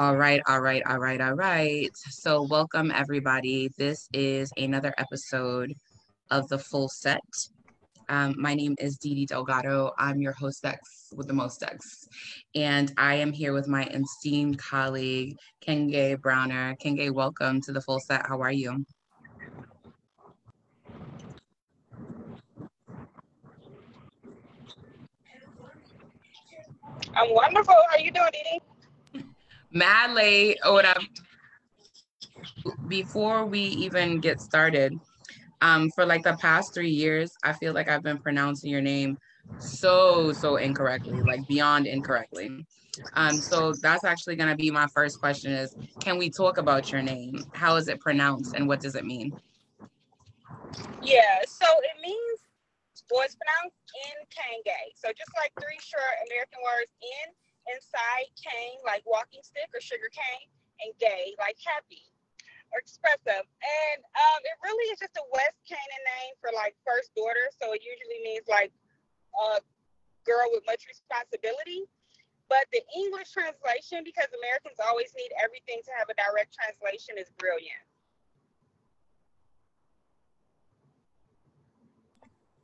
All 0.00 0.16
right, 0.16 0.40
all 0.48 0.62
right, 0.62 0.82
all 0.88 0.98
right, 0.98 1.20
all 1.20 1.34
right. 1.34 1.90
So, 1.94 2.46
welcome 2.48 2.90
everybody. 2.90 3.68
This 3.76 4.08
is 4.14 4.50
another 4.56 4.94
episode 4.96 5.74
of 6.30 6.48
the 6.48 6.58
full 6.58 6.88
set. 6.88 7.20
Um, 8.08 8.34
my 8.38 8.54
name 8.54 8.74
is 8.78 8.96
Didi 8.96 9.26
Delgado. 9.26 9.90
I'm 9.98 10.22
your 10.22 10.32
host 10.32 10.64
hostess 10.64 11.12
with 11.14 11.26
the 11.26 11.34
most 11.34 11.62
ex. 11.62 12.08
And 12.54 12.94
I 12.96 13.16
am 13.16 13.30
here 13.30 13.52
with 13.52 13.68
my 13.68 13.84
esteemed 13.88 14.56
colleague, 14.56 15.36
Kenge 15.60 16.18
Browner. 16.22 16.76
Kenge, 16.82 17.10
welcome 17.12 17.60
to 17.60 17.70
the 17.70 17.82
full 17.82 18.00
set. 18.00 18.24
How 18.26 18.40
are 18.40 18.52
you? 18.52 18.82
I'm 27.14 27.34
wonderful. 27.34 27.74
How 27.90 27.98
are 27.98 28.00
you 28.00 28.12
doing, 28.12 28.30
Didi? 28.32 28.69
Mad 29.72 30.14
late. 30.14 30.58
Oh, 30.64 30.74
what? 30.74 30.98
Before 32.88 33.46
we 33.46 33.60
even 33.60 34.20
get 34.20 34.40
started, 34.40 34.98
um, 35.60 35.90
for 35.90 36.04
like 36.04 36.22
the 36.22 36.36
past 36.40 36.74
three 36.74 36.90
years, 36.90 37.32
I 37.44 37.52
feel 37.52 37.72
like 37.72 37.88
I've 37.88 38.02
been 38.02 38.18
pronouncing 38.18 38.70
your 38.70 38.80
name 38.80 39.18
so 39.58 40.32
so 40.32 40.56
incorrectly, 40.56 41.20
like 41.22 41.46
beyond 41.46 41.86
incorrectly. 41.86 42.66
Um, 43.14 43.40
so 43.40 43.72
that's 43.74 44.04
actually 44.04 44.36
gonna 44.36 44.56
be 44.56 44.70
my 44.70 44.86
first 44.88 45.20
question: 45.20 45.52
is 45.52 45.74
can 46.00 46.18
we 46.18 46.30
talk 46.30 46.58
about 46.58 46.90
your 46.90 47.02
name? 47.02 47.44
How 47.52 47.76
is 47.76 47.88
it 47.88 48.00
pronounced, 48.00 48.54
and 48.54 48.66
what 48.66 48.80
does 48.80 48.96
it 48.96 49.04
mean? 49.04 49.32
Yeah, 51.02 51.40
so 51.46 51.66
it 51.66 52.00
means, 52.02 52.40
well, 53.10 53.22
it's 53.22 53.36
pronounced 53.36 53.76
in 53.94 54.26
Kenge. 54.28 54.94
So 54.94 55.08
just 55.08 55.30
like 55.36 55.52
three 55.60 55.78
short 55.80 56.02
American 56.26 56.58
words, 56.62 56.90
in 57.00 57.32
inside 57.74 58.28
cane, 58.36 58.80
like 58.86 59.02
walking 59.06 59.42
stick 59.42 59.70
or 59.74 59.80
sugar 59.80 60.10
cane, 60.10 60.48
and 60.82 60.90
gay, 60.98 61.36
like 61.38 61.56
happy 61.60 62.10
or 62.72 62.78
expressive. 62.78 63.44
And 63.44 63.98
um, 64.14 64.40
it 64.46 64.56
really 64.62 64.86
is 64.94 64.98
just 65.02 65.18
a 65.18 65.26
West 65.34 65.58
Canaan 65.66 66.04
name 66.18 66.34
for 66.38 66.50
like 66.54 66.74
first 66.86 67.10
daughter. 67.14 67.50
So 67.58 67.74
it 67.74 67.82
usually 67.82 68.22
means 68.22 68.46
like 68.46 68.70
a 69.34 69.62
girl 70.22 70.46
with 70.54 70.62
much 70.66 70.86
responsibility. 70.86 71.86
But 72.50 72.66
the 72.74 72.82
English 72.98 73.30
translation, 73.30 74.02
because 74.02 74.26
Americans 74.34 74.82
always 74.82 75.14
need 75.14 75.30
everything 75.38 75.82
to 75.86 75.92
have 75.94 76.10
a 76.10 76.16
direct 76.18 76.50
translation, 76.50 77.14
is 77.14 77.30
brilliant. 77.38 77.86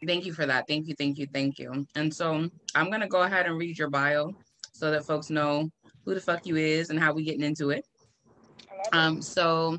Thank 0.04 0.26
you 0.26 0.32
for 0.34 0.44
that. 0.46 0.66
Thank 0.68 0.88
you, 0.88 0.94
thank 0.98 1.18
you, 1.18 1.26
thank 1.32 1.58
you. 1.58 1.86
And 1.94 2.12
so 2.12 2.50
I'm 2.74 2.90
gonna 2.90 3.08
go 3.08 3.22
ahead 3.22 3.46
and 3.46 3.56
read 3.56 3.78
your 3.78 3.90
bio 3.90 4.34
so 4.76 4.90
that 4.90 5.06
folks 5.06 5.30
know 5.30 5.70
who 6.04 6.14
the 6.14 6.20
fuck 6.20 6.46
you 6.46 6.56
is 6.56 6.90
and 6.90 7.00
how 7.00 7.12
we 7.12 7.24
getting 7.24 7.42
into 7.42 7.70
it. 7.70 7.84
Um, 8.92 9.22
so 9.22 9.78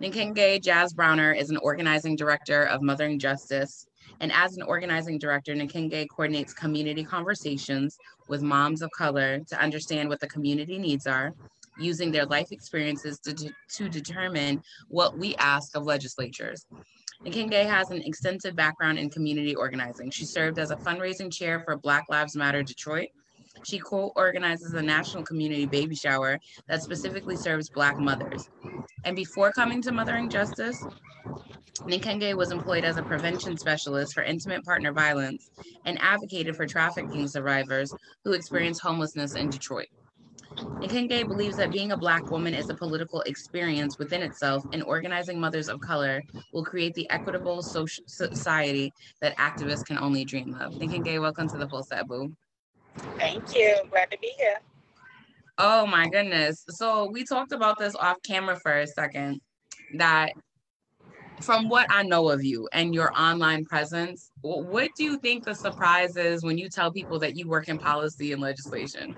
Nkenge 0.00 0.62
Jazz 0.62 0.92
Browner 0.94 1.32
is 1.32 1.50
an 1.50 1.56
organizing 1.58 2.16
director 2.16 2.64
of 2.64 2.82
Mothering 2.82 3.18
Justice. 3.18 3.86
And 4.20 4.32
as 4.32 4.56
an 4.56 4.62
organizing 4.62 5.18
director, 5.18 5.54
Nkenge 5.54 6.06
coordinates 6.08 6.54
community 6.54 7.04
conversations 7.04 7.98
with 8.28 8.40
moms 8.40 8.82
of 8.82 8.90
color 8.92 9.40
to 9.40 9.60
understand 9.60 10.08
what 10.08 10.20
the 10.20 10.28
community 10.28 10.78
needs 10.78 11.06
are, 11.06 11.34
using 11.78 12.10
their 12.10 12.24
life 12.24 12.52
experiences 12.52 13.18
to, 13.20 13.34
to 13.74 13.88
determine 13.88 14.62
what 14.88 15.18
we 15.18 15.34
ask 15.36 15.76
of 15.76 15.84
legislatures. 15.84 16.66
Nkenge 17.24 17.66
has 17.66 17.90
an 17.90 18.02
extensive 18.02 18.54
background 18.54 18.98
in 18.98 19.10
community 19.10 19.54
organizing. 19.54 20.10
She 20.10 20.24
served 20.24 20.58
as 20.58 20.70
a 20.70 20.76
fundraising 20.76 21.32
chair 21.32 21.62
for 21.64 21.76
Black 21.76 22.04
Lives 22.08 22.36
Matter 22.36 22.62
Detroit 22.62 23.08
she 23.64 23.78
co-organizes 23.78 24.74
a 24.74 24.82
national 24.82 25.24
community 25.24 25.66
baby 25.66 25.94
shower 25.94 26.38
that 26.68 26.82
specifically 26.82 27.36
serves 27.36 27.70
Black 27.70 27.98
mothers. 27.98 28.48
And 29.04 29.16
before 29.16 29.52
coming 29.52 29.82
to 29.82 29.92
Mothering 29.92 30.28
Justice, 30.28 30.84
Nkenge 31.82 32.34
was 32.34 32.50
employed 32.50 32.84
as 32.84 32.96
a 32.96 33.02
prevention 33.02 33.56
specialist 33.56 34.14
for 34.14 34.22
intimate 34.22 34.64
partner 34.64 34.92
violence 34.92 35.50
and 35.84 35.98
advocated 36.00 36.56
for 36.56 36.66
trafficking 36.66 37.28
survivors 37.28 37.92
who 38.24 38.32
experience 38.32 38.80
homelessness 38.80 39.34
in 39.34 39.50
Detroit. 39.50 39.86
Nkenge 40.56 41.28
believes 41.28 41.56
that 41.56 41.70
being 41.70 41.92
a 41.92 41.96
Black 41.96 42.30
woman 42.30 42.54
is 42.54 42.70
a 42.70 42.74
political 42.74 43.20
experience 43.22 43.98
within 43.98 44.22
itself, 44.22 44.64
and 44.72 44.82
organizing 44.84 45.38
mothers 45.38 45.68
of 45.68 45.80
color 45.80 46.22
will 46.52 46.64
create 46.64 46.94
the 46.94 47.08
equitable 47.10 47.62
social 47.62 48.04
society 48.06 48.92
that 49.20 49.36
activists 49.36 49.84
can 49.84 49.98
only 49.98 50.24
dream 50.24 50.54
of. 50.60 50.72
Nkenge, 50.72 51.20
welcome 51.20 51.48
to 51.48 51.58
the 51.58 51.68
full 51.68 51.82
set, 51.82 52.08
boo. 52.08 52.34
Thank 53.18 53.54
you. 53.54 53.76
Glad 53.90 54.10
to 54.10 54.18
be 54.18 54.32
here. 54.38 54.58
Oh 55.58 55.86
my 55.86 56.08
goodness. 56.08 56.64
So 56.68 57.10
we 57.10 57.24
talked 57.24 57.52
about 57.52 57.78
this 57.78 57.94
off 57.94 58.16
camera 58.22 58.56
for 58.56 58.78
a 58.78 58.86
second 58.86 59.40
that 59.94 60.32
from 61.40 61.68
what 61.68 61.86
I 61.90 62.02
know 62.02 62.28
of 62.30 62.44
you 62.44 62.68
and 62.72 62.94
your 62.94 63.12
online 63.18 63.64
presence, 63.64 64.30
what 64.40 64.90
do 64.96 65.04
you 65.04 65.18
think 65.18 65.44
the 65.44 65.54
surprise 65.54 66.16
is 66.16 66.42
when 66.42 66.58
you 66.58 66.68
tell 66.68 66.90
people 66.90 67.18
that 67.20 67.36
you 67.36 67.48
work 67.48 67.68
in 67.68 67.78
policy 67.78 68.32
and 68.32 68.40
legislation? 68.40 69.14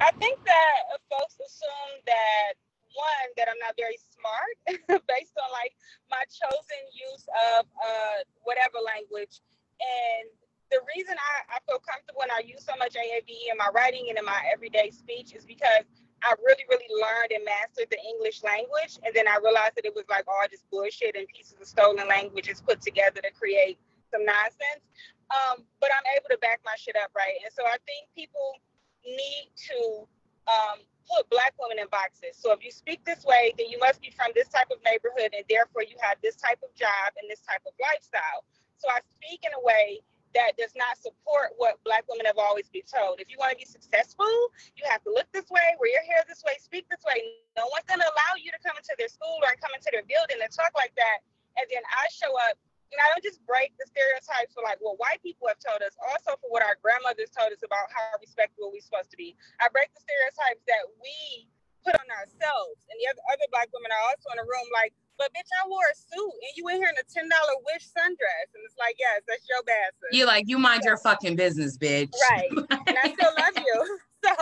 I 0.00 0.10
think 0.18 0.38
that 0.44 1.00
folks 1.10 1.34
assume 1.34 2.02
that 2.06 2.54
one 2.96 3.28
that 3.36 3.48
I'm 3.48 3.60
not 3.60 3.76
very 3.76 3.96
smart 4.12 4.56
based 5.08 5.36
on 5.36 5.50
like 5.52 5.76
my 6.10 6.24
chosen 6.28 6.82
use 6.92 7.24
of 7.58 7.66
uh, 7.76 8.24
whatever 8.44 8.80
language, 8.84 9.40
and 9.80 10.28
the 10.70 10.80
reason 10.96 11.14
I, 11.14 11.56
I 11.56 11.58
feel 11.66 11.78
comfortable 11.78 12.22
and 12.22 12.32
I 12.32 12.42
use 12.42 12.64
so 12.64 12.74
much 12.78 12.94
AAVE 12.94 13.50
in 13.52 13.56
my 13.56 13.70
writing 13.74 14.06
and 14.10 14.18
in 14.18 14.24
my 14.24 14.40
everyday 14.50 14.90
speech 14.90 15.34
is 15.34 15.44
because 15.44 15.86
I 16.24 16.34
really, 16.42 16.64
really 16.66 16.90
learned 16.90 17.30
and 17.30 17.44
mastered 17.44 17.86
the 17.92 18.00
English 18.02 18.42
language. 18.42 18.98
And 19.04 19.12
then 19.14 19.28
I 19.28 19.38
realized 19.38 19.76
that 19.76 19.84
it 19.84 19.94
was 19.94 20.08
like 20.08 20.24
all 20.26 20.42
just 20.50 20.64
bullshit 20.70 21.14
and 21.14 21.28
pieces 21.28 21.60
of 21.60 21.68
stolen 21.68 22.08
languages 22.08 22.62
put 22.64 22.80
together 22.80 23.20
to 23.20 23.30
create 23.36 23.78
some 24.10 24.24
nonsense. 24.24 24.82
Um, 25.30 25.66
but 25.78 25.90
I'm 25.92 26.06
able 26.16 26.30
to 26.30 26.38
back 26.38 26.62
my 26.64 26.74
shit 26.78 26.96
up, 26.96 27.10
right? 27.14 27.36
And 27.44 27.52
so 27.52 27.66
I 27.66 27.76
think 27.84 28.08
people 28.16 28.58
need 29.04 29.50
to 29.70 30.06
um, 30.50 30.82
put 31.06 31.28
black 31.30 31.54
women 31.58 31.78
in 31.78 31.86
boxes. 31.90 32.34
So 32.34 32.50
if 32.50 32.64
you 32.64 32.70
speak 32.70 33.04
this 33.04 33.22
way, 33.26 33.54
then 33.58 33.68
you 33.70 33.78
must 33.78 34.00
be 34.00 34.10
from 34.10 34.34
this 34.34 34.48
type 34.48 34.70
of 34.70 34.78
neighborhood 34.82 35.34
and 35.34 35.46
therefore 35.50 35.82
you 35.86 35.94
have 36.00 36.18
this 36.22 36.34
type 36.34 36.58
of 36.62 36.74
job 36.74 37.14
and 37.18 37.30
this 37.30 37.42
type 37.42 37.62
of 37.66 37.74
lifestyle. 37.78 38.46
So 38.78 38.90
I 38.90 39.02
speak 39.18 39.46
in 39.46 39.54
a 39.54 39.62
way 39.62 40.02
that 40.36 40.52
does 40.60 40.76
not 40.76 41.00
support 41.00 41.56
what 41.56 41.80
black 41.88 42.04
women 42.12 42.28
have 42.28 42.36
always 42.36 42.68
been 42.68 42.84
told. 42.84 43.16
If 43.24 43.32
you 43.32 43.40
want 43.40 43.56
to 43.56 43.58
be 43.58 43.64
successful, 43.64 44.28
you 44.76 44.84
have 44.84 45.00
to 45.08 45.10
look 45.10 45.24
this 45.32 45.48
way, 45.48 45.64
wear 45.80 45.88
your 45.88 46.04
hair 46.04 46.20
this 46.28 46.44
way, 46.44 46.60
speak 46.60 46.84
this 46.92 47.00
way. 47.08 47.40
No 47.56 47.64
one's 47.72 47.88
going 47.88 48.04
to 48.04 48.10
allow 48.12 48.32
you 48.36 48.52
to 48.52 48.60
come 48.60 48.76
into 48.76 48.92
their 49.00 49.08
school 49.08 49.40
or 49.40 49.56
come 49.56 49.72
into 49.72 49.88
their 49.88 50.04
building 50.04 50.44
and 50.44 50.52
talk 50.52 50.76
like 50.76 50.92
that. 51.00 51.24
And 51.56 51.64
then 51.72 51.80
I 51.88 52.04
show 52.12 52.36
up 52.52 52.60
and 52.92 53.00
I 53.00 53.08
don't 53.10 53.24
just 53.24 53.40
break 53.48 53.72
the 53.80 53.88
stereotypes 53.88 54.52
for 54.52 54.60
like 54.60 54.76
what 54.84 55.00
white 55.00 55.24
people 55.24 55.48
have 55.48 55.58
told 55.58 55.80
us, 55.80 55.96
also 56.04 56.36
for 56.38 56.52
what 56.52 56.60
our 56.60 56.76
grandmothers 56.84 57.32
told 57.32 57.50
us 57.50 57.64
about 57.64 57.88
how 57.90 58.20
respectable 58.20 58.68
we're 58.68 58.84
supposed 58.84 59.08
to 59.10 59.18
be. 59.18 59.34
I 59.58 59.72
break 59.72 59.88
the 59.96 60.04
stereotypes 60.04 60.62
that 60.68 60.84
we 61.00 61.48
put 61.82 61.96
on 61.96 62.08
ourselves. 62.12 62.84
And 62.92 62.96
the 63.00 63.08
other, 63.10 63.24
other 63.32 63.48
black 63.48 63.72
women 63.72 63.88
are 63.88 64.04
also 64.12 64.28
in 64.36 64.38
the 64.42 64.46
room 64.46 64.68
like, 64.70 64.92
but 65.18 65.32
bitch, 65.32 65.48
I 65.48 65.64
wore 65.68 65.84
a 65.88 65.96
suit 65.96 66.32
and 66.32 66.52
you 66.56 66.68
in 66.68 66.76
here 66.76 66.92
in 66.92 66.98
a 67.00 67.06
ten 67.08 67.28
dollar 67.28 67.56
wish 67.68 67.88
sundress, 67.88 68.48
and 68.52 68.60
it's 68.64 68.76
like, 68.76 68.96
yes, 69.00 69.24
that's 69.24 69.44
your 69.48 69.64
bastard. 69.64 70.12
You 70.12 70.24
like 70.28 70.44
you 70.48 70.60
mind 70.60 70.84
your 70.84 70.96
fucking 71.00 71.36
business, 71.36 71.76
bitch. 71.76 72.12
Right, 72.30 72.52
and 72.88 72.96
I 72.96 73.12
still 73.12 73.34
love 73.34 73.56
you. 73.56 73.78
So 74.26 74.34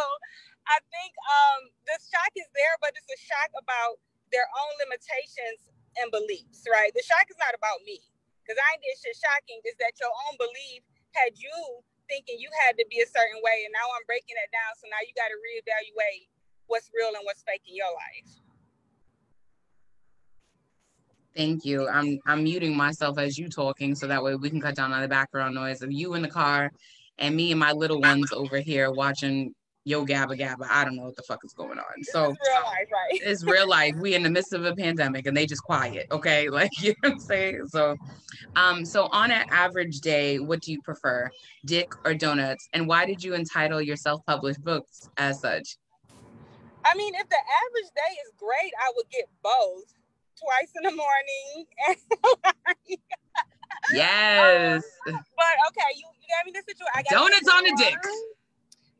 I 0.64 0.80
think 0.88 1.12
um, 1.28 1.68
the 1.84 2.00
shock 2.00 2.32
is 2.40 2.48
there, 2.56 2.72
but 2.80 2.96
it's 2.96 3.10
a 3.12 3.20
shock 3.20 3.52
about 3.52 4.00
their 4.32 4.48
own 4.48 4.72
limitations 4.80 5.60
and 6.00 6.08
beliefs. 6.08 6.64
Right, 6.64 6.88
the 6.96 7.04
shock 7.04 7.28
is 7.28 7.36
not 7.36 7.52
about 7.52 7.84
me 7.84 8.00
because 8.40 8.56
I 8.56 8.80
did 8.80 8.96
shit 8.96 9.12
shocking. 9.12 9.60
Is 9.68 9.76
that 9.76 9.92
your 10.00 10.08
own 10.24 10.40
belief 10.40 10.80
had 11.12 11.36
you 11.36 11.84
thinking 12.08 12.40
you 12.40 12.48
had 12.64 12.80
to 12.80 12.84
be 12.88 13.04
a 13.04 13.08
certain 13.08 13.44
way, 13.44 13.68
and 13.68 13.76
now 13.76 13.84
I'm 13.92 14.08
breaking 14.08 14.40
it 14.40 14.48
down. 14.56 14.72
So 14.80 14.88
now 14.88 15.04
you 15.04 15.12
got 15.12 15.28
to 15.28 15.36
reevaluate 15.36 16.32
what's 16.64 16.88
real 16.96 17.12
and 17.12 17.24
what's 17.28 17.44
fake 17.44 17.64
in 17.68 17.76
your 17.76 17.92
life. 17.92 18.43
Thank 21.36 21.64
you. 21.64 21.88
I'm 21.88 22.18
I'm 22.26 22.44
muting 22.44 22.76
myself 22.76 23.18
as 23.18 23.36
you 23.36 23.48
talking 23.48 23.94
so 23.94 24.06
that 24.06 24.22
way 24.22 24.36
we 24.36 24.50
can 24.50 24.60
cut 24.60 24.76
down 24.76 24.92
on 24.92 25.02
the 25.02 25.08
background 25.08 25.54
noise 25.54 25.82
of 25.82 25.90
you 25.90 26.14
in 26.14 26.22
the 26.22 26.28
car 26.28 26.70
and 27.18 27.34
me 27.34 27.50
and 27.50 27.60
my 27.60 27.72
little 27.72 28.00
ones 28.00 28.32
over 28.32 28.58
here 28.58 28.90
watching 28.90 29.52
Yo 29.84 30.04
Gabba 30.06 30.38
Gabba. 30.38 30.66
I 30.70 30.84
don't 30.84 30.96
know 30.96 31.04
what 31.04 31.16
the 31.16 31.22
fuck 31.22 31.44
is 31.44 31.52
going 31.52 31.78
on. 31.78 32.04
So 32.04 32.30
it's 32.30 32.38
real 32.48 32.64
life, 32.64 32.88
right? 32.92 33.20
it's 33.22 33.44
real 33.44 33.68
life. 33.68 33.94
We 33.96 34.14
in 34.14 34.22
the 34.22 34.30
midst 34.30 34.52
of 34.52 34.64
a 34.64 34.74
pandemic 34.74 35.26
and 35.26 35.36
they 35.36 35.44
just 35.44 35.62
quiet. 35.62 36.06
Okay. 36.10 36.48
Like 36.54 36.70
you 36.80 36.90
know 37.02 37.10
what 37.10 37.12
I'm 37.14 37.18
saying? 37.18 37.66
So 37.66 37.96
um, 38.54 38.84
so 38.84 39.08
on 39.10 39.32
an 39.32 39.44
average 39.50 40.00
day, 40.00 40.38
what 40.38 40.60
do 40.60 40.70
you 40.70 40.80
prefer? 40.82 41.28
Dick 41.64 41.92
or 42.04 42.14
donuts? 42.14 42.68
And 42.72 42.86
why 42.86 43.06
did 43.06 43.24
you 43.24 43.34
entitle 43.34 43.82
your 43.82 43.96
self-published 43.96 44.62
books 44.62 45.08
as 45.16 45.40
such? 45.40 45.76
I 46.86 46.94
mean, 46.96 47.14
if 47.14 47.28
the 47.28 47.36
average 47.36 47.90
day 47.96 48.14
is 48.24 48.32
great, 48.36 48.72
I 48.78 48.92
would 48.94 49.10
get 49.10 49.24
both 49.42 49.94
twice 50.38 50.72
in 50.78 50.82
the 50.88 50.94
morning. 50.94 51.66
yes. 53.92 54.84
Um, 55.06 55.18
but 55.36 55.54
okay, 55.72 55.90
you, 55.98 56.06
you 56.20 56.26
gave 56.30 56.44
me 56.46 56.52
the 56.54 56.64
situation. 56.64 57.10
Donuts 57.10 57.48
on 57.50 57.62
the 57.64 57.74
dick. 57.76 57.98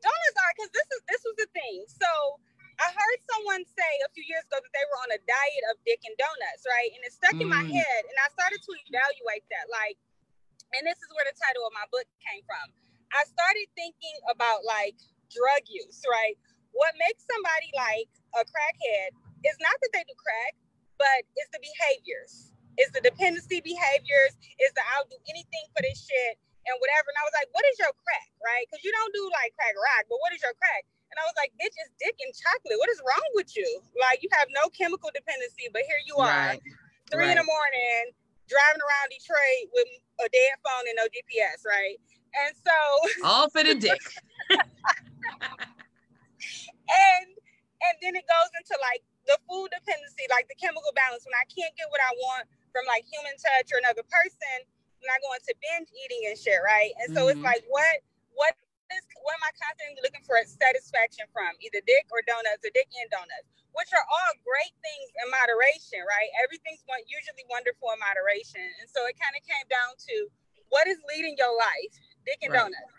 Donuts 0.03 0.37
are 0.37 0.51
because 0.55 0.71
this 0.75 0.89
is 0.93 1.01
this 1.07 1.21
was 1.25 1.35
the 1.39 1.49
thing. 1.55 1.85
So 1.87 2.09
I 2.77 2.91
heard 2.91 3.19
someone 3.31 3.45
someone 3.55 3.61
say 3.71 3.91
a 4.03 4.09
few 4.11 4.25
years 4.27 4.43
ago 4.51 4.59
that 4.59 4.73
they 4.75 4.85
were 4.91 4.99
on 5.07 5.11
a 5.15 5.21
diet 5.23 5.63
of 5.71 5.79
dick 5.87 6.03
and 6.03 6.15
donuts, 6.19 6.67
right? 6.67 6.91
And 6.91 7.01
it 7.07 7.13
stuck 7.15 7.35
mm. 7.39 7.47
in 7.47 7.49
my 7.51 7.63
mm. 7.63 7.71
head, 7.71 8.01
and 8.03 8.17
I 8.19 8.27
started 8.35 8.59
to 8.59 8.71
evaluate 8.89 9.47
that. 9.47 9.71
Like, 9.71 9.95
and 10.75 10.83
this 10.83 10.99
is 10.99 11.09
where 11.15 11.23
the 11.23 11.35
title 11.39 11.63
of 11.63 11.71
my 11.71 11.87
book 11.87 12.03
came 12.19 12.43
from. 12.43 12.65
I 13.15 13.23
started 13.31 13.67
thinking 13.79 14.17
about 14.27 14.67
like 14.67 14.99
drug 15.31 15.63
use, 15.71 16.03
right? 16.09 16.35
What 16.75 16.91
makes 16.99 17.23
somebody 17.23 17.71
like 17.71 18.11
a 18.35 18.43
crackhead 18.43 19.15
is 19.47 19.55
not 19.63 19.77
that 19.79 19.91
they 19.95 20.03
do 20.03 20.15
crack, 20.19 20.53
but 20.97 21.27
it's 21.35 21.51
the 21.51 21.61
behaviors, 21.61 22.51
it's 22.77 22.91
the 22.91 23.03
dependency 23.03 23.61
behaviors, 23.61 24.35
it's 24.59 24.73
the 24.75 24.83
I'll 24.95 25.07
do 25.07 25.19
anything 25.27 25.65
for 25.75 25.83
this 25.83 26.03
shit 26.03 26.39
and 26.65 26.75
whatever. 26.81 27.13
And 27.13 27.19
I 27.21 27.25
was 27.25 27.35
like, 27.37 27.49
what 27.53 27.63
is 27.69 27.77
your 27.77 27.93
crack, 28.03 28.29
right? 28.41 28.65
Because 28.67 28.81
you 28.81 28.91
don't 28.91 29.13
do 29.13 29.23
like 29.31 29.53
crack 29.55 29.77
rock, 29.77 30.09
but 30.09 30.17
what 30.21 30.33
is 30.33 30.41
your 30.41 30.53
crack? 30.57 30.83
And 31.13 31.21
I 31.21 31.23
was 31.29 31.37
like, 31.37 31.53
bitch, 31.55 31.71
it's 31.71 31.93
dick 32.01 32.17
and 32.19 32.33
chocolate. 32.33 32.77
What 32.81 32.89
is 32.91 32.99
wrong 33.05 33.29
with 33.37 33.55
you? 33.55 33.69
Like, 33.95 34.25
you 34.25 34.29
have 34.35 34.49
no 34.51 34.67
chemical 34.73 35.13
dependency, 35.13 35.69
but 35.71 35.85
here 35.87 36.01
you 36.03 36.19
are, 36.19 36.57
right. 36.57 36.61
three 37.07 37.29
right. 37.29 37.37
in 37.37 37.39
the 37.39 37.47
morning, 37.47 38.11
driving 38.49 38.83
around 38.83 39.07
Detroit 39.13 39.71
with 39.71 39.87
a 40.25 40.27
dead 40.27 40.59
phone 40.65 40.83
and 40.91 40.97
no 40.99 41.07
GPS, 41.07 41.63
right? 41.63 41.95
And 42.35 42.51
so 42.57 42.75
all 43.23 43.47
for 43.47 43.63
the 43.63 43.79
dick. 43.79 44.01
and 44.51 44.59
and 47.85 47.95
then 48.01 48.17
it 48.17 48.25
goes 48.27 48.51
into 48.59 48.75
like 48.81 49.05
the 49.25 49.37
food 49.49 49.73
dependency, 49.73 50.25
like 50.29 50.47
the 50.47 50.57
chemical 50.57 50.93
balance. 50.93 51.25
When 51.25 51.35
I 51.37 51.45
can't 51.49 51.73
get 51.75 51.89
what 51.89 52.01
I 52.01 52.11
want 52.17 52.45
from 52.69 52.85
like 52.89 53.05
human 53.05 53.35
touch 53.37 53.73
or 53.73 53.81
another 53.81 54.05
person, 54.05 54.57
when 55.01 55.09
I 55.09 55.17
go 55.21 55.29
into 55.37 55.53
binge 55.61 55.89
eating 55.93 56.29
and 56.29 56.37
shit, 56.37 56.61
right? 56.61 56.93
And 57.03 57.13
so 57.13 57.27
mm-hmm. 57.27 57.37
it's 57.37 57.43
like 57.45 57.63
what 57.69 58.01
what 58.33 58.53
is 58.93 59.03
what 59.25 59.33
am 59.37 59.45
I 59.45 59.53
constantly 59.57 60.01
looking 60.05 60.25
for 60.25 60.37
satisfaction 60.45 61.25
from? 61.33 61.53
Either 61.61 61.81
dick 61.85 62.05
or 62.13 62.21
donuts 62.25 62.61
or 62.61 62.71
dick 62.73 62.89
and 62.93 63.09
donuts, 63.09 63.49
which 63.73 63.91
are 63.91 64.05
all 64.05 64.31
great 64.45 64.73
things 64.79 65.09
in 65.21 65.27
moderation, 65.33 66.01
right? 66.05 66.29
Everything's 66.41 66.85
usually 67.09 67.45
wonderful 67.49 67.89
in 67.91 67.99
moderation. 67.99 68.63
And 68.81 68.87
so 68.87 69.03
it 69.09 69.17
kind 69.17 69.33
of 69.33 69.41
came 69.43 69.67
down 69.67 69.97
to 70.09 70.15
what 70.69 70.85
is 70.87 70.97
leading 71.09 71.35
your 71.37 71.53
life? 71.53 71.93
Dick 72.25 72.41
and 72.41 72.53
right. 72.53 72.69
donuts. 72.69 72.94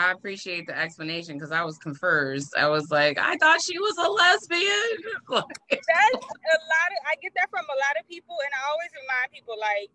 I 0.00 0.16
appreciate 0.16 0.64
the 0.64 0.72
explanation 0.72 1.36
because 1.36 1.52
I 1.52 1.60
was 1.60 1.76
confused. 1.76 2.56
I 2.56 2.72
was 2.72 2.88
like, 2.88 3.20
I 3.20 3.36
thought 3.36 3.60
she 3.60 3.76
was 3.76 3.92
a 4.00 4.08
lesbian. 4.08 4.96
That's 5.68 6.24
a 6.24 6.60
lot 6.72 6.88
of 6.96 7.00
I 7.04 7.20
get 7.20 7.36
that 7.36 7.52
from 7.52 7.68
a 7.68 7.76
lot 7.76 8.00
of 8.00 8.08
people, 8.08 8.32
and 8.40 8.48
I 8.48 8.64
always 8.72 8.88
remind 8.96 9.28
people 9.28 9.60
like 9.60 9.92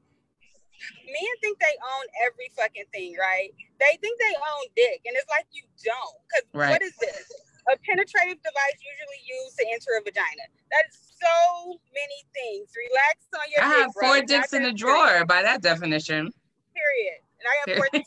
men 1.09 1.33
think 1.41 1.57
they 1.57 1.73
own 1.81 2.05
every 2.21 2.53
fucking 2.53 2.85
thing, 2.93 3.17
right? 3.17 3.49
They 3.81 3.97
think 3.97 4.21
they 4.21 4.35
own 4.37 4.69
dick, 4.77 5.01
and 5.09 5.17
it's 5.17 5.31
like 5.33 5.49
you 5.49 5.65
don't. 5.81 6.21
Because 6.29 6.45
right. 6.53 6.77
what 6.77 6.85
is 6.85 6.93
this? 7.01 7.25
A 7.65 7.75
penetrative 7.81 8.37
device 8.45 8.77
usually 8.77 9.21
used 9.25 9.57
to 9.57 9.65
enter 9.73 9.97
a 9.97 10.05
vagina. 10.05 10.45
That 10.69 10.85
is 10.85 11.01
so 11.17 11.81
many 11.97 12.19
things. 12.29 12.69
Relax 12.77 13.25
on 13.33 13.45
your. 13.49 13.65
I 13.65 13.73
dick, 13.73 13.77
have 13.81 13.91
four 13.97 14.21
bro. 14.21 14.29
dicks 14.29 14.53
in 14.53 14.69
a 14.69 14.73
drawer 14.73 15.25
by 15.25 15.41
that 15.41 15.65
definition. 15.65 16.29
Period. 16.77 17.25
And 17.41 17.45
I 17.49 17.53
have 17.65 17.81
four 17.81 17.89
dicks. 17.89 18.05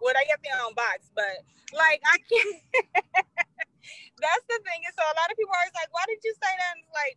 Well, 0.00 0.14
I 0.16 0.24
have 0.30 0.42
their 0.42 0.58
own 0.62 0.74
box, 0.74 1.10
but 1.14 1.44
like 1.74 2.00
I 2.06 2.16
can't. 2.24 2.58
That's 4.22 4.44
the 4.50 4.58
thing. 4.66 4.80
And 4.82 4.94
so 4.98 5.02
a 5.06 5.14
lot 5.14 5.30
of 5.30 5.36
people 5.38 5.54
are 5.54 5.62
always 5.62 5.76
like, 5.78 5.90
"Why 5.94 6.04
did 6.10 6.18
you 6.22 6.34
say 6.36 6.50
that?" 6.50 6.74
And 6.74 6.82
it's 6.82 6.94
like 6.94 7.14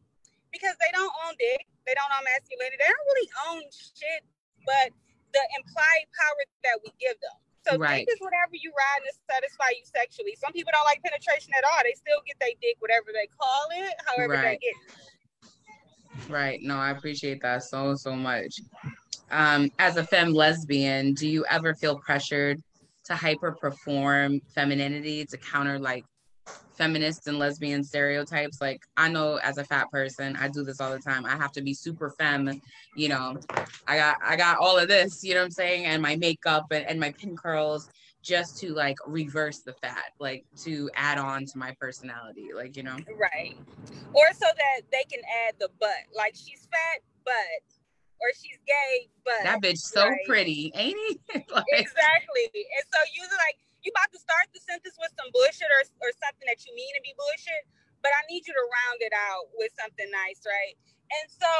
because 0.53 0.77
they 0.77 0.91
don't 0.93 1.11
own 1.25 1.33
dick, 1.39 1.65
they 1.87 1.95
don't 1.97 2.11
own 2.13 2.25
masculinity, 2.27 2.77
they 2.77 2.89
don't 2.89 3.07
really 3.09 3.29
own 3.49 3.63
shit 3.71 4.21
but 4.65 4.91
the 5.33 5.43
implied 5.57 6.05
power 6.13 6.41
that 6.63 6.77
we 6.83 6.91
give 6.99 7.17
them. 7.21 7.37
So 7.67 7.77
right. 7.77 8.05
dick 8.05 8.15
is 8.15 8.19
whatever 8.19 8.57
you 8.57 8.73
ride 8.73 9.01
to 9.05 9.13
satisfy 9.29 9.69
you 9.77 9.85
sexually. 9.85 10.35
Some 10.35 10.51
people 10.51 10.73
don't 10.73 10.85
like 10.85 11.01
penetration 11.03 11.53
at 11.55 11.63
all. 11.63 11.79
They 11.83 11.93
still 11.93 12.19
get 12.25 12.37
their 12.39 12.57
dick, 12.61 12.77
whatever 12.79 13.13
they 13.13 13.29
call 13.37 13.67
it, 13.71 13.93
however 14.05 14.33
right. 14.33 14.59
they 14.59 14.67
get 14.67 14.75
it. 14.75 16.31
Right. 16.31 16.61
No, 16.61 16.75
I 16.75 16.91
appreciate 16.91 17.41
that 17.41 17.63
so 17.63 17.95
so 17.95 18.15
much. 18.15 18.59
Um, 19.29 19.71
as 19.79 19.95
a 19.95 20.03
femme 20.03 20.33
lesbian, 20.33 21.13
do 21.13 21.27
you 21.27 21.45
ever 21.49 21.73
feel 21.73 21.97
pressured 21.99 22.61
to 23.11 23.17
hyper 23.17 23.51
perform 23.51 24.41
femininity 24.53 25.25
to 25.25 25.37
counter 25.37 25.79
like 25.79 26.03
feminist 26.73 27.27
and 27.27 27.37
lesbian 27.37 27.83
stereotypes. 27.83 28.59
Like 28.59 28.81
I 28.97 29.09
know 29.09 29.35
as 29.43 29.57
a 29.57 29.63
fat 29.63 29.91
person, 29.91 30.35
I 30.37 30.47
do 30.47 30.63
this 30.63 30.81
all 30.81 30.91
the 30.91 30.99
time. 30.99 31.25
I 31.25 31.35
have 31.35 31.51
to 31.53 31.61
be 31.61 31.73
super 31.73 32.09
femme, 32.11 32.61
you 32.95 33.09
know. 33.09 33.37
I 33.87 33.97
got 33.97 34.17
I 34.23 34.35
got 34.35 34.57
all 34.57 34.77
of 34.77 34.87
this, 34.87 35.23
you 35.23 35.33
know 35.33 35.41
what 35.41 35.45
I'm 35.45 35.51
saying, 35.51 35.85
and 35.85 36.01
my 36.01 36.15
makeup 36.15 36.65
and, 36.71 36.85
and 36.85 36.99
my 36.99 37.11
pin 37.11 37.35
curls 37.35 37.89
just 38.23 38.59
to 38.59 38.73
like 38.73 38.97
reverse 39.05 39.59
the 39.59 39.73
fat, 39.73 40.11
like 40.19 40.45
to 40.63 40.89
add 40.95 41.17
on 41.17 41.45
to 41.45 41.57
my 41.57 41.75
personality, 41.79 42.49
like 42.55 42.77
you 42.77 42.83
know. 42.83 42.97
Right. 43.19 43.55
Or 44.13 44.27
so 44.33 44.45
that 44.45 44.81
they 44.91 45.03
can 45.11 45.21
add 45.47 45.55
the 45.59 45.69
butt. 45.79 45.89
Like 46.15 46.35
she's 46.35 46.67
fat, 46.71 47.01
but 47.25 47.80
or 48.21 48.29
she's 48.37 48.61
gay, 48.69 49.09
but 49.25 49.41
that 49.43 49.59
bitch 49.59 49.81
so 49.81 50.05
right? 50.05 50.21
pretty, 50.29 50.69
ain't 50.77 50.97
he? 51.09 51.17
like, 51.49 51.65
exactly. 51.73 52.45
And 52.53 52.85
so 52.87 52.97
usually 53.17 53.41
like 53.41 53.57
you 53.81 53.89
about 53.89 54.13
to 54.13 54.21
start 54.21 54.45
the 54.53 54.61
sentence 54.61 54.93
with 55.01 55.09
some 55.17 55.33
bullshit 55.33 55.69
or, 55.73 55.81
or 56.05 56.13
something 56.21 56.45
that 56.45 56.61
you 56.69 56.71
mean 56.77 56.93
to 56.93 57.01
be 57.01 57.17
bullshit, 57.17 57.65
but 58.05 58.13
I 58.13 58.21
need 58.29 58.45
you 58.45 58.53
to 58.53 58.65
round 58.65 59.01
it 59.01 59.13
out 59.13 59.49
with 59.57 59.73
something 59.73 60.05
nice, 60.13 60.45
right? 60.45 60.77
And 61.17 61.25
so 61.27 61.51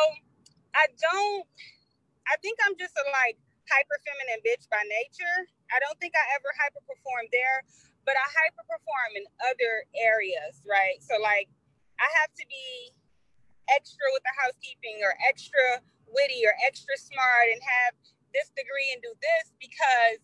I 0.78 0.86
don't, 1.02 1.46
I 2.30 2.38
think 2.46 2.62
I'm 2.62 2.78
just 2.78 2.94
a 2.94 3.06
like 3.25 3.42
hyper 3.66 3.98
feminine 4.06 4.42
bitch 4.46 4.69
by 4.69 4.81
nature. 4.86 5.50
I 5.74 5.81
don't 5.81 5.98
think 5.98 6.13
I 6.13 6.24
ever 6.38 6.54
hyper 6.62 6.84
perform 6.86 7.25
there, 7.34 7.66
but 8.06 8.13
I 8.13 8.25
hyper 8.25 8.66
perform 8.69 9.18
in 9.18 9.25
other 9.50 9.90
areas, 9.98 10.62
right? 10.62 11.02
So 11.02 11.18
like 11.18 11.50
I 11.98 12.08
have 12.22 12.31
to 12.38 12.46
be 12.46 12.94
extra 13.74 14.06
with 14.13 14.22
the 14.25 14.36
housekeeping 14.36 15.02
or 15.02 15.13
extra 15.25 15.81
witty 16.12 16.44
or 16.46 16.54
extra 16.63 16.96
smart 17.00 17.48
and 17.52 17.60
have 17.63 17.96
this 18.31 18.52
degree 18.56 18.92
and 18.96 19.04
do 19.04 19.12
this 19.19 19.52
because 19.60 20.19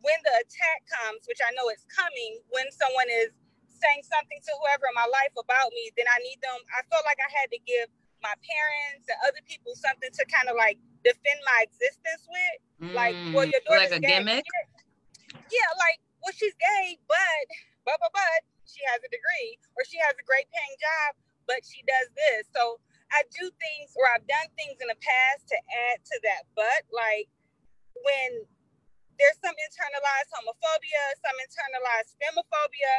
when 0.00 0.16
the 0.24 0.34
attack 0.40 0.80
comes, 0.88 1.28
which 1.28 1.40
I 1.44 1.52
know 1.56 1.68
it's 1.68 1.84
coming, 1.92 2.40
when 2.52 2.68
someone 2.72 3.08
is 3.24 3.32
saying 3.68 4.04
something 4.04 4.40
to 4.44 4.52
whoever 4.60 4.88
in 4.88 4.96
my 4.96 5.08
life 5.08 5.32
about 5.36 5.72
me, 5.72 5.92
then 5.96 6.08
I 6.08 6.20
need 6.24 6.40
them. 6.44 6.56
I 6.72 6.84
felt 6.88 7.04
like 7.08 7.20
I 7.20 7.30
had 7.32 7.48
to 7.52 7.60
give 7.64 7.88
my 8.20 8.36
parents 8.44 9.08
and 9.08 9.16
other 9.24 9.40
people 9.48 9.72
something 9.72 10.12
to 10.12 10.22
kind 10.28 10.52
of 10.52 10.56
like 10.56 10.76
defend 11.04 11.40
my 11.44 11.64
existence 11.64 12.28
with. 12.28 12.58
Mm, 12.84 12.92
like, 12.96 13.16
well, 13.32 13.48
your 13.48 13.64
daughter's 13.64 13.96
like 13.96 14.04
a 14.04 14.04
gay. 14.04 14.20
gimmick. 14.20 14.44
Yeah, 15.48 15.70
like, 15.80 16.00
well, 16.20 16.36
she's 16.36 16.56
gay, 16.56 17.00
but 17.08 17.44
but 17.84 17.96
but 18.00 18.12
but 18.12 18.40
she 18.68 18.84
has 18.92 19.00
a 19.00 19.10
degree 19.10 19.56
or 19.76 19.82
she 19.88 19.96
has 20.04 20.12
a 20.16 20.24
great 20.24 20.46
paying 20.52 20.76
job, 20.76 21.16
but 21.48 21.64
she 21.64 21.80
does 21.88 22.08
this. 22.12 22.48
So 22.52 22.78
I 23.10 23.26
do 23.34 23.50
things 23.50 23.90
or 23.98 24.06
I've 24.06 24.26
done 24.26 24.48
things 24.54 24.78
in 24.78 24.86
the 24.86 24.98
past 24.98 25.50
to 25.50 25.56
add 25.58 25.98
to 26.02 26.16
that. 26.30 26.46
But 26.54 26.86
like 26.94 27.26
when 28.06 28.46
there's 29.20 29.36
some 29.44 29.52
internalized 29.52 30.30
homophobia, 30.32 31.02
some 31.20 31.36
internalized 31.44 32.16
femophobia 32.16 32.94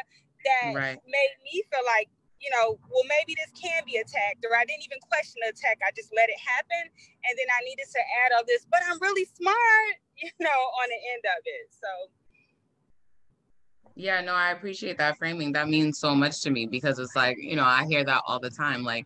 that 0.46 0.70
right. 0.78 1.00
made 1.10 1.34
me 1.42 1.66
feel 1.74 1.86
like, 1.86 2.10
you 2.38 2.50
know, 2.54 2.78
well, 2.90 3.06
maybe 3.10 3.38
this 3.38 3.50
can 3.58 3.86
be 3.86 3.98
attacked, 3.98 4.46
or 4.46 4.54
I 4.58 4.66
didn't 4.66 4.86
even 4.86 4.98
question 5.02 5.42
the 5.46 5.54
attack. 5.54 5.78
I 5.86 5.90
just 5.94 6.10
let 6.14 6.30
it 6.30 6.38
happen. 6.42 6.90
And 7.26 7.34
then 7.38 7.50
I 7.50 7.62
needed 7.66 7.86
to 7.86 8.02
add 8.26 8.34
all 8.38 8.46
this, 8.46 8.66
but 8.70 8.82
I'm 8.86 8.98
really 9.02 9.26
smart, 9.34 9.94
you 10.22 10.32
know, 10.40 10.60
on 10.82 10.88
the 10.90 11.00
end 11.14 11.24
of 11.26 11.42
it. 11.46 11.66
So. 11.74 11.90
Yeah, 13.96 14.22
no, 14.22 14.34
I 14.34 14.52
appreciate 14.52 14.98
that 14.98 15.18
framing. 15.18 15.52
That 15.52 15.70
means 15.70 16.00
so 16.00 16.16
much 16.16 16.42
to 16.42 16.50
me 16.50 16.66
because 16.66 16.98
it's 16.98 17.16
like, 17.16 17.38
you 17.38 17.56
know, 17.56 17.66
I 17.66 17.86
hear 17.86 18.04
that 18.06 18.22
all 18.26 18.40
the 18.40 18.50
time. 18.50 18.84
Like, 18.84 19.06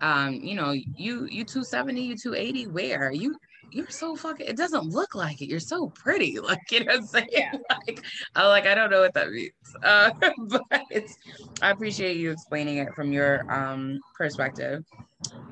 um, 0.00 0.34
you 0.34 0.54
know, 0.54 0.72
you 0.72 1.26
you 1.26 1.44
270, 1.44 2.02
you 2.02 2.16
280, 2.16 2.66
where? 2.68 3.10
You 3.12 3.36
you're 3.70 3.88
so 3.90 4.16
fucking 4.16 4.46
it 4.46 4.56
doesn't 4.56 4.84
look 4.84 5.14
like 5.14 5.40
it. 5.42 5.48
You're 5.48 5.60
so 5.60 5.92
pretty. 5.94 6.38
Like 6.48 6.60
you 6.70 6.80
know 6.84 6.92
what 6.92 7.00
i'm 7.00 7.06
saying? 7.06 7.28
Yeah. 7.32 7.52
like 7.86 8.02
i 8.34 8.46
like 8.46 8.66
i 8.66 8.74
don't 8.74 8.90
know 8.90 9.00
what 9.00 9.14
that 9.14 9.30
means. 9.30 9.52
Uh, 9.82 10.10
but 10.48 10.62
it's 10.90 11.14
i 11.60 11.70
appreciate 11.70 12.16
you 12.16 12.30
explaining 12.30 12.78
it 12.78 12.94
from 12.94 13.12
your 13.12 13.44
um 13.52 14.00
perspective. 14.16 14.82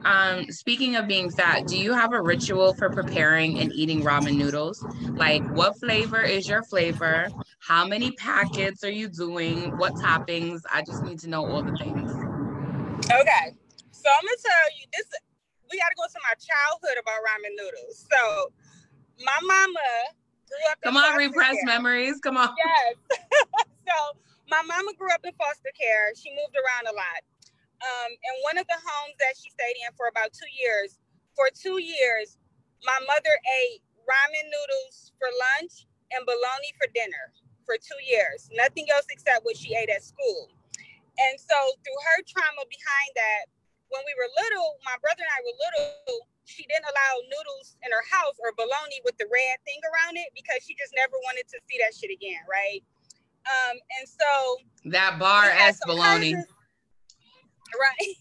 Um 0.05 0.45
speaking 0.47 0.97
of 0.97 1.07
being 1.07 1.31
fat 1.31 1.67
do 1.67 1.77
you 1.77 1.93
have 1.93 2.13
a 2.13 2.23
ritual 2.23 2.75
for 2.75 2.89
preparing 2.91 3.59
and 3.59 3.73
eating 3.75 4.03
ramen 4.03 4.37
noodles? 4.37 4.83
Like 5.17 5.43
what 5.51 5.79
flavor 5.79 6.23
is 6.23 6.49
your 6.49 6.63
flavor? 6.65 7.29
How 7.61 7.87
many 7.87 8.13
packets 8.13 8.83
are 8.85 8.91
you 8.91 9.09
doing? 9.09 9.73
What 9.77 9.93
toppings? 10.03 10.61
I 10.73 10.83
just 10.83 11.05
need 11.05 11.19
to 11.21 11.29
know 11.29 11.43
all 11.43 11.63
the 11.63 11.73
things. 11.73 12.11
Okay 13.05 13.56
so 14.07 14.15
i'm 14.15 14.23
gonna 14.23 14.39
tell 14.39 14.67
you 14.79 14.87
this 14.95 15.11
we 15.71 15.79
got 15.79 15.91
to 15.91 15.99
go 15.99 16.07
to 16.07 16.21
my 16.23 16.35
childhood 16.39 16.97
about 16.99 17.19
ramen 17.27 17.55
noodles. 17.59 18.07
So 18.07 18.53
my 19.23 19.39
mama 19.43 19.89
grew 20.47 20.65
up. 20.71 20.79
Come 20.83 20.97
on, 20.97 21.17
repress 21.19 21.59
care. 21.59 21.67
memories. 21.67 22.19
Come 22.23 22.37
on. 22.37 22.55
Yes. 22.55 22.95
so 23.89 23.97
my 24.51 24.63
mama 24.63 24.95
grew 24.95 25.11
up 25.11 25.23
in 25.27 25.35
foster 25.35 25.75
care. 25.75 26.15
She 26.15 26.31
moved 26.35 26.55
around 26.55 26.87
a 26.91 26.95
lot. 26.95 27.21
Um, 27.77 28.11
and 28.11 28.37
one 28.41 28.57
of 28.57 28.67
the 28.67 28.79
homes 28.79 29.17
that 29.21 29.37
she 29.37 29.53
stayed 29.53 29.77
in 29.85 29.93
for 30.01 30.09
about 30.09 30.33
two 30.33 30.49
years, 30.49 30.97
for 31.37 31.53
two 31.53 31.77
years, 31.77 32.41
my 32.81 32.97
mother 33.05 33.35
ate 33.61 33.85
ramen 34.07 34.47
noodles 34.49 35.13
for 35.19 35.29
lunch 35.29 35.85
and 36.15 36.25
bologna 36.25 36.71
for 36.79 36.89
dinner 36.95 37.35
for 37.67 37.77
two 37.77 38.01
years. 38.07 38.49
Nothing 38.55 38.87
else 38.95 39.05
except 39.11 39.45
what 39.45 39.59
she 39.59 39.75
ate 39.77 39.91
at 39.91 40.01
school. 40.01 40.49
And 41.19 41.37
so 41.37 41.57
through 41.85 42.01
her 42.01 42.19
trauma 42.25 42.65
behind 42.65 43.11
that, 43.17 43.45
when 43.91 44.03
we 44.03 44.15
were 44.19 44.31
little, 44.35 44.79
my 44.83 44.97
brother 44.99 45.23
and 45.23 45.33
I 45.33 45.41
were 45.43 45.57
little, 45.57 46.27
she 46.47 46.63
didn't 46.67 46.87
allow 46.87 47.13
noodles 47.27 47.79
in 47.83 47.91
her 47.91 48.07
house 48.07 48.39
or 48.43 48.55
bologna 48.55 49.03
with 49.03 49.19
the 49.19 49.27
red 49.31 49.57
thing 49.67 49.79
around 49.87 50.19
it 50.19 50.31
because 50.35 50.63
she 50.63 50.75
just 50.79 50.95
never 50.95 51.15
wanted 51.27 51.47
to 51.51 51.59
see 51.67 51.79
that 51.83 51.95
shit 51.95 52.11
again, 52.11 52.43
right? 52.47 52.83
Um, 53.47 53.79
and 53.99 54.05
so 54.07 54.31
that 54.91 55.19
Bar-S 55.19 55.83
bologna. 55.87 56.35
Cousins, 56.35 56.51
right. 57.87 58.15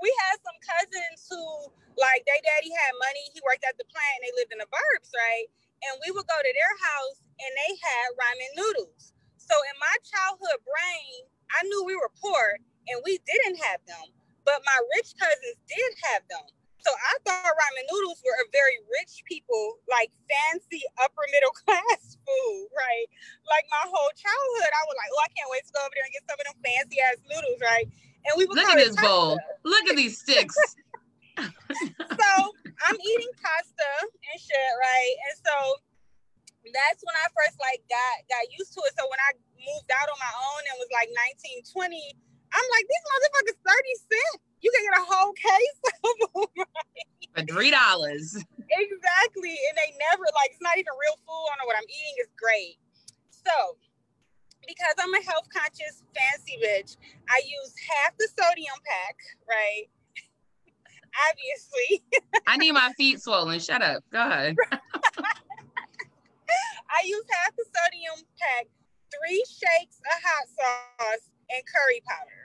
we 0.00 0.08
had 0.28 0.36
some 0.44 0.58
cousins 0.60 1.24
who 1.28 1.72
like 1.96 2.24
their 2.24 2.40
daddy 2.40 2.72
had 2.72 2.92
money, 2.96 3.24
he 3.32 3.40
worked 3.44 3.64
at 3.64 3.76
the 3.76 3.88
plant 3.88 4.12
and 4.20 4.22
they 4.24 4.34
lived 4.36 4.52
in 4.52 4.60
the 4.60 4.70
burbs, 4.72 5.12
right? 5.12 5.48
And 5.88 6.00
we 6.00 6.08
would 6.14 6.24
go 6.28 6.38
to 6.40 6.52
their 6.52 6.74
house 6.78 7.20
and 7.36 7.52
they 7.52 7.72
had 7.80 8.06
ramen 8.16 8.52
noodles. 8.56 9.12
So 9.36 9.54
in 9.68 9.76
my 9.76 9.96
childhood 10.04 10.60
brain, 10.64 11.28
I 11.52 11.68
knew 11.68 11.84
we 11.84 11.96
were 11.96 12.12
poor 12.16 12.56
and 12.88 13.02
we 13.04 13.20
didn't 13.28 13.60
have 13.60 13.80
them, 13.84 14.08
but 14.44 14.58
my 14.64 14.78
rich 14.98 15.14
cousins 15.18 15.58
did 15.68 15.90
have 16.10 16.22
them. 16.28 16.46
So 16.82 16.90
I 16.90 17.14
thought 17.22 17.46
ramen 17.46 17.86
noodles 17.86 18.18
were 18.26 18.34
a 18.42 18.46
very 18.50 18.82
rich 18.90 19.22
people, 19.22 19.78
like 19.86 20.10
fancy 20.26 20.82
upper 20.98 21.22
middle 21.30 21.54
class 21.62 22.18
food, 22.26 22.66
right? 22.74 23.06
Like 23.46 23.66
my 23.70 23.86
whole 23.86 24.10
childhood, 24.18 24.72
I 24.74 24.82
was 24.90 24.96
like, 24.98 25.10
oh, 25.14 25.22
I 25.22 25.30
can't 25.30 25.50
wait 25.54 25.62
to 25.62 25.72
go 25.72 25.80
over 25.86 25.94
there 25.94 26.06
and 26.06 26.14
get 26.14 26.26
some 26.26 26.38
of 26.42 26.46
them 26.50 26.58
fancy 26.58 26.98
ass 26.98 27.22
noodles, 27.22 27.62
right? 27.62 27.86
And 28.26 28.34
we 28.34 28.50
would 28.50 28.58
look 28.58 28.70
at 28.70 28.82
this 28.82 28.98
bowl. 28.98 29.38
Look 29.62 29.86
at 29.86 29.94
these 29.94 30.18
sticks. 30.18 30.58
so 31.38 32.28
I'm 32.82 32.98
eating 32.98 33.32
pasta 33.38 33.90
and 34.02 34.38
shit, 34.38 34.72
right? 34.78 35.14
And 35.30 35.34
so 35.38 35.54
that's 36.70 37.02
when 37.02 37.14
I 37.18 37.26
first 37.30 37.58
like 37.62 37.82
got 37.86 38.26
got 38.26 38.46
used 38.54 38.74
to 38.74 38.82
it. 38.86 38.94
So 38.98 39.06
when 39.06 39.18
I 39.22 39.38
moved 39.58 39.90
out 39.90 40.06
on 40.10 40.18
my 40.18 40.34
own 40.34 40.62
and 40.66 40.74
was 40.82 40.90
like 40.94 41.10
19, 41.10 41.62
20, 41.66 42.18
I'm 42.52 42.68
like, 42.72 42.86
these 42.86 43.04
motherfuckers 43.08 43.58
30 43.64 43.96
cents 44.12 44.52
you 44.62 44.70
can 44.70 44.82
get 44.86 44.94
a 45.02 45.04
whole 45.04 45.34
case 45.34 45.78
of 46.06 46.14
them, 46.22 46.46
right? 46.56 47.06
For 47.34 47.42
three 47.44 47.70
dollars. 47.70 48.34
Exactly. 48.38 49.56
And 49.68 49.74
they 49.76 49.92
never 50.10 50.24
like 50.38 50.54
it's 50.54 50.62
not 50.62 50.78
even 50.78 50.94
real 50.96 51.18
food. 51.26 51.46
I 51.50 51.58
don't 51.58 51.66
know 51.66 51.68
what 51.68 51.76
I'm 51.76 51.90
eating 51.90 52.16
is 52.22 52.30
great. 52.38 52.78
So 53.28 53.76
because 54.62 54.94
I'm 55.02 55.12
a 55.12 55.22
health 55.26 55.48
conscious 55.50 56.06
fancy 56.14 56.56
bitch, 56.62 56.96
I 57.28 57.42
use 57.42 57.74
half 57.90 58.16
the 58.16 58.28
sodium 58.30 58.78
pack, 58.86 59.18
right? 59.50 59.90
Obviously. 61.28 62.06
I 62.46 62.56
need 62.56 62.72
my 62.72 62.92
feet 62.96 63.20
swollen. 63.20 63.58
Shut 63.58 63.82
up. 63.82 64.04
Go 64.10 64.22
ahead. 64.22 64.56
I 66.92 67.04
use 67.04 67.24
half 67.28 67.56
the 67.56 67.64
sodium 67.66 68.22
pack, 68.38 68.68
three 69.10 69.42
shakes 69.48 69.98
of 69.98 70.22
hot 70.22 70.46
sauce, 70.46 71.26
and 71.50 71.62
curry 71.66 72.00
powder 72.06 72.41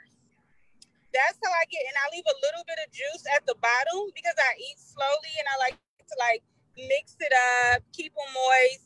that's 1.17 1.39
how 1.41 1.49
I 1.49 1.65
get, 1.73 1.81
and 1.81 1.97
I 1.97 2.05
leave 2.13 2.27
a 2.29 2.37
little 2.45 2.63
bit 2.69 2.77
of 2.85 2.87
juice 2.93 3.25
at 3.33 3.41
the 3.49 3.55
bottom 3.57 4.13
because 4.13 4.37
I 4.37 4.53
eat 4.61 4.77
slowly 4.77 5.33
and 5.41 5.47
I 5.49 5.55
like 5.65 5.75
to 5.77 6.15
like 6.21 6.43
mix 6.77 7.17
it 7.19 7.33
up, 7.73 7.81
keep 7.91 8.13
them 8.13 8.29
moist. 8.29 8.85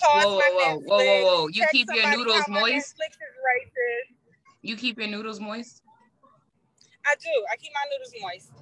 Pause 0.00 0.24
whoa, 0.24 0.38
whoa, 0.38 0.50
whoa, 0.50 0.78
whoa, 0.78 1.04
whoa, 1.04 1.22
whoa! 1.22 1.48
You 1.48 1.64
keep 1.70 1.88
your 1.94 2.10
noodles 2.10 2.48
moist. 2.48 2.96
You 4.62 4.76
keep 4.76 4.98
your 4.98 5.08
noodles 5.08 5.40
moist. 5.40 5.82
I 7.06 7.14
do. 7.20 7.30
I 7.52 7.56
keep 7.56 7.72
my 7.74 7.84
noodles 7.90 8.14
moist. 8.20 8.52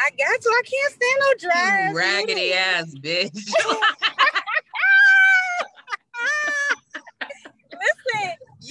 I 0.00 0.10
got 0.10 0.40
to. 0.40 0.48
I 0.48 0.62
can't 0.64 0.92
stand 0.92 1.20
no 1.20 1.48
dry. 1.48 1.88
You 1.88 1.96
raggedy 1.96 2.50
noodles. 2.50 2.58
ass 2.58 2.94
bitch. 3.00 3.52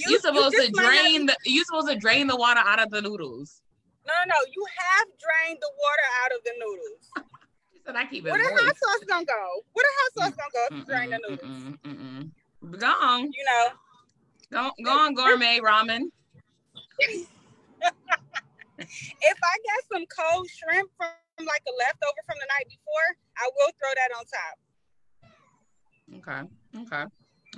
You, 0.04 0.12
you 0.12 0.18
supposed 0.20 0.54
you 0.54 0.66
to 0.66 0.72
drain 0.72 1.26
the 1.26 1.36
you 1.44 1.64
supposed 1.64 1.88
to 1.88 1.96
drain 1.96 2.26
the 2.26 2.36
water 2.36 2.60
out 2.64 2.80
of 2.80 2.90
the 2.90 3.00
noodles. 3.00 3.62
No, 4.06 4.12
no, 4.28 4.34
you 4.54 4.66
have 4.78 5.06
drained 5.18 5.58
the 5.60 5.70
water 5.78 6.06
out 6.22 6.32
of 6.36 6.44
the 6.44 6.52
noodles. 6.58 7.26
said 7.86 7.96
I 7.96 8.04
keep 8.06 8.26
it. 8.26 8.30
Where 8.30 8.42
the 8.42 8.62
hot 8.62 8.76
sauce 8.76 9.04
gonna 9.08 9.24
go? 9.24 9.62
Where 9.72 9.84
the 9.84 9.94
hot 9.96 10.12
sauce 10.14 10.36
gonna 10.36 10.52
go 10.52 10.84
drain 10.84 11.10
the 11.10 11.20
noodles? 11.26 11.50
Mm-mm, 11.50 12.30
mm-mm. 12.62 12.78
Go 12.78 12.86
on. 12.86 13.32
You 13.32 13.44
know. 13.44 13.68
Go, 14.50 14.70
go 14.84 14.90
on, 14.90 15.14
gourmet 15.14 15.58
ramen. 15.60 16.10
if 16.98 17.26
I 18.78 19.56
get 19.64 19.84
some 19.92 20.04
cold 20.06 20.48
shrimp 20.48 20.90
from 20.96 21.08
like 21.38 21.62
a 21.66 21.72
leftover 21.78 22.22
from 22.26 22.36
the 22.40 22.46
night 22.46 22.68
before, 22.68 23.16
I 23.38 23.50
will 23.56 23.72
throw 23.80 23.92
that 23.96 24.10
on 24.18 24.24
top. 24.30 24.58
Okay. 26.18 26.42
Okay. 26.82 27.04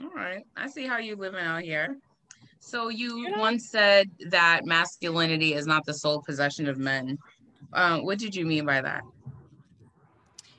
All 0.03 0.15
right. 0.15 0.45
I 0.57 0.69
see 0.69 0.87
how 0.87 0.99
you 0.99 1.17
living 1.17 1.41
out 1.41 1.63
here. 1.63 1.99
So 2.67 2.91
you 2.91 3.31
once 3.39 3.71
said 3.71 4.11
that 4.27 4.67
masculinity 4.67 5.55
is 5.55 5.71
not 5.71 5.87
the 5.87 5.95
sole 5.95 6.19
possession 6.27 6.67
of 6.67 6.83
men. 6.83 7.15
Um, 7.71 8.03
what 8.03 8.19
did 8.19 8.35
you 8.35 8.43
mean 8.43 8.67
by 8.67 8.83
that? 8.83 9.07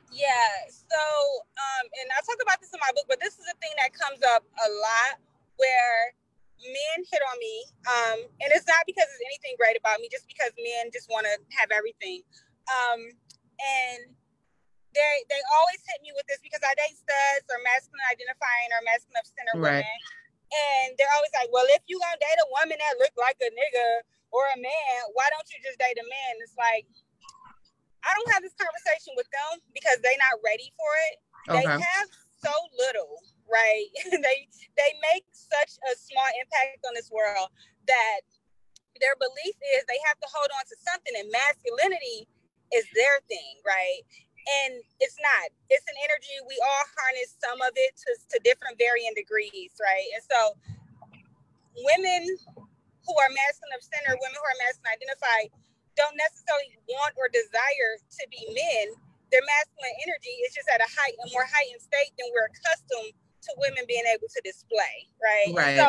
Yeah. 0.08 0.56
So, 0.72 0.96
um, 0.96 1.84
and 1.84 2.08
I 2.16 2.24
talk 2.24 2.40
about 2.40 2.64
this 2.64 2.72
in 2.72 2.80
my 2.80 2.96
book, 2.96 3.12
but 3.12 3.20
this 3.20 3.36
is 3.36 3.44
a 3.52 3.58
thing 3.60 3.76
that 3.84 3.92
comes 3.92 4.24
up 4.24 4.40
a 4.40 4.70
lot 4.72 5.20
where 5.60 6.16
men 6.64 7.04
hit 7.04 7.20
on 7.28 7.36
me, 7.44 7.56
um, 7.92 8.18
and 8.40 8.56
it's 8.56 8.72
not 8.72 8.88
because 8.88 9.04
there's 9.04 9.28
anything 9.28 9.60
great 9.60 9.76
about 9.76 10.00
me, 10.00 10.08
just 10.08 10.32
because 10.32 10.56
men 10.56 10.88
just 10.96 11.12
want 11.12 11.28
to 11.28 11.36
have 11.60 11.76
everything. 11.76 12.24
Um, 12.72 13.04
and 13.04 14.16
they 14.96 15.16
they 15.28 15.42
always 15.60 15.84
hit 15.84 16.00
me 16.00 16.16
with 16.16 16.24
this 16.32 16.40
because 16.40 16.64
I 16.64 16.72
date 16.80 16.96
studs 16.96 17.52
or 17.52 17.60
masculine 17.68 18.08
identifying 18.16 18.70
or 18.72 18.80
masculine 18.88 19.20
of 19.20 19.28
center 19.28 19.56
right. 19.60 19.84
women 19.84 20.00
and 20.52 20.96
they're 20.96 21.12
always 21.20 21.34
like, 21.36 21.52
well, 21.52 21.68
if 21.76 21.84
you 21.88 22.00
gonna 22.00 22.20
date 22.20 22.40
a 22.40 22.50
woman 22.56 22.78
that 22.80 22.96
look 23.00 23.16
like 23.20 23.38
a 23.44 23.52
nigga 23.52 24.08
or 24.32 24.44
a 24.56 24.58
man, 24.60 24.98
why 25.14 25.28
don't 25.32 25.48
you 25.52 25.60
just 25.60 25.80
date 25.80 26.00
a 26.00 26.08
man? 26.08 26.32
It's 26.44 26.56
like 26.56 26.88
I 28.08 28.12
don't 28.16 28.32
have 28.40 28.44
this 28.44 28.56
conversation 28.56 29.18
with 29.20 29.28
them 29.36 29.60
because 29.76 30.00
they're 30.00 30.20
not 30.22 30.40
ready 30.40 30.72
for 30.80 30.92
it. 31.12 31.16
Okay. 31.52 31.60
They 31.60 31.68
have 31.76 32.08
so 32.40 32.54
little, 32.80 33.20
right? 33.52 33.88
they 34.24 34.48
they 34.80 34.92
make 35.14 35.28
such 35.36 35.76
a 35.90 35.92
small 36.00 36.30
impact 36.40 36.88
on 36.88 36.96
this 36.96 37.12
world 37.12 37.52
that 37.88 38.24
their 39.04 39.16
belief 39.20 39.56
is 39.78 39.84
they 39.86 40.00
have 40.08 40.18
to 40.24 40.30
hold 40.32 40.50
on 40.56 40.64
to 40.66 40.76
something 40.82 41.14
and 41.20 41.28
masculinity 41.30 42.28
is 42.74 42.86
their 42.96 43.20
thing, 43.28 43.60
right? 43.64 44.04
And 44.64 44.80
it's 45.04 45.20
not 45.20 45.52
it's 45.68 45.86
an 45.88 45.98
energy 46.08 46.36
we 46.48 46.56
all 46.64 46.86
harness 46.96 47.36
some 47.38 47.60
of 47.60 47.74
it 47.76 47.92
to, 48.00 48.12
to 48.32 48.38
different 48.48 48.80
varying 48.80 49.14
degrees 49.16 49.76
right? 49.80 50.08
And 50.16 50.24
so 50.24 50.40
women 51.84 52.24
who 53.06 53.14
are 53.20 53.30
masculine 53.32 53.76
of 53.76 53.84
center 53.84 54.16
women 54.18 54.36
who 54.36 54.46
are 54.46 54.60
masculine 54.64 54.96
identified 54.96 55.48
don't 55.98 56.16
necessarily 56.16 56.78
want 56.94 57.18
or 57.18 57.26
desire 57.34 57.98
to 57.98 58.24
be 58.30 58.38
men. 58.54 58.94
Their 59.34 59.42
masculine 59.44 59.98
energy 60.06 60.36
is 60.46 60.54
just 60.54 60.70
at 60.70 60.80
a 60.80 60.88
height 60.88 61.18
a 61.20 61.28
more 61.34 61.44
heightened 61.44 61.82
state 61.82 62.14
than 62.16 62.30
we're 62.32 62.48
accustomed 62.48 63.12
to 63.12 63.50
women 63.58 63.84
being 63.88 64.06
able 64.08 64.28
to 64.28 64.42
display 64.44 65.08
right, 65.20 65.52
right. 65.56 65.78
so 65.80 65.88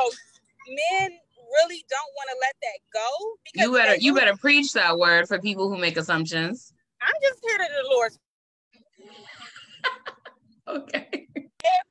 men 0.68 1.10
really 1.54 1.84
don't 1.88 2.12
want 2.14 2.28
to 2.30 2.36
let 2.44 2.54
that 2.60 2.78
go 2.92 3.10
you 3.54 3.72
better 3.72 3.96
you 3.96 4.14
better 4.14 4.36
preach 4.36 4.72
that 4.74 4.98
word 4.98 5.26
for 5.26 5.38
people 5.38 5.68
who 5.68 5.78
make 5.78 5.96
assumptions. 5.96 6.72
I'm 7.00 7.14
just 7.22 7.38
here 7.42 7.58
to 7.58 7.64
the 7.64 7.88
Lord's 7.94 8.18
okay. 10.68 11.28
If, 11.34 11.84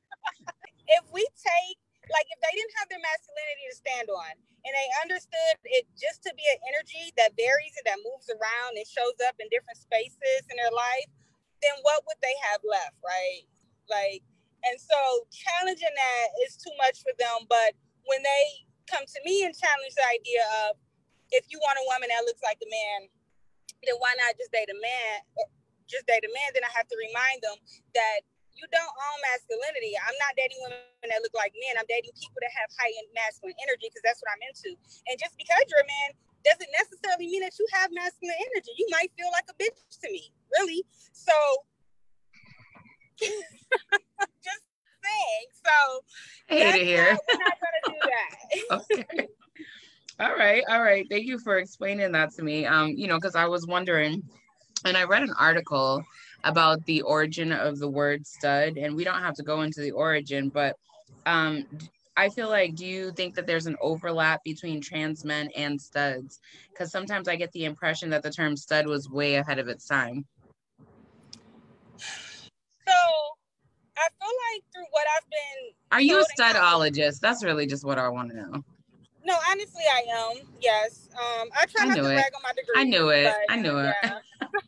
if 0.88 1.04
we 1.12 1.26
take, 1.36 1.78
like, 2.08 2.28
if 2.30 2.38
they 2.40 2.54
didn't 2.56 2.74
have 2.80 2.88
their 2.88 3.02
masculinity 3.02 3.64
to 3.68 3.76
stand 3.76 4.08
on 4.08 4.32
and 4.64 4.72
they 4.72 4.88
understood 5.04 5.54
it 5.68 5.84
just 5.98 6.24
to 6.24 6.32
be 6.32 6.46
an 6.48 6.58
energy 6.72 7.12
that 7.20 7.36
varies 7.36 7.76
and 7.76 7.86
that 7.90 8.00
moves 8.00 8.32
around 8.32 8.78
and 8.78 8.86
shows 8.88 9.18
up 9.28 9.36
in 9.42 9.46
different 9.52 9.76
spaces 9.76 10.42
in 10.48 10.56
their 10.56 10.72
life, 10.72 11.10
then 11.60 11.74
what 11.82 12.06
would 12.08 12.20
they 12.22 12.36
have 12.48 12.62
left, 12.64 12.96
right? 13.04 13.44
Like, 13.90 14.22
and 14.66 14.78
so 14.80 14.98
challenging 15.30 15.94
that 15.94 16.26
is 16.46 16.58
too 16.58 16.72
much 16.80 17.02
for 17.04 17.14
them. 17.18 17.46
But 17.46 17.78
when 18.08 18.22
they 18.24 18.44
come 18.88 19.04
to 19.04 19.20
me 19.22 19.44
and 19.44 19.52
challenge 19.54 19.94
the 19.94 20.06
idea 20.08 20.42
of 20.66 20.80
if 21.30 21.46
you 21.52 21.60
want 21.60 21.78
a 21.78 21.84
woman 21.86 22.08
that 22.08 22.24
looks 22.24 22.40
like 22.40 22.58
a 22.64 22.68
man, 22.68 23.12
then 23.84 23.96
why 24.00 24.16
not 24.16 24.34
just 24.40 24.50
date 24.50 24.72
a 24.72 24.78
man? 24.80 25.14
Just 25.86 26.08
date 26.08 26.24
a 26.24 26.32
man, 26.32 26.50
then 26.56 26.64
I 26.64 26.72
have 26.72 26.88
to 26.88 26.98
remind 26.98 27.40
them 27.44 27.56
that 27.94 28.24
you 28.58 28.66
don't 28.74 28.90
own 28.90 29.18
masculinity. 29.22 29.94
I'm 30.02 30.18
not 30.18 30.34
dating 30.34 30.58
women 30.66 30.82
that 31.06 31.22
look 31.22 31.34
like 31.38 31.54
men. 31.54 31.78
I'm 31.78 31.86
dating 31.86 32.10
people 32.18 32.42
that 32.42 32.50
have 32.58 32.68
high 32.74 32.90
masculine 33.14 33.54
energy 33.62 33.86
because 33.86 34.02
that's 34.02 34.18
what 34.18 34.34
I'm 34.34 34.42
into. 34.42 34.74
And 35.06 35.14
just 35.14 35.38
because 35.38 35.62
you're 35.70 35.82
a 35.82 35.88
man 35.88 36.10
doesn't 36.42 36.72
necessarily 36.74 37.30
mean 37.30 37.42
that 37.46 37.54
you 37.58 37.66
have 37.78 37.94
masculine 37.94 38.34
energy. 38.34 38.74
You 38.74 38.90
might 38.90 39.14
feel 39.14 39.30
like 39.30 39.46
a 39.46 39.56
bitch 39.56 39.78
to 40.02 40.06
me, 40.10 40.34
really. 40.58 40.82
So 41.14 41.34
just 44.42 44.64
saying. 45.06 45.46
So 45.54 45.76
hate 46.50 46.82
it 46.82 46.86
here. 46.86 47.14
we're 47.14 47.42
not 47.46 47.58
gonna 47.62 47.82
do 47.86 47.98
that. 48.10 48.34
okay. 48.82 49.26
All 50.20 50.34
right, 50.34 50.64
all 50.68 50.82
right. 50.82 51.06
Thank 51.08 51.26
you 51.26 51.38
for 51.38 51.58
explaining 51.58 52.10
that 52.12 52.34
to 52.34 52.42
me. 52.42 52.66
Um, 52.66 52.88
you 52.88 53.06
know, 53.06 53.16
because 53.16 53.36
I 53.36 53.46
was 53.46 53.66
wondering, 53.66 54.22
and 54.84 54.96
I 54.96 55.04
read 55.04 55.22
an 55.22 55.32
article 55.38 56.02
about 56.44 56.84
the 56.86 57.02
origin 57.02 57.52
of 57.52 57.78
the 57.78 57.88
word 57.88 58.26
stud, 58.26 58.76
and 58.76 58.94
we 58.94 59.04
don't 59.04 59.22
have 59.22 59.34
to 59.34 59.42
go 59.42 59.62
into 59.62 59.80
the 59.80 59.90
origin, 59.90 60.48
but 60.48 60.76
um, 61.26 61.64
I 62.16 62.30
feel 62.30 62.48
like, 62.48 62.74
do 62.74 62.84
you 62.84 63.12
think 63.12 63.36
that 63.36 63.46
there's 63.46 63.66
an 63.66 63.76
overlap 63.80 64.42
between 64.44 64.80
trans 64.80 65.24
men 65.24 65.50
and 65.54 65.80
studs? 65.80 66.40
Because 66.72 66.90
sometimes 66.90 67.28
I 67.28 67.36
get 67.36 67.52
the 67.52 67.64
impression 67.64 68.10
that 68.10 68.24
the 68.24 68.30
term 68.30 68.56
stud 68.56 68.88
was 68.88 69.08
way 69.08 69.36
ahead 69.36 69.60
of 69.60 69.68
its 69.68 69.86
time. 69.86 70.24
So 71.98 72.94
I 73.96 74.08
feel 74.18 74.34
like 74.52 74.64
through 74.72 74.86
what 74.90 75.06
I've 75.16 75.30
been. 75.30 75.74
Are 75.92 76.00
you 76.00 76.20
a 76.20 76.24
studologist? 76.40 77.20
That's 77.20 77.44
really 77.44 77.66
just 77.66 77.84
what 77.84 77.98
I 77.98 78.08
want 78.08 78.30
to 78.30 78.36
know. 78.36 78.64
No, 79.24 79.36
honestly, 79.50 79.84
I 79.92 80.02
am. 80.10 80.42
Yes. 80.60 81.08
Um, 81.12 81.48
I 81.56 81.66
try 81.66 81.84
I 81.84 81.88
not 81.88 81.96
to 81.98 82.00
it. 82.00 82.14
brag 82.14 82.32
on 82.34 82.42
my 82.42 82.52
degree. 82.52 82.74
I 82.76 82.84
knew 82.84 83.10
it. 83.10 83.32
I 83.48 83.56
knew 83.56 83.78
it. 83.78 83.94
Yeah. 84.02 84.18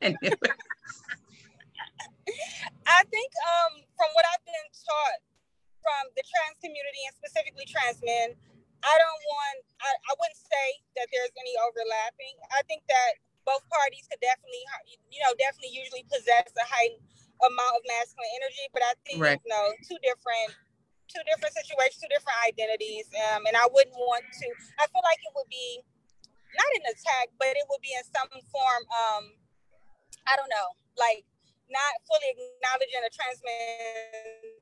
I 0.02 0.08
knew 0.08 0.16
it. 0.22 0.52
I 2.86 3.02
think 3.08 3.30
um, 3.46 3.84
from 3.96 4.10
what 4.16 4.24
I've 4.32 4.44
been 4.44 4.68
taught 4.72 5.20
from 5.80 6.12
the 6.12 6.24
trans 6.26 6.56
community 6.60 7.02
and 7.08 7.14
specifically 7.16 7.64
trans 7.64 8.00
men, 8.04 8.36
I 8.80 8.94
don't 8.96 9.22
want, 9.28 9.60
I, 9.80 9.90
I 10.08 10.12
wouldn't 10.16 10.40
say 10.40 10.66
that 10.96 11.08
there's 11.12 11.32
any 11.36 11.54
overlapping. 11.60 12.36
I 12.52 12.64
think 12.64 12.84
that 12.88 13.20
both 13.44 13.64
parties 13.68 14.08
could 14.08 14.20
definitely, 14.20 14.64
you 15.12 15.20
know, 15.24 15.32
definitely 15.36 15.72
usually 15.72 16.04
possess 16.08 16.52
a 16.56 16.64
heightened 16.64 17.00
amount 17.40 17.74
of 17.76 17.82
masculine 17.88 18.32
energy, 18.40 18.66
but 18.72 18.84
I 18.84 18.92
think, 19.04 19.18
right. 19.20 19.40
you 19.40 19.48
know, 19.48 19.72
two 19.84 20.00
different 20.04 20.56
two 21.10 21.24
different 21.26 21.50
situations, 21.50 21.98
two 21.98 22.06
different 22.06 22.38
identities. 22.46 23.10
Um, 23.18 23.42
and 23.50 23.58
I 23.58 23.66
wouldn't 23.66 23.98
want 23.98 24.22
to, 24.22 24.46
I 24.78 24.86
feel 24.86 25.02
like 25.02 25.18
it 25.18 25.34
would 25.34 25.50
be 25.50 25.82
not 26.54 26.70
an 26.78 26.86
attack, 26.86 27.34
but 27.34 27.50
it 27.58 27.66
would 27.66 27.82
be 27.82 27.90
in 27.98 28.06
some 28.14 28.30
form, 28.30 28.82
um, 28.94 29.24
I 30.30 30.38
don't 30.38 30.50
know, 30.50 30.78
like 30.94 31.26
not 31.70 31.92
fully 32.06 32.34
acknowledging 32.34 33.02
a 33.06 33.10
trans 33.10 33.40
man's 33.42 34.60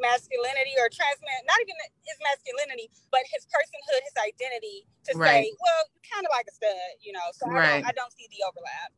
masculinity 0.00 0.74
or 0.78 0.88
trans 0.90 1.20
man, 1.22 1.40
not 1.46 1.58
even 1.60 1.76
his 2.04 2.18
masculinity, 2.22 2.90
but 3.10 3.22
his 3.32 3.46
personhood, 3.48 4.02
his 4.04 4.16
identity 4.18 4.86
to 5.08 5.16
right. 5.18 5.44
say, 5.44 5.52
well, 5.60 5.82
kind 6.06 6.24
of 6.26 6.30
like 6.32 6.46
a 6.48 6.54
stud, 6.54 6.94
you 7.00 7.12
know. 7.12 7.26
So 7.32 7.48
right. 7.48 7.80
I, 7.80 7.80
don't, 7.80 7.88
I 7.88 7.92
don't 7.92 8.12
see 8.12 8.28
the 8.30 8.42
overlap. 8.46 8.90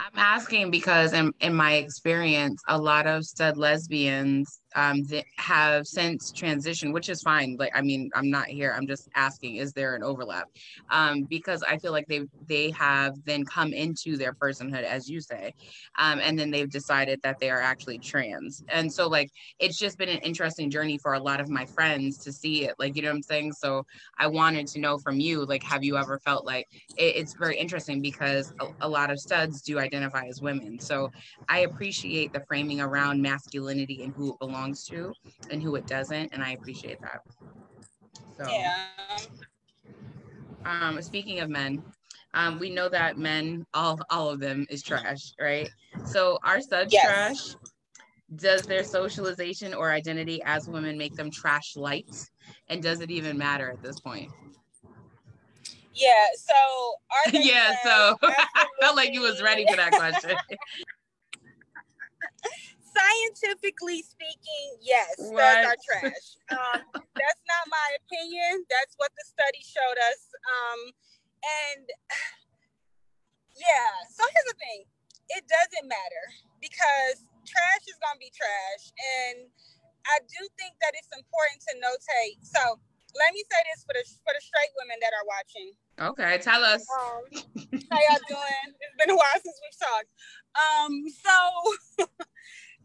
I'm 0.00 0.18
asking 0.18 0.70
because 0.70 1.12
in, 1.12 1.32
in 1.40 1.54
my 1.54 1.74
experience, 1.74 2.62
a 2.68 2.78
lot 2.78 3.06
of 3.06 3.24
stud 3.24 3.56
lesbians 3.56 4.61
um, 4.74 5.02
that 5.04 5.24
have 5.36 5.86
since 5.86 6.32
transitioned, 6.32 6.92
which 6.92 7.08
is 7.08 7.22
fine. 7.22 7.56
Like, 7.58 7.72
I 7.74 7.82
mean, 7.82 8.10
I'm 8.14 8.30
not 8.30 8.46
here. 8.46 8.74
I'm 8.76 8.86
just 8.86 9.08
asking, 9.14 9.56
is 9.56 9.72
there 9.72 9.94
an 9.94 10.02
overlap? 10.02 10.48
Um, 10.90 11.24
because 11.24 11.62
I 11.62 11.78
feel 11.78 11.92
like 11.92 12.06
they 12.06 12.22
they 12.46 12.70
have 12.70 13.14
then 13.24 13.44
come 13.44 13.72
into 13.72 14.16
their 14.16 14.32
personhood, 14.32 14.82
as 14.84 15.08
you 15.08 15.20
say, 15.20 15.54
um, 15.98 16.20
and 16.20 16.38
then 16.38 16.50
they've 16.50 16.70
decided 16.70 17.20
that 17.22 17.38
they 17.38 17.50
are 17.50 17.60
actually 17.60 17.98
trans. 17.98 18.62
And 18.68 18.92
so, 18.92 19.08
like, 19.08 19.30
it's 19.58 19.78
just 19.78 19.98
been 19.98 20.08
an 20.08 20.18
interesting 20.18 20.70
journey 20.70 20.98
for 20.98 21.14
a 21.14 21.20
lot 21.20 21.40
of 21.40 21.48
my 21.48 21.66
friends 21.66 22.18
to 22.18 22.32
see 22.32 22.64
it. 22.64 22.74
Like, 22.78 22.96
you 22.96 23.02
know 23.02 23.08
what 23.08 23.16
I'm 23.16 23.22
saying? 23.22 23.52
So 23.52 23.84
I 24.18 24.26
wanted 24.26 24.66
to 24.68 24.80
know 24.80 24.98
from 24.98 25.20
you, 25.20 25.44
like, 25.44 25.62
have 25.62 25.84
you 25.84 25.96
ever 25.96 26.18
felt 26.18 26.44
like 26.46 26.66
it, 26.96 27.16
it's 27.16 27.34
very 27.34 27.56
interesting 27.56 28.00
because 28.00 28.52
a, 28.60 28.66
a 28.82 28.88
lot 28.88 29.10
of 29.10 29.18
studs 29.18 29.62
do 29.62 29.78
identify 29.78 30.26
as 30.26 30.40
women. 30.40 30.78
So 30.78 31.10
I 31.48 31.60
appreciate 31.60 32.32
the 32.32 32.40
framing 32.46 32.80
around 32.80 33.20
masculinity 33.20 34.02
and 34.02 34.14
who 34.14 34.32
it 34.32 34.38
belongs 34.38 34.61
belongs 34.62 34.84
to 34.84 35.12
and 35.50 35.62
who 35.62 35.74
it 35.76 35.86
doesn't, 35.86 36.32
and 36.32 36.42
I 36.42 36.52
appreciate 36.52 37.00
that. 37.00 37.20
So, 38.38 38.50
yeah. 38.50 38.86
Um, 40.64 41.02
speaking 41.02 41.40
of 41.40 41.50
men, 41.50 41.82
um, 42.34 42.58
we 42.58 42.70
know 42.70 42.88
that 42.88 43.18
men, 43.18 43.66
all 43.74 44.00
all 44.10 44.30
of 44.30 44.40
them, 44.40 44.66
is 44.70 44.82
trash, 44.82 45.32
right? 45.40 45.68
So, 46.04 46.38
are 46.44 46.60
studs 46.60 46.92
yes. 46.92 47.04
trash? 47.04 47.56
Does 48.36 48.62
their 48.62 48.84
socialization 48.84 49.74
or 49.74 49.90
identity 49.90 50.40
as 50.44 50.66
women 50.66 50.96
make 50.96 51.14
them 51.14 51.30
trash 51.30 51.76
light? 51.76 52.30
And 52.68 52.82
does 52.82 53.00
it 53.00 53.10
even 53.10 53.36
matter 53.36 53.70
at 53.70 53.82
this 53.82 54.00
point? 54.00 54.30
Yeah. 55.92 56.26
So 56.34 56.94
yeah. 57.38 57.74
So 57.82 58.16
I 58.22 58.66
felt 58.80 58.96
like 58.96 59.12
you 59.12 59.20
was 59.20 59.42
ready 59.42 59.66
for 59.68 59.76
that 59.76 59.92
question. 59.92 60.36
scientifically 62.92 64.04
speaking, 64.04 64.66
yes, 64.80 65.16
studs 65.16 65.64
are 65.66 65.80
trash. 65.80 66.26
Um, 66.52 66.84
that's 67.16 67.42
not 67.48 67.64
my 67.68 67.88
opinion. 68.04 68.64
That's 68.68 68.94
what 69.00 69.10
the 69.16 69.24
study 69.24 69.64
showed 69.64 69.98
us. 70.12 70.20
Um, 70.44 70.80
and 71.42 71.84
yeah, 73.56 73.92
so 74.12 74.22
here's 74.32 74.48
the 74.52 74.58
thing 74.60 74.84
it 75.32 75.44
doesn't 75.48 75.88
matter 75.88 76.24
because 76.60 77.24
trash 77.48 77.84
is 77.88 77.96
going 78.04 78.20
to 78.20 78.22
be 78.22 78.32
trash. 78.32 78.92
And 78.92 79.48
I 80.04 80.20
do 80.28 80.40
think 80.60 80.76
that 80.84 80.92
it's 80.98 81.12
important 81.16 81.62
to 81.68 81.72
notate. 81.80 82.42
So 82.44 82.80
let 83.16 83.32
me 83.32 83.44
say 83.44 83.60
this 83.72 83.84
for 83.84 83.94
the 83.96 84.04
for 84.24 84.32
the 84.32 84.42
straight 84.42 84.72
women 84.76 84.98
that 85.00 85.12
are 85.12 85.26
watching. 85.28 85.68
Okay, 86.00 86.40
tell 86.40 86.64
us. 86.64 86.84
Um, 86.88 87.22
how 87.92 88.00
y'all 88.00 88.24
doing? 88.28 88.66
It's 88.80 88.96
been 88.98 89.12
a 89.12 89.18
while 89.18 89.40
since 89.40 89.58
we've 89.60 89.80
talked. 89.80 90.10
Um, 90.56 90.92
so 91.08 92.06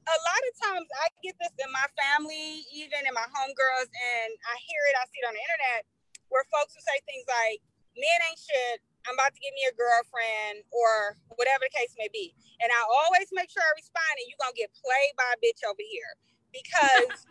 a 0.07 0.17
lot 0.23 0.41
of 0.47 0.53
times 0.55 0.87
I 1.03 1.11
get 1.19 1.35
this 1.35 1.51
in 1.59 1.67
my 1.75 1.83
family, 1.99 2.63
even 2.71 3.03
in 3.03 3.13
my 3.13 3.27
homegirls, 3.27 3.91
and 3.91 4.29
I 4.47 4.55
hear 4.63 4.81
it, 4.91 4.95
I 4.95 5.03
see 5.11 5.19
it 5.19 5.27
on 5.27 5.35
the 5.35 5.43
internet, 5.43 5.83
where 6.31 6.47
folks 6.47 6.75
will 6.75 6.85
say 6.87 6.97
things 7.03 7.27
like, 7.27 7.59
men 7.99 8.19
ain't 8.31 8.39
shit, 8.39 8.79
I'm 9.07 9.15
about 9.19 9.35
to 9.35 9.41
get 9.43 9.51
me 9.51 9.67
a 9.67 9.75
girlfriend, 9.75 10.63
or 10.71 11.19
whatever 11.35 11.67
the 11.67 11.73
case 11.75 11.91
may 11.99 12.07
be. 12.11 12.31
And 12.63 12.71
I 12.71 12.81
always 12.83 13.27
make 13.35 13.51
sure 13.51 13.63
I 13.63 13.73
respond, 13.75 14.13
and 14.19 14.25
you're 14.31 14.39
going 14.39 14.55
to 14.55 14.59
get 14.59 14.71
played 14.75 15.13
by 15.19 15.27
a 15.31 15.37
bitch 15.43 15.63
over 15.67 15.83
here. 15.83 16.11
Because, 16.51 17.27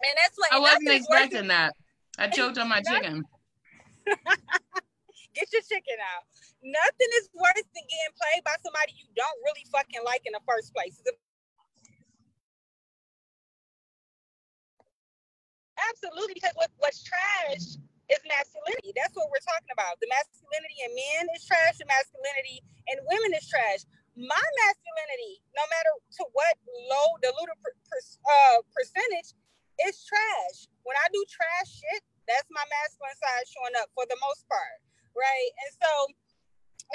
and 0.04 0.14
that's 0.16 0.36
what 0.36 0.52
I 0.52 0.60
wasn't 0.60 0.92
expecting 0.92 1.48
that. 1.48 1.72
I 2.16 2.28
choked 2.32 2.56
on 2.56 2.68
my 2.68 2.80
chicken. 2.80 3.24
get 5.36 5.48
your 5.52 5.64
chicken 5.64 6.00
out. 6.00 6.24
Nothing 6.64 7.10
is 7.20 7.28
worse 7.36 7.68
than 7.76 7.84
getting 7.84 8.14
played 8.16 8.42
by 8.44 8.56
somebody 8.64 8.96
you 8.96 9.04
don't 9.12 9.38
really 9.44 9.68
fucking 9.68 10.00
like 10.08 10.24
in 10.24 10.32
the 10.32 10.44
first 10.48 10.72
place. 10.72 10.96
It's 11.04 11.20
Absolutely, 15.76 16.34
because 16.36 16.56
what, 16.56 16.72
what's 16.80 17.04
trash 17.04 17.76
is 18.08 18.20
masculinity. 18.24 18.94
That's 18.96 19.12
what 19.12 19.28
we're 19.28 19.44
talking 19.44 19.72
about. 19.74 19.98
The 20.00 20.08
masculinity 20.08 20.78
in 20.86 20.90
men 20.94 21.24
is 21.36 21.44
trash, 21.44 21.76
the 21.76 21.88
masculinity 21.88 22.62
in 22.92 22.96
women 23.04 23.34
is 23.36 23.44
trash. 23.50 23.84
My 24.16 24.40
masculinity, 24.64 25.44
no 25.52 25.64
matter 25.68 25.92
to 26.20 26.22
what 26.32 26.54
low 26.88 27.08
diluted 27.20 27.58
per, 27.60 27.72
per, 27.90 28.00
uh, 28.00 28.58
percentage, 28.72 29.36
is 29.84 30.00
trash. 30.08 30.72
When 30.88 30.96
I 30.96 31.06
do 31.12 31.20
trash 31.28 31.68
shit, 31.68 32.00
that's 32.24 32.48
my 32.48 32.64
masculine 32.72 33.18
side 33.20 33.44
showing 33.44 33.76
up 33.76 33.92
for 33.92 34.08
the 34.08 34.16
most 34.24 34.48
part, 34.48 34.80
right? 35.12 35.50
And 35.66 35.70
so 35.76 35.90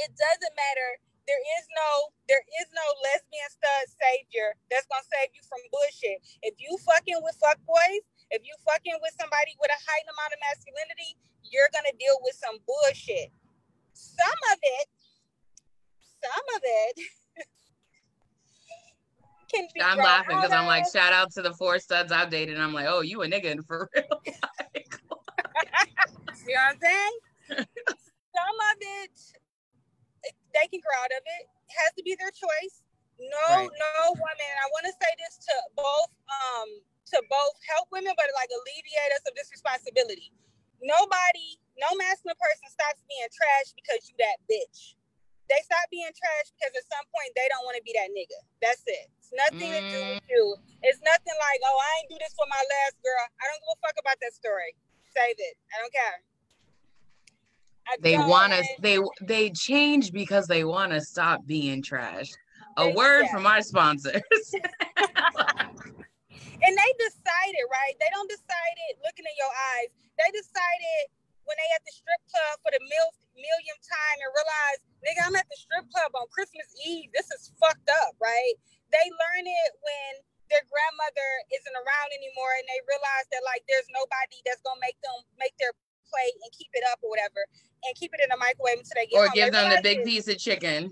it 0.01 0.11
doesn't 0.17 0.55
matter. 0.57 0.89
There 1.29 1.43
is 1.61 1.65
no 1.77 1.89
there 2.27 2.43
is 2.59 2.67
no 2.73 2.85
lesbian 3.05 3.49
stud 3.53 3.85
savior 4.01 4.57
that's 4.73 4.89
gonna 4.89 5.05
save 5.05 5.31
you 5.37 5.43
from 5.45 5.61
bullshit. 5.69 6.19
If 6.41 6.57
you 6.57 6.75
fucking 6.81 7.21
with 7.21 7.37
fuck 7.37 7.61
boys, 7.63 8.03
if 8.31 8.41
you 8.47 8.55
fucking 8.63 8.95
with 9.03 9.13
somebody 9.19 9.55
with 9.59 9.69
a 9.69 9.79
heightened 9.83 10.11
amount 10.15 10.31
of 10.31 10.39
masculinity, 10.39 11.19
you're 11.43 11.69
gonna 11.75 11.91
deal 11.99 12.15
with 12.23 12.35
some 12.35 12.57
bullshit. 12.63 13.31
Some 13.93 14.39
of 14.55 14.59
it, 14.63 14.87
some 16.23 16.45
of 16.55 16.61
it 16.63 16.95
can 19.51 19.67
be. 19.75 19.83
I'm 19.83 19.99
laughing 19.99 20.39
because 20.39 20.55
I'm 20.55 20.65
like, 20.65 20.85
shout 20.87 21.11
out 21.11 21.31
to 21.35 21.41
the 21.43 21.53
four 21.53 21.77
studs 21.79 22.11
I've 22.11 22.31
dated. 22.31 22.55
And 22.55 22.63
I'm 22.63 22.73
like, 22.73 22.87
oh, 22.87 23.01
you 23.01 23.21
a 23.21 23.27
nigga 23.27 23.59
for 23.67 23.89
real. 23.93 24.21
you 24.25 24.31
know 24.95 25.19
what 26.39 26.71
I'm 26.71 26.79
saying? 26.79 27.15
some 27.51 28.57
of 28.71 28.77
it, 28.79 29.15
they 30.55 30.67
can 30.71 30.79
grow 30.79 30.95
out 31.03 31.11
of 31.11 31.19
it. 31.19 31.43
it 31.67 31.75
has 31.83 31.91
to 31.99 32.03
be 32.03 32.15
their 32.15 32.31
choice. 32.31 32.81
No, 33.19 33.53
right. 33.53 33.69
no 33.69 34.11
woman. 34.15 34.51
I 34.63 34.67
want 34.71 34.87
to 34.87 34.93
say 34.97 35.11
this 35.19 35.37
to 35.45 35.53
both 35.75 36.09
um 36.31 36.81
to 37.11 37.19
both 37.27 37.55
help 37.75 37.91
women, 37.91 38.15
but 38.15 38.27
like 38.35 38.49
alleviate 38.51 39.11
us 39.15 39.23
of 39.27 39.35
this 39.35 39.51
responsibility. 39.51 40.31
Nobody, 40.81 41.61
no 41.77 41.93
masculine 41.99 42.39
person 42.41 42.67
stops 42.71 43.03
being 43.05 43.29
trash 43.29 43.75
because 43.77 44.07
you 44.09 44.15
that 44.17 44.39
bitch. 44.49 44.97
They 45.51 45.59
stop 45.67 45.83
being 45.91 46.09
trash 46.15 46.47
because 46.55 46.71
at 46.73 46.87
some 46.87 47.05
point 47.11 47.35
they 47.35 47.45
don't 47.51 47.67
want 47.67 47.75
to 47.75 47.83
be 47.83 47.91
that 47.99 48.09
nigga. 48.15 48.39
That's 48.63 48.81
it. 48.87 49.11
It's 49.19 49.35
nothing 49.35 49.67
mm. 49.67 49.77
to 49.77 49.83
do 49.91 49.99
with 50.15 50.25
you. 50.31 50.43
It's 50.81 51.03
nothing 51.03 51.37
like, 51.37 51.59
oh, 51.67 51.75
I 51.75 51.89
ain't 52.01 52.09
do 52.09 52.17
this 52.23 52.33
for 52.33 52.47
my 52.47 52.63
last 52.63 52.95
girl. 53.03 53.23
I 53.35 53.43
don't 53.51 53.59
give 53.59 53.71
a 53.75 53.79
fuck 53.83 53.97
about 53.99 54.17
that 54.23 54.33
story. 54.33 54.71
Save 55.11 55.37
it. 55.37 55.55
I 55.69 55.75
don't 55.83 55.93
care. 55.93 56.17
I 57.87 57.91
they 57.99 58.17
want 58.17 58.53
to. 58.53 58.63
They 58.79 58.97
they 59.21 59.49
change 59.51 60.11
because 60.11 60.47
they 60.47 60.63
want 60.63 60.93
to 60.93 61.01
stop 61.01 61.45
being 61.45 61.83
trash. 61.83 62.31
A 62.77 62.89
word 62.89 63.23
yeah. 63.23 63.33
from 63.33 63.45
our 63.45 63.61
sponsors. 63.61 64.21
And 66.61 66.73
they 66.77 66.91
decided, 67.01 67.65
right? 67.73 67.97
They 67.97 68.09
don't 68.13 68.29
decide 68.29 68.75
it 68.91 69.01
looking 69.01 69.25
in 69.25 69.35
your 69.37 69.49
eyes. 69.75 69.89
They 70.21 70.29
decided 70.29 71.01
when 71.49 71.57
they 71.57 71.69
at 71.73 71.81
the 71.81 71.93
strip 71.93 72.21
club 72.29 72.61
for 72.61 72.69
the 72.69 72.81
mil- 72.85 73.17
millionth 73.33 73.81
time 73.81 74.17
and 74.21 74.29
realized, 74.29 74.81
nigga, 75.01 75.21
I'm 75.25 75.35
at 75.41 75.49
the 75.49 75.57
strip 75.57 75.89
club 75.89 76.13
on 76.13 76.29
Christmas 76.29 76.69
Eve. 76.85 77.09
This 77.17 77.27
is 77.33 77.49
fucked 77.57 77.89
up, 78.05 78.13
right? 78.21 78.55
They 78.93 79.05
learn 79.09 79.45
it 79.49 79.71
when 79.81 80.11
their 80.53 80.61
grandmother 80.69 81.29
isn't 81.49 81.75
around 81.79 82.09
anymore 82.13 82.53
and 82.59 82.67
they 82.67 82.79
realize 82.85 83.25
that 83.31 83.39
like 83.47 83.63
there's 83.71 83.87
nobody 83.95 84.35
that's 84.43 84.59
gonna 84.67 84.83
make 84.83 84.99
them 84.99 85.23
make 85.39 85.55
their 85.63 85.71
plate 86.11 86.35
and 86.43 86.51
keep 86.51 86.67
it 86.75 86.83
up 86.91 86.99
or 86.99 87.07
whatever 87.07 87.39
and 87.87 87.95
keep 87.95 88.11
it 88.11 88.19
in 88.19 88.27
the 88.27 88.35
microwave 88.35 88.83
until 88.83 88.99
they 88.99 89.07
get 89.07 89.15
or 89.15 89.31
home. 89.31 89.35
give 89.39 89.49
They 89.49 89.63
them 89.63 89.71
the 89.71 89.79
big 89.81 90.03
it- 90.03 90.05
piece 90.05 90.27
of 90.27 90.35
chicken. 90.37 90.91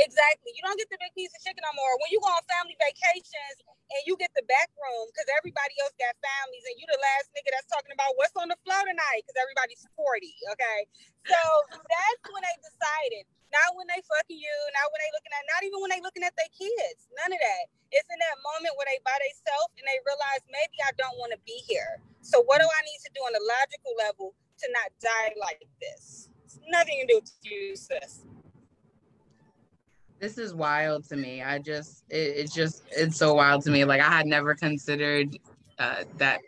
Exactly. 0.00 0.56
You 0.56 0.64
don't 0.64 0.80
get 0.80 0.88
the 0.88 0.96
big 0.96 1.12
piece 1.12 1.28
of 1.36 1.44
chicken 1.44 1.60
no 1.60 1.72
more. 1.76 1.92
When 2.00 2.08
you 2.08 2.24
go 2.24 2.32
on 2.32 2.40
family 2.48 2.72
vacations 2.80 3.56
and 3.92 4.00
you 4.08 4.16
get 4.16 4.32
the 4.32 4.44
back 4.48 4.72
room 4.72 5.04
because 5.12 5.28
everybody 5.36 5.76
else 5.84 5.92
got 6.00 6.16
families 6.24 6.64
and 6.72 6.80
you 6.80 6.88
the 6.88 6.96
last 6.96 7.28
nigga 7.36 7.52
that's 7.52 7.68
talking 7.68 7.92
about 7.92 8.16
what's 8.16 8.32
on 8.40 8.48
the 8.48 8.56
floor 8.64 8.80
tonight 8.88 9.20
because 9.28 9.36
everybody's 9.36 9.84
40. 9.92 10.24
Okay. 10.56 10.80
So 11.28 11.40
that's 11.68 12.24
when 12.32 12.40
they 12.40 12.56
decided. 12.64 13.28
Not 13.50 13.74
when 13.74 13.90
they 13.90 13.98
fucking 14.06 14.38
you, 14.38 14.56
not 14.78 14.86
when 14.94 15.00
they 15.02 15.10
looking 15.10 15.34
at, 15.34 15.42
not 15.50 15.60
even 15.66 15.78
when 15.82 15.90
they 15.90 16.00
looking 16.00 16.22
at 16.22 16.32
their 16.38 16.48
kids. 16.54 17.10
None 17.18 17.34
of 17.34 17.40
that. 17.42 17.64
It's 17.90 18.06
in 18.06 18.18
that 18.22 18.38
moment 18.40 18.78
where 18.78 18.86
they 18.86 19.02
by 19.02 19.18
themselves 19.18 19.74
and 19.74 19.84
they 19.90 19.98
realize 20.06 20.40
maybe 20.48 20.78
I 20.86 20.94
don't 20.94 21.18
want 21.18 21.34
to 21.34 21.40
be 21.42 21.58
here. 21.66 21.98
So 22.22 22.46
what 22.46 22.62
do 22.62 22.66
I 22.70 22.80
need 22.86 23.02
to 23.04 23.10
do 23.10 23.20
on 23.26 23.34
a 23.34 23.42
logical 23.42 23.92
level 23.98 24.38
to 24.62 24.66
not 24.70 24.94
die 25.02 25.34
like 25.34 25.66
this? 25.82 26.30
It's 26.46 26.62
nothing 26.70 27.02
to 27.02 27.06
do 27.10 27.16
with 27.18 27.34
you, 27.42 27.74
sis. 27.74 28.22
This 30.20 30.36
is 30.38 30.54
wild 30.54 31.08
to 31.08 31.16
me. 31.16 31.42
I 31.42 31.58
just, 31.58 32.04
it, 32.10 32.16
it's 32.36 32.52
just, 32.54 32.82
it's 32.90 33.16
so 33.16 33.34
wild 33.34 33.62
to 33.64 33.70
me. 33.70 33.84
Like 33.84 34.00
I 34.02 34.10
had 34.10 34.26
never 34.26 34.54
considered 34.54 35.36
uh, 35.78 36.04
that. 36.18 36.40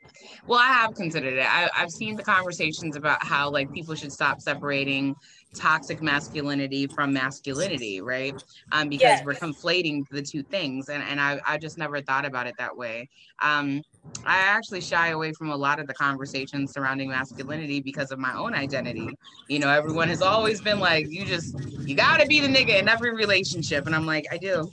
Well, 0.47 0.59
I 0.59 0.67
have 0.67 0.95
considered 0.95 1.35
it. 1.35 1.47
I, 1.49 1.71
I've 1.77 1.91
seen 1.91 2.17
the 2.17 2.23
conversations 2.23 2.97
about 2.97 3.25
how 3.25 3.51
like 3.51 3.73
people 3.73 3.95
should 3.95 4.13
stop 4.13 4.41
separating 4.41 5.15
toxic 5.55 6.03
masculinity 6.03 6.87
from 6.87 7.13
masculinity, 7.13 8.01
right? 8.03 8.35
Um, 8.73 8.89
because 8.89 9.03
Yes. 9.03 9.25
we're 9.25 9.35
conflating 9.35 10.05
the 10.11 10.23
two 10.23 10.43
things, 10.45 10.89
and 10.89 11.03
and 11.03 11.21
I 11.21 11.41
I 11.47 11.59
just 11.59 11.79
never 11.79 12.01
thought 12.03 12.25
about 12.25 12.47
it 12.47 12.55
that 12.59 12.77
way. 12.77 13.09
Um, 13.43 13.83
I 14.25 14.39
actually 14.39 14.81
shy 14.81 15.09
away 15.09 15.33
from 15.33 15.51
a 15.51 15.57
lot 15.57 15.81
of 15.81 15.87
the 15.87 15.95
conversations 15.95 16.73
surrounding 16.73 17.09
masculinity 17.09 17.81
because 17.81 18.13
of 18.13 18.19
my 18.19 18.35
own 18.35 18.55
identity. 18.55 19.09
You 19.49 19.59
know, 19.59 19.69
everyone 19.69 20.09
has 20.09 20.23
always 20.23 20.61
been 20.61 20.79
like, 20.79 21.07
you 21.11 21.25
just 21.25 21.57
you 21.87 21.95
gotta 21.95 22.27
be 22.27 22.41
the 22.41 22.49
nigga 22.49 22.79
in 22.79 22.89
every 22.89 23.15
relationship, 23.15 23.87
and 23.87 23.95
I'm 23.95 24.07
like, 24.07 24.27
I 24.31 24.39
do. 24.39 24.73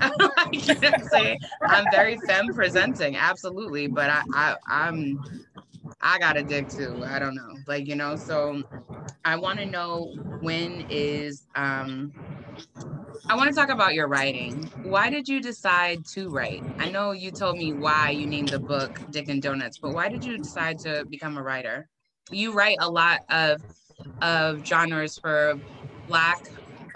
you 0.52 0.74
know 0.74 0.90
I'm 0.92 1.04
saying? 1.10 1.38
I'm 1.62 1.86
very 1.90 2.16
femme 2.26 2.54
presenting, 2.54 3.16
absolutely, 3.16 3.88
but 3.88 4.10
I, 4.10 4.22
I 4.32 4.56
I'm 4.68 5.18
I 6.00 6.18
got 6.18 6.36
a 6.36 6.42
dick 6.42 6.68
too. 6.68 7.02
I 7.06 7.18
don't 7.18 7.34
know, 7.34 7.56
like 7.66 7.88
you 7.88 7.96
know. 7.96 8.16
So 8.16 8.62
I 9.24 9.36
want 9.36 9.58
to 9.58 9.66
know 9.66 10.14
when 10.40 10.84
is 10.88 11.44
um. 11.56 12.12
I 13.28 13.36
want 13.36 13.48
to 13.48 13.54
talk 13.54 13.70
about 13.70 13.94
your 13.94 14.08
writing. 14.08 14.70
Why 14.82 15.10
did 15.10 15.28
you 15.28 15.40
decide 15.40 16.04
to 16.08 16.28
write? 16.28 16.62
I 16.78 16.90
know 16.90 17.12
you 17.12 17.30
told 17.30 17.56
me 17.56 17.72
why 17.72 18.10
you 18.10 18.26
named 18.26 18.50
the 18.50 18.58
book 18.58 19.00
Dick 19.10 19.28
and 19.28 19.42
Donuts, 19.42 19.78
but 19.78 19.92
why 19.92 20.08
did 20.08 20.24
you 20.24 20.38
decide 20.38 20.78
to 20.80 21.06
become 21.08 21.36
a 21.36 21.42
writer? 21.42 21.88
You 22.30 22.52
write 22.52 22.78
a 22.80 22.90
lot 22.90 23.20
of 23.30 23.62
of 24.20 24.64
genres 24.66 25.18
for 25.18 25.54
black 26.06 26.38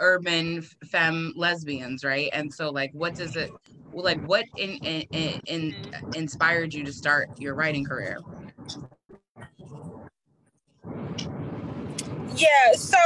urban 0.00 0.62
femme 0.62 1.32
lesbians, 1.36 2.04
right? 2.04 2.30
And 2.32 2.52
so 2.52 2.70
like 2.70 2.90
what 2.92 3.14
does 3.14 3.36
it 3.36 3.50
like 3.92 4.20
what 4.20 4.44
in, 4.56 4.70
in, 4.84 5.02
in, 5.12 5.40
in 5.46 5.76
inspired 6.14 6.74
you 6.74 6.84
to 6.84 6.92
start 6.92 7.30
your 7.38 7.54
writing 7.54 7.84
career? 7.84 8.18
Yeah, 12.36 12.72
so 12.76 12.98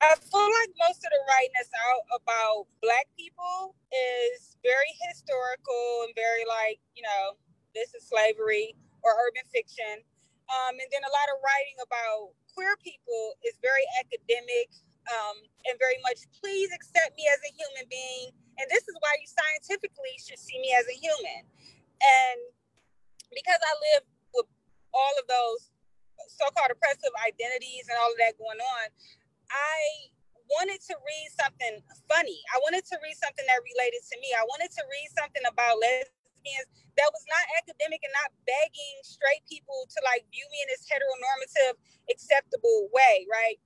I 0.00 0.16
feel 0.16 0.48
like 0.48 0.72
most 0.80 1.04
of 1.04 1.12
the 1.12 1.22
writing 1.28 1.52
that's 1.52 1.72
out 1.76 2.04
about 2.16 2.64
black 2.80 3.04
people 3.20 3.76
is 3.92 4.56
very 4.64 4.96
historical 5.12 6.08
and 6.08 6.16
very 6.16 6.48
like, 6.48 6.80
you 6.96 7.04
know, 7.04 7.36
this 7.76 7.92
is 7.92 8.08
slavery 8.08 8.72
or 9.04 9.12
urban 9.28 9.44
fiction. 9.52 10.00
Um, 10.48 10.80
and 10.80 10.88
then 10.88 11.04
a 11.04 11.12
lot 11.12 11.28
of 11.36 11.44
writing 11.44 11.76
about 11.84 12.32
queer 12.56 12.80
people 12.80 13.36
is 13.44 13.60
very 13.60 13.84
academic 14.00 14.72
um, 15.12 15.36
and 15.68 15.76
very 15.76 16.00
much, 16.00 16.24
please 16.32 16.72
accept 16.72 17.12
me 17.20 17.28
as 17.28 17.40
a 17.44 17.52
human 17.52 17.84
being. 17.92 18.32
And 18.56 18.66
this 18.72 18.88
is 18.88 18.96
why 19.04 19.12
you 19.20 19.28
scientifically 19.28 20.16
should 20.16 20.40
see 20.40 20.56
me 20.64 20.72
as 20.80 20.88
a 20.88 20.96
human. 20.96 21.44
And 22.00 22.38
because 23.36 23.60
I 23.60 23.72
live 23.92 24.04
with 24.32 24.48
all 24.96 25.14
of 25.20 25.28
those 25.28 25.68
so-called 26.28 26.72
oppressive 26.72 27.12
identities 27.20 27.88
and 27.88 27.96
all 28.00 28.12
of 28.12 28.18
that 28.20 28.36
going 28.40 28.60
on, 28.60 28.86
I 29.50 30.10
wanted 30.50 30.82
to 30.90 30.94
read 30.98 31.28
something 31.38 31.82
funny. 32.10 32.38
I 32.50 32.58
wanted 32.62 32.82
to 32.90 32.96
read 33.02 33.14
something 33.18 33.46
that 33.46 33.60
related 33.62 34.02
to 34.10 34.16
me. 34.18 34.34
I 34.34 34.42
wanted 34.46 34.70
to 34.74 34.82
read 34.90 35.08
something 35.14 35.44
about 35.46 35.78
lesbians 35.78 36.66
that 36.98 37.10
was 37.14 37.24
not 37.30 37.44
academic 37.62 38.02
and 38.02 38.14
not 38.18 38.34
begging 38.46 38.96
straight 39.06 39.46
people 39.46 39.86
to 39.86 39.98
like 40.02 40.26
view 40.34 40.46
me 40.50 40.58
in 40.66 40.68
this 40.74 40.86
heteronormative, 40.90 41.78
acceptable 42.10 42.90
way, 42.90 43.26
right? 43.30 43.58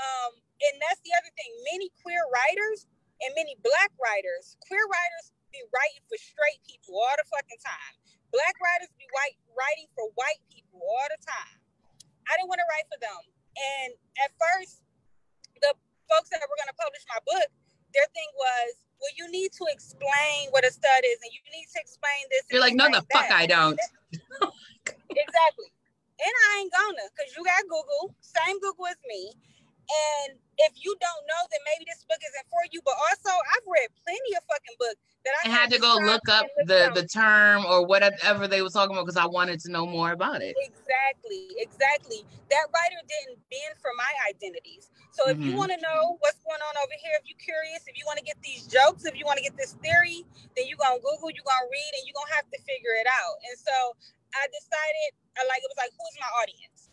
Um, 0.00 0.40
and 0.64 0.80
that's 0.80 1.00
the 1.04 1.12
other 1.16 1.28
thing. 1.36 1.50
Many 1.72 1.92
queer 2.00 2.24
writers 2.32 2.88
and 3.20 3.36
many 3.36 3.56
black 3.60 3.92
writers, 4.00 4.56
queer 4.64 4.84
writers 4.88 5.32
be 5.52 5.60
writing 5.76 6.00
for 6.08 6.16
straight 6.16 6.62
people 6.64 6.96
all 6.96 7.16
the 7.20 7.26
fucking 7.28 7.60
time. 7.60 7.94
Black 8.32 8.54
writers 8.62 8.88
be 8.96 9.04
white 9.12 9.36
writing 9.52 9.90
for 9.92 10.08
white 10.14 10.40
people 10.48 10.80
all 10.80 11.08
the 11.10 11.20
time. 11.20 11.58
I 12.30 12.38
didn't 12.38 12.48
want 12.48 12.62
to 12.62 12.68
write 12.70 12.86
for 12.86 13.00
them. 13.02 13.22
And 13.58 13.90
at 14.22 14.30
first, 14.38 14.86
folks 16.10 16.28
that 16.34 16.42
were 16.42 16.58
going 16.58 16.70
to 16.70 16.78
publish 16.78 17.06
my 17.06 17.20
book, 17.22 17.48
their 17.94 18.06
thing 18.10 18.30
was, 18.36 18.82
well, 18.98 19.14
you 19.16 19.30
need 19.30 19.54
to 19.56 19.64
explain 19.72 20.50
what 20.50 20.66
a 20.66 20.70
stud 20.70 21.02
is, 21.06 21.18
and 21.24 21.32
you 21.32 21.40
need 21.54 21.66
to 21.72 21.78
explain 21.80 22.22
this. 22.28 22.44
You're 22.50 22.60
like, 22.60 22.76
no, 22.76 22.90
the 22.90 23.00
explain 23.00 23.30
fuck. 23.30 23.32
I 23.32 23.46
don't. 23.46 23.78
exactly. 25.08 25.70
And 26.20 26.34
I 26.36 26.50
ain't 26.60 26.72
gonna, 26.72 27.06
because 27.16 27.32
you 27.32 27.40
got 27.40 27.64
Google, 27.64 28.12
same 28.20 28.60
Google 28.60 28.92
as 28.92 29.00
me. 29.08 29.32
And 29.90 30.38
if 30.58 30.72
you 30.78 30.94
don't 31.00 31.24
know, 31.26 31.42
then 31.50 31.60
maybe 31.66 31.88
this 31.88 32.04
book 32.06 32.20
isn't 32.22 32.46
for 32.50 32.62
you. 32.70 32.80
But 32.84 32.94
also, 33.10 33.32
I've 33.32 33.66
read 33.66 33.88
plenty 34.04 34.32
of 34.38 34.42
fucking 34.46 34.76
books 34.78 35.00
that 35.24 35.34
I 35.44 35.48
I 35.48 35.52
had 35.52 35.70
to 35.72 35.78
go 35.80 35.98
look 36.00 36.28
up 36.28 36.46
the 36.66 36.90
look 36.90 36.94
the 36.94 37.06
term 37.08 37.64
or 37.66 37.86
whatever 37.86 38.46
they 38.46 38.62
were 38.62 38.70
talking 38.70 38.94
about 38.94 39.06
because 39.06 39.20
I 39.20 39.26
wanted 39.26 39.60
to 39.66 39.72
know 39.72 39.86
more 39.86 40.12
about 40.12 40.42
it. 40.42 40.54
Exactly, 40.60 41.56
exactly. 41.58 42.24
That 42.50 42.66
writer 42.72 43.00
didn't 43.08 43.40
bend 43.50 43.74
for 43.80 43.90
my 43.96 44.10
identities. 44.28 44.90
So 45.12 45.28
if 45.28 45.38
you 45.40 45.52
Mhm. 45.52 45.58
want 45.58 45.72
to 45.72 45.80
know 45.80 46.16
what's 46.20 46.38
going 46.44 46.60
on 46.60 46.74
over 46.78 46.94
here, 46.98 47.18
if 47.18 47.26
you're 47.26 47.40
curious, 47.40 47.86
if 47.88 47.96
you 47.98 48.04
want 48.06 48.18
to 48.18 48.24
get 48.24 48.40
these 48.42 48.66
jokes, 48.66 49.04
if 49.04 49.16
you 49.16 49.24
want 49.24 49.38
to 49.38 49.44
get 49.44 49.56
this 49.56 49.74
theory, 49.82 50.24
then 50.56 50.66
you're 50.68 50.78
gonna 50.78 51.00
Google, 51.00 51.30
you're 51.30 51.46
gonna 51.46 51.70
read, 51.70 51.92
and 51.98 52.02
you're 52.06 52.14
gonna 52.14 52.34
have 52.36 52.48
to 52.50 52.58
figure 52.62 52.94
it 53.00 53.06
out. 53.08 53.36
And 53.48 53.56
so 53.58 53.96
I 54.36 54.46
decided, 54.50 55.10
I 55.38 55.46
like 55.46 55.62
it 55.62 55.70
was 55.70 55.80
like, 55.80 55.92
who's 55.94 56.16
my 56.20 56.30
audience? 56.42 56.89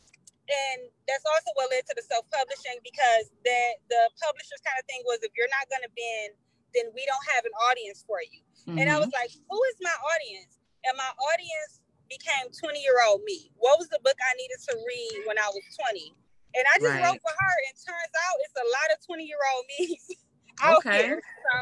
And 0.47 0.87
that's 1.11 1.27
also 1.27 1.51
what 1.59 1.67
led 1.69 1.83
to 1.91 1.93
the 1.95 2.05
self-publishing 2.07 2.79
because 2.79 3.27
the 3.43 3.59
the 3.91 4.01
publisher's 4.15 4.63
kind 4.63 4.79
of 4.79 4.87
thing 4.87 5.03
was 5.03 5.19
if 5.19 5.35
you're 5.35 5.51
not 5.51 5.67
gonna 5.67 5.91
bend, 5.91 6.39
then 6.71 6.87
we 6.95 7.03
don't 7.03 7.25
have 7.35 7.43
an 7.43 7.55
audience 7.67 8.03
for 8.07 8.23
you. 8.23 8.41
And 8.67 8.87
I 8.87 8.99
was 8.99 9.11
mm-hmm. 9.11 9.19
like, 9.19 9.31
who 9.31 9.59
is 9.71 9.77
my 9.83 9.95
audience? 9.95 10.59
And 10.83 10.95
my 10.95 11.11
audience 11.33 11.79
became 12.07 12.51
20 12.51 12.79
year 12.79 12.99
old 13.07 13.23
me. 13.23 13.51
What 13.55 13.79
was 13.79 13.87
the 13.89 13.99
book 14.03 14.15
I 14.19 14.33
needed 14.35 14.59
to 14.71 14.73
read 14.75 15.27
when 15.27 15.37
I 15.39 15.47
was 15.51 15.63
20? 15.91 16.15
And 16.55 16.63
I 16.67 16.79
just 16.79 16.95
Right. 16.95 17.03
wrote 17.03 17.21
for 17.21 17.35
her, 17.35 17.55
and 17.67 17.73
turns 17.75 18.13
out 18.27 18.35
it's 18.43 18.55
a 18.55 18.67
lot 18.67 18.87
of 18.95 19.05
20 19.05 19.23
year 19.23 19.43
old 19.55 19.65
me 19.77 19.99
out 20.63 20.79
Okay. 20.79 21.03
here. 21.11 21.21
So 21.43 21.53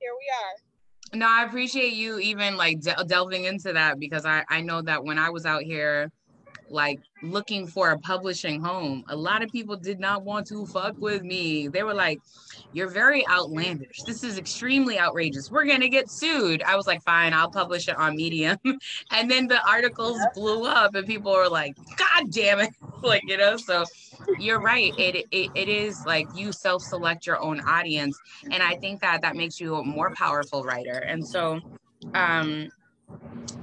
here 0.00 0.12
we 0.12 0.26
are. 0.32 0.54
No, 1.18 1.26
I 1.28 1.44
appreciate 1.44 1.94
you 1.94 2.18
even 2.18 2.56
like 2.56 2.80
de- 2.80 3.04
delving 3.06 3.44
into 3.44 3.72
that 3.72 3.98
because 3.98 4.26
I 4.26 4.44
I 4.48 4.60
know 4.60 4.82
that 4.82 5.04
when 5.04 5.18
I 5.18 5.30
was 5.30 5.46
out 5.46 5.62
here 5.62 6.12
like 6.70 7.00
looking 7.22 7.66
for 7.66 7.90
a 7.90 7.98
publishing 7.98 8.60
home, 8.62 9.04
a 9.08 9.16
lot 9.16 9.42
of 9.42 9.50
people 9.50 9.76
did 9.76 9.98
not 9.98 10.24
want 10.24 10.46
to 10.48 10.66
fuck 10.66 10.94
with 11.00 11.22
me. 11.22 11.68
They 11.68 11.82
were 11.82 11.94
like, 11.94 12.18
"You're 12.72 12.90
very 12.90 13.26
outlandish. 13.28 14.02
This 14.04 14.22
is 14.22 14.38
extremely 14.38 14.98
outrageous. 14.98 15.50
We're 15.50 15.66
gonna 15.66 15.88
get 15.88 16.10
sued." 16.10 16.62
I 16.62 16.76
was 16.76 16.86
like, 16.86 17.02
"Fine, 17.02 17.32
I'll 17.34 17.50
publish 17.50 17.88
it 17.88 17.96
on 17.96 18.16
Medium." 18.16 18.58
and 19.12 19.30
then 19.30 19.48
the 19.48 19.66
articles 19.68 20.20
blew 20.34 20.64
up, 20.64 20.94
and 20.94 21.06
people 21.06 21.32
were 21.32 21.48
like, 21.48 21.74
"God 21.96 22.30
damn 22.30 22.60
it!" 22.60 22.70
like 23.02 23.22
you 23.26 23.36
know. 23.36 23.56
So 23.56 23.84
you're 24.38 24.60
right. 24.60 24.92
It 24.98 25.26
it, 25.30 25.50
it 25.54 25.68
is 25.68 26.04
like 26.06 26.26
you 26.34 26.52
self 26.52 26.82
select 26.82 27.26
your 27.26 27.40
own 27.40 27.60
audience, 27.60 28.18
and 28.50 28.62
I 28.62 28.76
think 28.76 29.00
that 29.00 29.22
that 29.22 29.36
makes 29.36 29.60
you 29.60 29.76
a 29.76 29.84
more 29.84 30.12
powerful 30.14 30.64
writer. 30.64 30.98
And 30.98 31.26
so, 31.26 31.60
um, 32.14 32.68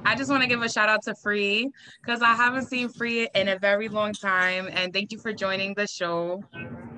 I 0.05 0.15
just 0.15 0.29
want 0.29 0.43
to 0.43 0.47
give 0.47 0.62
a 0.62 0.69
shout 0.69 0.88
out 0.88 1.01
to 1.05 1.15
Free 1.15 1.69
because 2.03 2.21
I 2.21 2.36
haven't 2.36 2.67
seen 2.67 2.89
Free 2.89 3.27
in 3.34 3.47
a 3.47 3.58
very 3.58 3.89
long 3.89 4.13
time. 4.13 4.69
And 4.71 4.93
thank 4.93 5.12
you 5.12 5.17
for 5.17 5.34
joining 5.34 5.73
the 5.73 5.88
show. 5.88 6.43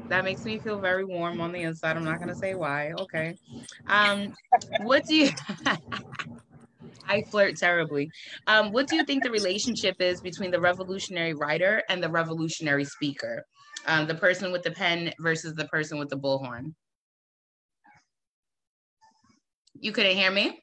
That 0.09 0.25
makes 0.25 0.43
me 0.43 0.59
feel 0.59 0.79
very 0.79 1.05
warm 1.05 1.39
on 1.39 1.51
the 1.51 1.61
inside. 1.61 1.95
I'm 1.95 2.03
not 2.03 2.19
gonna 2.19 2.35
say 2.35 2.53
why. 2.55 2.91
Okay. 2.99 3.35
Um, 3.87 4.33
what 4.83 5.05
do 5.05 5.15
you? 5.15 5.29
I 7.07 7.23
flirt 7.31 7.57
terribly. 7.57 8.09
Um, 8.47 8.71
what 8.71 8.87
do 8.87 8.97
you 8.97 9.05
think 9.05 9.23
the 9.23 9.31
relationship 9.31 9.95
is 9.99 10.19
between 10.21 10.51
the 10.51 10.59
revolutionary 10.59 11.33
writer 11.33 11.81
and 11.89 12.03
the 12.03 12.09
revolutionary 12.09 12.83
speaker? 12.85 13.45
Um, 13.85 14.07
the 14.07 14.15
person 14.15 14.51
with 14.51 14.63
the 14.63 14.71
pen 14.71 15.13
versus 15.19 15.53
the 15.53 15.65
person 15.65 15.97
with 15.97 16.09
the 16.09 16.17
bullhorn. 16.17 16.73
You 19.79 19.93
couldn't 19.93 20.17
hear 20.17 20.31
me? 20.31 20.59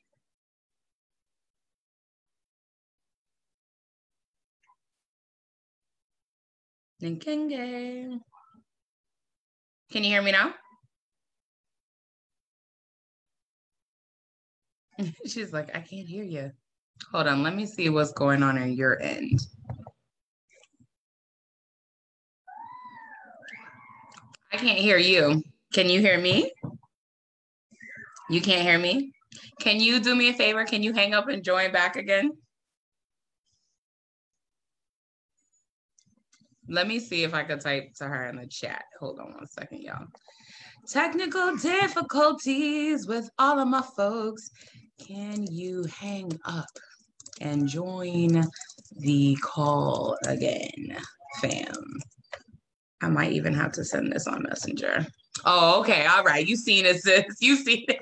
Nkenge. 7.03 8.21
Can 9.91 10.05
you 10.05 10.11
hear 10.11 10.23
me 10.23 10.33
now? 10.33 10.55
She's 15.27 15.53
like, 15.53 15.71
I 15.75 15.81
can't 15.81 16.09
hear 16.09 16.25
you. 16.25 16.53
Hold 17.13 17.27
on, 17.27 17.43
let 17.43 17.55
me 17.55 17.67
see 17.67 17.89
what's 17.91 18.13
going 18.13 18.43
on 18.43 18.57
in 18.57 18.73
your 18.73 19.01
end. 19.01 19.41
I 24.53 24.57
can't 24.57 24.79
hear 24.79 24.99
you. 24.99 25.43
Can 25.73 25.91
you 25.91 26.01
hear 26.01 26.19
me? 26.19 26.53
You 28.31 28.41
can't 28.41 28.63
hear 28.63 28.79
me? 28.79 29.13
Can 29.61 29.81
you 29.81 29.99
do 29.99 30.15
me 30.15 30.29
a 30.29 30.33
favor? 30.33 30.65
Can 30.65 30.83
you 30.83 30.93
hang 30.93 31.13
up 31.13 31.29
and 31.29 31.43
join 31.45 31.73
back 31.73 31.97
again? 31.97 32.31
Let 36.69 36.89
me 36.89 36.99
see 36.99 37.25
if 37.25 37.35
I 37.35 37.43
could 37.43 37.61
type 37.61 37.95
to 37.97 38.05
her 38.05 38.27
in 38.27 38.37
the 38.37 38.47
chat. 38.47 38.85
Hold 39.01 39.21
on 39.21 39.35
one 39.35 39.47
second, 39.47 39.83
y'all. 39.83 40.07
Technical 40.89 41.57
difficulties 41.57 43.07
with 43.07 43.29
all 43.39 43.59
of 43.59 43.69
my 43.69 43.83
folks. 43.97 44.51
Can 44.99 45.47
you 45.51 45.85
hang 45.85 46.39
up 46.45 46.69
and 47.41 47.67
join 47.67 48.45
the 48.97 49.37
call 49.43 50.17
again, 50.27 50.97
fam? 51.41 52.01
I 53.03 53.09
might 53.09 53.33
even 53.33 53.53
have 53.55 53.73
to 53.73 53.85
send 53.85 54.13
this 54.13 54.27
on 54.27 54.45
Messenger. 54.45 55.07
Oh, 55.45 55.81
okay. 55.81 56.07
All 56.07 56.25
right. 56.25 56.47
You 56.47 56.57
seen 56.57 56.87
it, 56.87 57.03
sis. 57.03 57.25
You 57.41 57.57
seen 57.57 57.85
it. 57.89 58.01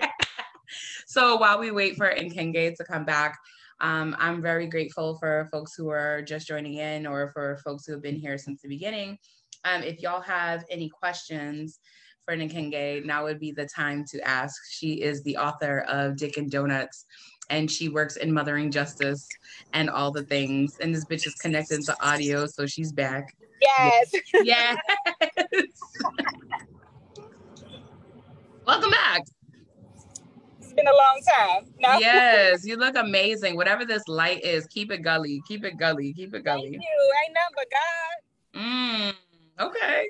so 1.07 1.37
while 1.37 1.59
we 1.59 1.71
wait 1.71 1.97
for 1.97 2.09
Nkenge 2.09 2.77
to 2.77 2.85
come 2.85 3.05
back, 3.05 3.39
um, 3.83 4.17
I'm 4.19 4.41
very 4.41 4.67
grateful 4.67 5.17
for 5.19 5.49
folks 5.53 5.75
who 5.75 5.91
are 5.91 6.23
just 6.23 6.47
joining 6.47 6.75
in 6.75 7.07
or 7.07 7.31
for 7.33 7.59
folks 7.65 7.85
who 7.85 7.93
have 7.93 8.03
been 8.03 8.17
here 8.17 8.39
since 8.39 8.63
the 8.63 8.69
beginning. 8.69 9.19
Um, 9.65 9.83
if 9.83 10.01
y'all 10.01 10.23
have 10.23 10.65
any 10.71 10.89
questions 10.89 11.79
for 12.25 12.35
Nkenge, 12.35 13.05
now 13.05 13.25
would 13.25 13.41
be 13.41 13.53
the 13.53 13.67
time 13.67 14.05
to 14.11 14.21
ask. 14.27 14.61
She 14.71 15.03
is 15.03 15.23
the 15.25 15.37
author 15.37 15.81
of 15.89 16.17
Dick 16.17 16.37
and 16.37 16.51
Donuts 16.51 17.05
and 17.53 17.71
she 17.71 17.89
works 17.91 18.17
in 18.17 18.33
Mothering 18.33 18.71
Justice 18.71 19.29
and 19.75 19.91
all 19.91 20.11
the 20.11 20.23
things. 20.23 20.79
And 20.81 20.95
this 20.95 21.05
bitch 21.05 21.27
is 21.27 21.35
connected 21.35 21.83
to 21.85 21.95
audio, 22.05 22.47
so 22.47 22.67
she's 22.67 22.93
back. 22.93 23.37
Yes. 23.61 24.13
Yes. 24.43 24.79
Welcome 28.67 28.91
back. 28.91 29.23
It's 30.83 30.91
a 30.91 30.95
long 30.95 31.21
time. 31.63 31.75
No? 31.79 31.99
Yes, 31.99 32.67
you 32.67 32.77
look 32.77 32.97
amazing. 32.97 33.57
Whatever 33.57 33.85
this 33.85 34.07
light 34.09 34.45
is, 34.45 34.67
keep 34.67 34.91
it 34.91 34.99
gully. 34.99 35.43
Keep 35.47 35.65
it 35.65 35.77
gully. 35.79 36.13
Keep 36.13 36.35
it 36.35 36.45
gully. 36.45 36.71
Thank 36.73 36.75
you. 36.75 37.15
Ain't 37.25 37.35
nothing 37.35 37.53
Mm, 38.55 39.15
but 39.59 39.69
God. 39.69 39.69
okay. 39.69 40.09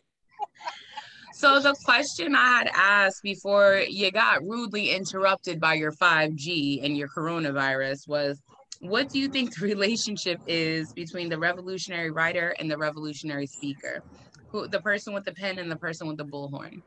So 1.35 1.61
the 1.61 1.75
question 1.85 2.35
I 2.35 2.59
had 2.59 2.71
asked 2.75 3.23
before 3.23 3.83
you 3.89 4.11
got 4.11 4.43
rudely 4.43 4.91
interrupted 4.91 5.61
by 5.61 5.75
your 5.75 5.93
5G 5.93 6.85
and 6.85 6.97
your 6.97 7.09
coronavirus 7.09 8.09
was 8.09 8.41
what 8.81 9.09
do 9.09 9.19
you 9.19 9.29
think 9.29 9.55
the 9.55 9.65
relationship 9.65 10.41
is 10.47 10.93
between 10.93 11.29
the 11.29 11.39
revolutionary 11.39 12.11
writer 12.11 12.55
and 12.59 12.71
the 12.71 12.77
revolutionary 12.77 13.47
speaker? 13.47 14.03
Who 14.49 14.69
the 14.69 14.81
person 14.81 15.15
with 15.15 15.25
the 15.25 15.33
pen 15.33 15.59
and 15.59 15.71
the 15.71 15.77
person 15.77 16.09
with 16.09 16.17
the 16.17 16.25
bullhorn? 16.25 16.83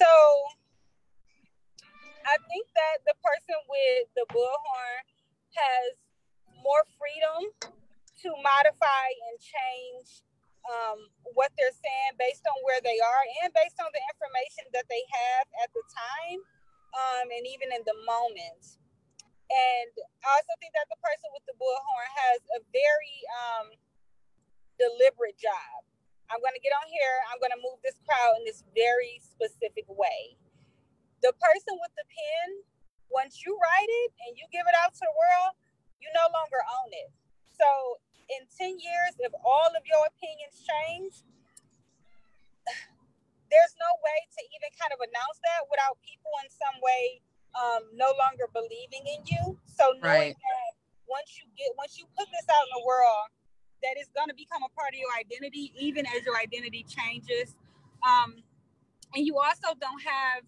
So 0.00 0.08
I 2.24 2.40
think 2.48 2.64
that 2.72 3.04
the 3.04 3.16
person 3.20 3.58
with 3.68 4.08
the 4.16 4.24
bullhorn 4.32 5.04
has 5.60 5.92
more 6.64 6.88
freedom 6.96 7.52
to 8.24 8.28
modify 8.40 9.06
and 9.28 9.36
change 9.36 10.24
um, 10.64 11.04
what 11.36 11.52
they're 11.60 11.76
saying 11.76 12.16
based 12.16 12.48
on 12.48 12.56
where 12.64 12.80
they 12.80 12.96
are 12.96 13.24
and 13.44 13.52
based 13.52 13.76
on 13.76 13.92
the 13.92 14.00
information 14.16 14.72
that 14.72 14.88
they 14.88 15.04
have 15.04 15.44
at 15.60 15.68
the 15.76 15.84
time 15.92 16.40
um, 16.96 17.26
and 17.28 17.44
even 17.44 17.68
in 17.68 17.84
the 17.84 17.96
moment. 18.08 18.80
And 19.52 19.92
I 20.24 20.28
also 20.32 20.54
think 20.64 20.72
that 20.78 20.88
the 20.88 21.00
person 21.04 21.28
with 21.36 21.44
the 21.44 21.56
bullhorn 21.60 22.10
has 22.24 22.40
a 22.56 22.60
very 22.72 23.16
um, 23.36 23.66
deliberate 24.80 25.36
job. 25.36 25.89
I'm 26.30 26.38
going 26.38 26.54
to 26.54 26.62
get 26.62 26.70
on 26.78 26.86
here. 26.86 27.16
I'm 27.30 27.42
going 27.42 27.50
to 27.50 27.58
move 27.58 27.82
this 27.82 27.98
crowd 28.06 28.38
in 28.38 28.46
this 28.46 28.62
very 28.72 29.18
specific 29.18 29.84
way. 29.90 30.38
The 31.26 31.34
person 31.36 31.74
with 31.82 31.92
the 31.98 32.06
pen, 32.06 32.48
once 33.10 33.42
you 33.42 33.58
write 33.58 33.90
it 34.06 34.10
and 34.24 34.38
you 34.38 34.46
give 34.54 34.64
it 34.70 34.76
out 34.78 34.94
to 34.94 35.02
the 35.02 35.14
world, 35.18 35.58
you 35.98 36.06
no 36.14 36.30
longer 36.30 36.62
own 36.62 36.90
it. 36.94 37.10
So 37.50 37.98
in 38.30 38.46
10 38.46 38.78
years, 38.78 39.12
if 39.18 39.34
all 39.42 39.70
of 39.74 39.82
your 39.84 40.06
opinions 40.06 40.62
change, 40.62 41.26
there's 43.50 43.74
no 43.76 43.90
way 44.00 44.18
to 44.38 44.40
even 44.54 44.70
kind 44.78 44.94
of 44.94 45.02
announce 45.02 45.42
that 45.42 45.66
without 45.66 45.98
people 46.06 46.30
in 46.46 46.48
some 46.48 46.78
way 46.78 47.20
um, 47.58 47.82
no 47.98 48.14
longer 48.14 48.46
believing 48.54 49.02
in 49.10 49.26
you. 49.26 49.58
So 49.66 49.98
knowing 49.98 50.32
right. 50.32 50.38
that 50.38 50.70
once 51.10 51.34
you 51.34 51.50
get 51.58 51.74
once 51.74 51.98
you 51.98 52.06
put 52.14 52.30
this 52.30 52.46
out 52.46 52.64
in 52.70 52.72
the 52.78 52.86
world, 52.86 53.26
that 53.82 54.00
is 54.00 54.08
going 54.14 54.28
to 54.28 54.34
become 54.34 54.62
a 54.62 54.72
part 54.76 54.92
of 54.94 54.98
your 55.00 55.12
identity, 55.18 55.72
even 55.78 56.06
as 56.06 56.24
your 56.24 56.36
identity 56.36 56.84
changes. 56.88 57.54
Um, 58.06 58.36
and 59.14 59.26
you 59.26 59.38
also 59.38 59.74
don't 59.80 60.02
have, 60.02 60.42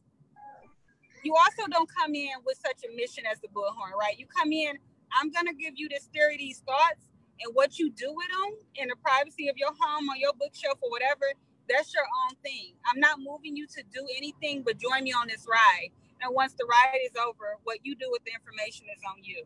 you 1.25 1.35
also 1.35 1.69
don't 1.71 1.89
come 1.89 2.15
in 2.15 2.33
with 2.45 2.59
such 2.59 2.83
a 2.89 2.95
mission 2.95 3.25
as 3.31 3.41
the 3.41 3.49
bullhorn, 3.49 3.97
right? 3.99 4.19
You 4.19 4.27
come 4.27 4.53
in, 4.53 4.79
I'm 5.13 5.31
going 5.31 5.47
to 5.47 5.55
give 5.55 5.75
you 5.77 5.89
this 5.89 6.09
theory, 6.13 6.37
these 6.37 6.61
thoughts, 6.61 7.09
and 7.43 7.55
what 7.55 7.79
you 7.79 7.91
do 7.91 8.13
with 8.15 8.29
them 8.29 8.53
in 8.77 8.89
the 8.89 8.97
privacy 9.03 9.49
of 9.49 9.57
your 9.57 9.71
home 9.79 10.09
or 10.09 10.17
your 10.17 10.33
bookshelf 10.39 10.79
or 10.81 10.91
whatever, 10.91 11.27
that's 11.69 11.93
your 11.95 12.05
own 12.05 12.37
thing. 12.43 12.75
I'm 12.87 13.01
not 13.01 13.19
moving 13.19 13.57
you 13.57 13.67
to 13.67 13.83
do 13.93 14.07
anything 14.17 14.63
but 14.65 14.79
join 14.79 15.05
me 15.05 15.13
on 15.13 15.29
this 15.29 15.47
ride. 15.49 15.91
And 16.21 16.35
once 16.35 16.55
the 16.55 16.67
ride 16.71 17.01
is 17.05 17.13
over, 17.19 17.59
what 17.65 17.79
you 17.83 17.97
do 17.97 18.09
with 18.11 18.23
the 18.25 18.33
information 18.33 18.87
is 18.95 19.03
on 19.09 19.23
you. 19.23 19.45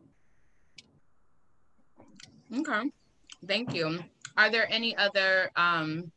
Okay. 2.61 2.91
Thank 3.47 3.75
you. 3.75 4.03
Are 4.37 4.51
there 4.51 4.71
any 4.71 4.97
other 4.97 5.51
um 5.57 6.11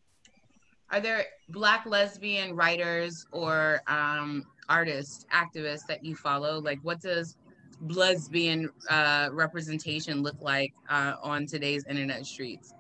are 0.91 0.99
there 0.99 1.25
black 1.49 1.85
lesbian 1.85 2.55
writers 2.55 3.25
or 3.31 3.81
um 3.87 4.45
artists, 4.67 5.25
activists 5.33 5.85
that 5.87 6.03
you 6.03 6.15
follow? 6.15 6.59
Like 6.59 6.79
what 6.83 6.99
does 7.01 7.37
lesbian 7.81 8.69
uh 8.89 9.29
representation 9.31 10.21
look 10.21 10.39
like 10.41 10.73
uh 10.89 11.15
on 11.21 11.45
today's 11.45 11.85
internet 11.85 12.25
streets? 12.25 12.73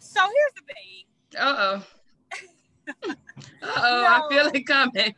So 0.00 0.20
here's 0.20 0.52
the 0.54 0.62
thing. 0.72 1.40
Uh-oh. 1.40 1.82
Uh-oh, 3.62 4.02
no. 4.02 4.06
I 4.08 4.22
feel 4.30 4.50
it 4.54 4.66
coming. 4.66 5.14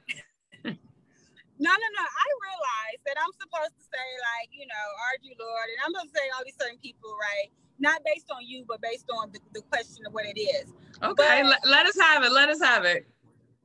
No, 1.59 1.73
no, 1.73 1.89
no. 1.97 2.05
I 2.05 2.27
realize 2.45 3.01
that 3.07 3.17
I'm 3.17 3.33
supposed 3.33 3.73
to 3.77 3.85
say 3.85 4.09
like, 4.37 4.53
you 4.53 4.67
know, 4.69 4.87
Audre 5.09 5.33
Lorde, 5.41 5.73
and 5.73 5.81
I'm 5.85 5.93
gonna 5.93 6.13
say 6.13 6.29
all 6.37 6.45
these 6.45 6.57
certain 6.61 6.79
people, 6.79 7.17
right? 7.17 7.49
Not 7.79 8.05
based 8.05 8.31
on 8.31 8.45
you, 8.45 8.65
but 8.69 8.81
based 8.81 9.09
on 9.13 9.33
the, 9.33 9.41
the 9.53 9.63
question 9.73 10.05
of 10.07 10.13
what 10.13 10.25
it 10.27 10.39
is. 10.39 10.73
Okay, 11.03 11.43
but, 11.45 11.59
let 11.69 11.87
us 11.87 11.99
have 11.99 12.25
it. 12.25 12.33
Let 12.33 12.49
us 12.49 12.61
have 12.61 12.85
it. 12.85 13.07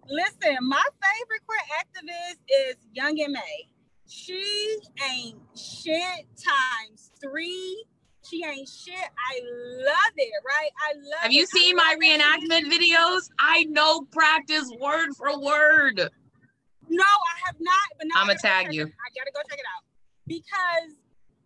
Listen, 0.07 0.57
my 0.61 0.83
favorite 0.99 1.43
queer 1.47 1.59
activist 1.79 2.39
is 2.47 2.75
Young 2.93 3.19
M.A. 3.19 3.69
She 4.07 4.77
ain't 5.09 5.39
shit 5.55 6.27
times 6.35 7.11
three. 7.21 7.85
She 8.27 8.43
ain't 8.45 8.67
shit. 8.67 8.95
I 8.95 9.39
love 9.43 10.13
it, 10.15 10.31
right? 10.45 10.69
I 10.89 10.93
love 10.95 11.21
Have 11.21 11.31
you 11.31 11.45
seen 11.45 11.75
my 11.75 11.95
reenactment 12.01 12.71
videos? 12.71 13.29
I 13.39 13.63
know 13.65 14.01
practice 14.11 14.69
word 14.79 15.15
for 15.15 15.39
word. 15.39 16.09
No, 16.91 17.07
I 17.07 17.35
have 17.47 17.55
not. 17.63 17.87
But 17.97 18.11
now 18.11 18.19
I'm 18.19 18.27
gonna 18.27 18.37
tag 18.37 18.75
you. 18.75 18.83
I 18.83 19.07
gotta 19.15 19.31
go 19.31 19.39
check 19.47 19.59
it 19.59 19.69
out 19.71 19.87
because 20.27 20.99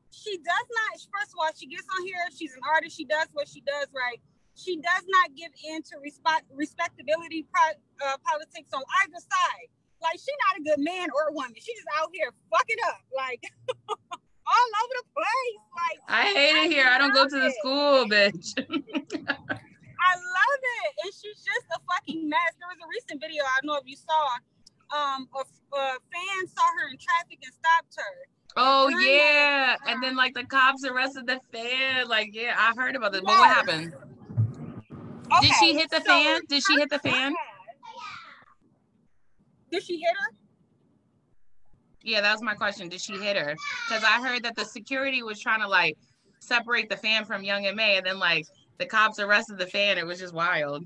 she 0.09 0.41
does 0.41 0.67
not. 0.73 0.97
First 1.13 1.37
of 1.37 1.37
all, 1.37 1.53
she 1.53 1.69
gets 1.69 1.85
on 1.93 2.01
here. 2.01 2.17
She's 2.33 2.53
an 2.57 2.65
artist. 2.65 2.97
She 2.97 3.05
does 3.05 3.29
what 3.31 3.47
she 3.47 3.61
does 3.61 3.93
right. 3.93 4.17
She 4.57 4.81
does 4.81 5.05
not 5.05 5.35
give 5.37 5.53
in 5.69 5.83
to 5.93 6.01
respect 6.01 6.49
respectability 6.49 7.45
uh, 7.53 8.17
politics 8.25 8.73
on 8.73 8.81
either 9.05 9.21
side. 9.21 9.69
Like 10.01 10.17
she's 10.17 10.39
not 10.49 10.53
a 10.59 10.61
good 10.65 10.81
man 10.81 11.13
or 11.13 11.29
a 11.29 11.33
woman. 11.33 11.53
She's 11.61 11.77
just 11.77 11.91
out 12.01 12.09
here 12.11 12.33
fucking 12.49 12.81
up, 12.89 13.05
like 13.13 13.43
all 14.49 14.69
over 14.81 14.93
the 14.97 15.07
place. 15.13 15.61
Like 15.77 15.97
I 16.09 16.25
hate 16.33 16.55
I 16.57 16.65
it 16.65 16.71
here. 16.73 16.87
I 16.89 16.97
don't 16.97 17.13
go 17.13 17.29
to 17.29 17.37
the 17.37 17.53
school, 17.61 18.09
bitch. 18.09 18.57
I 20.05 20.13
love 20.15 20.61
it, 20.61 20.91
and 21.03 21.11
she's 21.13 21.41
just 21.41 21.65
a 21.75 21.79
fucking 21.85 22.29
mess. 22.29 22.51
There 22.57 22.69
was 22.69 22.81
a 22.81 22.89
recent 22.89 23.21
video. 23.21 23.43
I 23.43 23.61
don't 23.61 23.67
know 23.67 23.77
if 23.77 23.87
you 23.87 23.97
saw 23.97 24.37
um 24.93 25.27
a, 25.33 25.39
a 25.39 25.97
fan 26.11 26.47
saw 26.47 26.65
her 26.79 26.89
in 26.91 26.97
traffic 26.97 27.39
and 27.43 27.53
stopped 27.53 27.95
her. 27.97 28.27
Oh 28.57 28.89
yeah, 28.89 29.75
and 29.87 30.01
then 30.01 30.15
like 30.15 30.33
the 30.33 30.45
cops 30.45 30.85
arrested 30.85 31.27
the 31.27 31.39
fan. 31.51 32.07
Like 32.07 32.29
yeah, 32.33 32.55
I 32.57 32.73
heard 32.77 32.95
about 32.95 33.11
this. 33.11 33.21
Yes. 33.25 33.33
But 33.33 33.39
what 33.39 33.49
happened? 33.49 33.93
Okay, 35.33 35.47
Did 35.47 35.55
she 35.59 35.73
hit 35.73 35.89
the 35.89 35.97
so 35.97 36.03
fan? 36.03 36.41
Did 36.47 36.63
she 36.63 36.75
hit 36.75 36.89
the 36.89 36.99
fan? 36.99 37.33
Did 39.71 39.83
she 39.83 39.97
hit 39.97 40.13
her? 40.17 40.35
Yeah, 42.03 42.21
that 42.21 42.31
was 42.31 42.41
my 42.43 42.53
question. 42.53 42.87
Did 42.87 43.01
she 43.01 43.13
hit 43.13 43.35
her? 43.35 43.55
Because 43.87 44.03
I 44.03 44.25
heard 44.25 44.43
that 44.43 44.55
the 44.55 44.63
security 44.63 45.23
was 45.23 45.39
trying 45.39 45.61
to 45.61 45.67
like 45.67 45.97
separate 46.39 46.87
the 46.87 46.97
fan 46.97 47.25
from 47.25 47.43
Young 47.43 47.65
M.A, 47.65 47.97
and 47.97 48.05
then 48.05 48.19
like 48.19 48.45
the 48.77 48.85
cops 48.85 49.19
arrested 49.19 49.57
the 49.57 49.67
fan. 49.67 49.97
It 49.97 50.05
was 50.05 50.19
just 50.19 50.33
wild. 50.33 50.85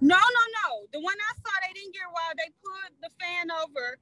No, 0.00 0.16
no, 0.16 0.42
no. 0.64 0.86
The 0.92 1.00
one 1.00 1.14
I 1.14 1.32
saw, 1.36 1.52
they 1.66 1.72
didn't 1.74 1.92
get 1.92 2.08
wild. 2.08 2.34
They 2.38 2.50
put 2.64 2.90
the 3.04 3.10
fan 3.20 3.50
over, 3.50 3.98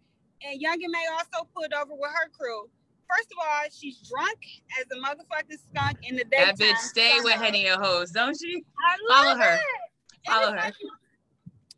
and 0.47 0.61
Young 0.61 0.79
M.A 0.83 1.03
also 1.19 1.49
put 1.55 1.73
over 1.75 1.95
with 1.95 2.11
her 2.11 2.29
crew. 2.31 2.71
First 3.09 3.33
of 3.33 3.39
all, 3.41 3.65
she's 3.73 3.99
drunk 4.07 4.39
as 4.79 4.87
a 4.93 5.01
motherfucking 5.01 5.59
skunk 5.71 5.99
in 6.03 6.17
the 6.17 6.25
daytime. 6.25 6.55
That 6.57 6.59
bitch 6.59 6.77
stay 6.79 7.19
with 7.25 7.35
Henny 7.35 7.67
and 7.67 7.83
hoes, 7.83 8.11
don't 8.11 8.37
she? 8.39 8.63
I 8.79 8.97
Follow 9.09 9.31
love 9.31 9.39
her. 9.39 9.55
it. 9.55 10.27
Follow 10.27 10.51
her. 10.53 10.57
it's 10.57 10.65
like, 10.65 10.75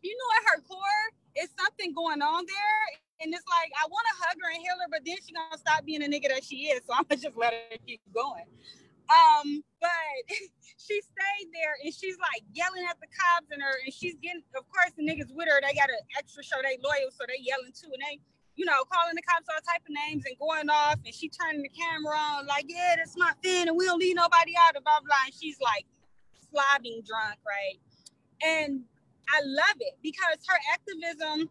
you 0.02 0.16
know, 0.16 0.28
at 0.38 0.56
her 0.56 0.62
core, 0.66 1.06
is 1.40 1.50
something 1.58 1.94
going 1.94 2.20
on 2.20 2.44
there. 2.46 2.82
And 3.22 3.32
it's 3.32 3.44
like, 3.46 3.70
I 3.78 3.86
want 3.86 4.06
to 4.10 4.24
hug 4.26 4.36
her 4.42 4.50
and 4.50 4.60
heal 4.60 4.74
her, 4.80 4.88
but 4.90 5.02
then 5.04 5.16
she 5.24 5.32
going 5.32 5.52
to 5.52 5.58
stop 5.58 5.84
being 5.84 6.02
a 6.02 6.08
nigga 6.08 6.28
that 6.28 6.42
she 6.42 6.72
is. 6.72 6.80
So 6.86 6.94
I'm 6.94 7.04
going 7.04 7.20
to 7.20 7.26
just 7.26 7.36
let 7.36 7.52
her 7.52 7.76
keep 7.86 8.00
going. 8.12 8.48
Um, 9.10 9.62
but 9.80 9.90
she 10.78 11.02
stayed 11.02 11.50
there 11.50 11.74
and 11.82 11.92
she's 11.92 12.16
like 12.18 12.46
yelling 12.54 12.86
at 12.86 12.96
the 13.02 13.10
cops 13.10 13.50
and 13.50 13.60
her, 13.62 13.74
and 13.84 13.92
she's 13.92 14.14
getting, 14.22 14.42
of 14.54 14.64
course, 14.70 14.94
the 14.96 15.02
niggas 15.02 15.34
with 15.34 15.50
her, 15.50 15.58
they 15.60 15.74
got 15.74 15.90
an 15.90 16.02
extra 16.16 16.42
show 16.42 16.62
they 16.62 16.78
loyal. 16.78 17.10
So 17.10 17.26
they 17.26 17.42
yelling 17.42 17.74
too. 17.74 17.90
And 17.90 18.02
they, 18.06 18.22
you 18.54 18.64
know, 18.64 18.86
calling 18.86 19.18
the 19.18 19.26
cops 19.26 19.50
all 19.50 19.58
type 19.66 19.82
of 19.82 19.94
names 20.06 20.22
and 20.26 20.38
going 20.38 20.70
off. 20.70 21.02
And 21.04 21.14
she 21.14 21.28
turning 21.28 21.62
the 21.62 21.74
camera 21.74 22.16
on, 22.16 22.46
like, 22.46 22.66
yeah, 22.68 22.94
that's 22.96 23.18
my 23.18 23.32
thing 23.42 23.66
and 23.66 23.76
we 23.76 23.86
don't 23.86 23.98
leave 23.98 24.16
nobody 24.16 24.54
out, 24.62 24.76
and 24.76 24.84
blah, 24.84 25.02
blah. 25.02 25.26
And 25.26 25.34
she's 25.34 25.58
like 25.58 25.86
slobbing 26.46 27.02
drunk, 27.06 27.38
right? 27.42 27.78
And 28.42 28.82
I 29.28 29.40
love 29.44 29.76
it 29.78 29.94
because 30.02 30.38
her 30.46 30.58
activism, 30.72 31.48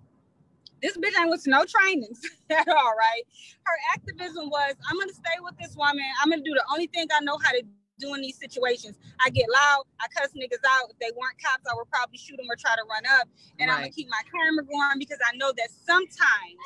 this 0.81 0.97
bitch 0.97 1.19
ain't 1.19 1.29
with 1.29 1.45
no 1.47 1.65
trainings 1.65 2.21
at 2.49 2.67
all, 2.67 2.93
right? 2.97 3.23
Her 3.63 3.77
activism 3.93 4.49
was, 4.49 4.75
I'm 4.89 4.99
gonna 4.99 5.13
stay 5.13 5.37
with 5.41 5.57
this 5.59 5.75
woman. 5.75 6.05
I'm 6.21 6.29
gonna 6.29 6.43
do 6.43 6.53
the 6.53 6.63
only 6.71 6.87
thing 6.87 7.07
I 7.15 7.23
know 7.23 7.37
how 7.43 7.51
to 7.51 7.63
do 7.99 8.13
in 8.15 8.21
these 8.21 8.39
situations. 8.39 8.97
I 9.23 9.29
get 9.29 9.45
loud, 9.53 9.83
I 9.99 10.07
cuss 10.15 10.31
niggas 10.33 10.63
out. 10.67 10.89
If 10.89 10.99
they 10.99 11.11
weren't 11.15 11.35
cops, 11.43 11.65
I 11.69 11.75
would 11.75 11.89
probably 11.91 12.17
shoot 12.17 12.37
them 12.37 12.47
or 12.49 12.55
try 12.55 12.75
to 12.75 12.83
run 12.89 13.03
up. 13.19 13.27
And 13.59 13.69
I'm 13.69 13.77
gonna 13.77 13.89
keep 13.91 14.07
my 14.09 14.21
camera 14.31 14.65
going 14.65 14.99
because 14.99 15.19
I 15.25 15.35
know 15.35 15.51
that 15.51 15.69
sometimes, 15.85 16.59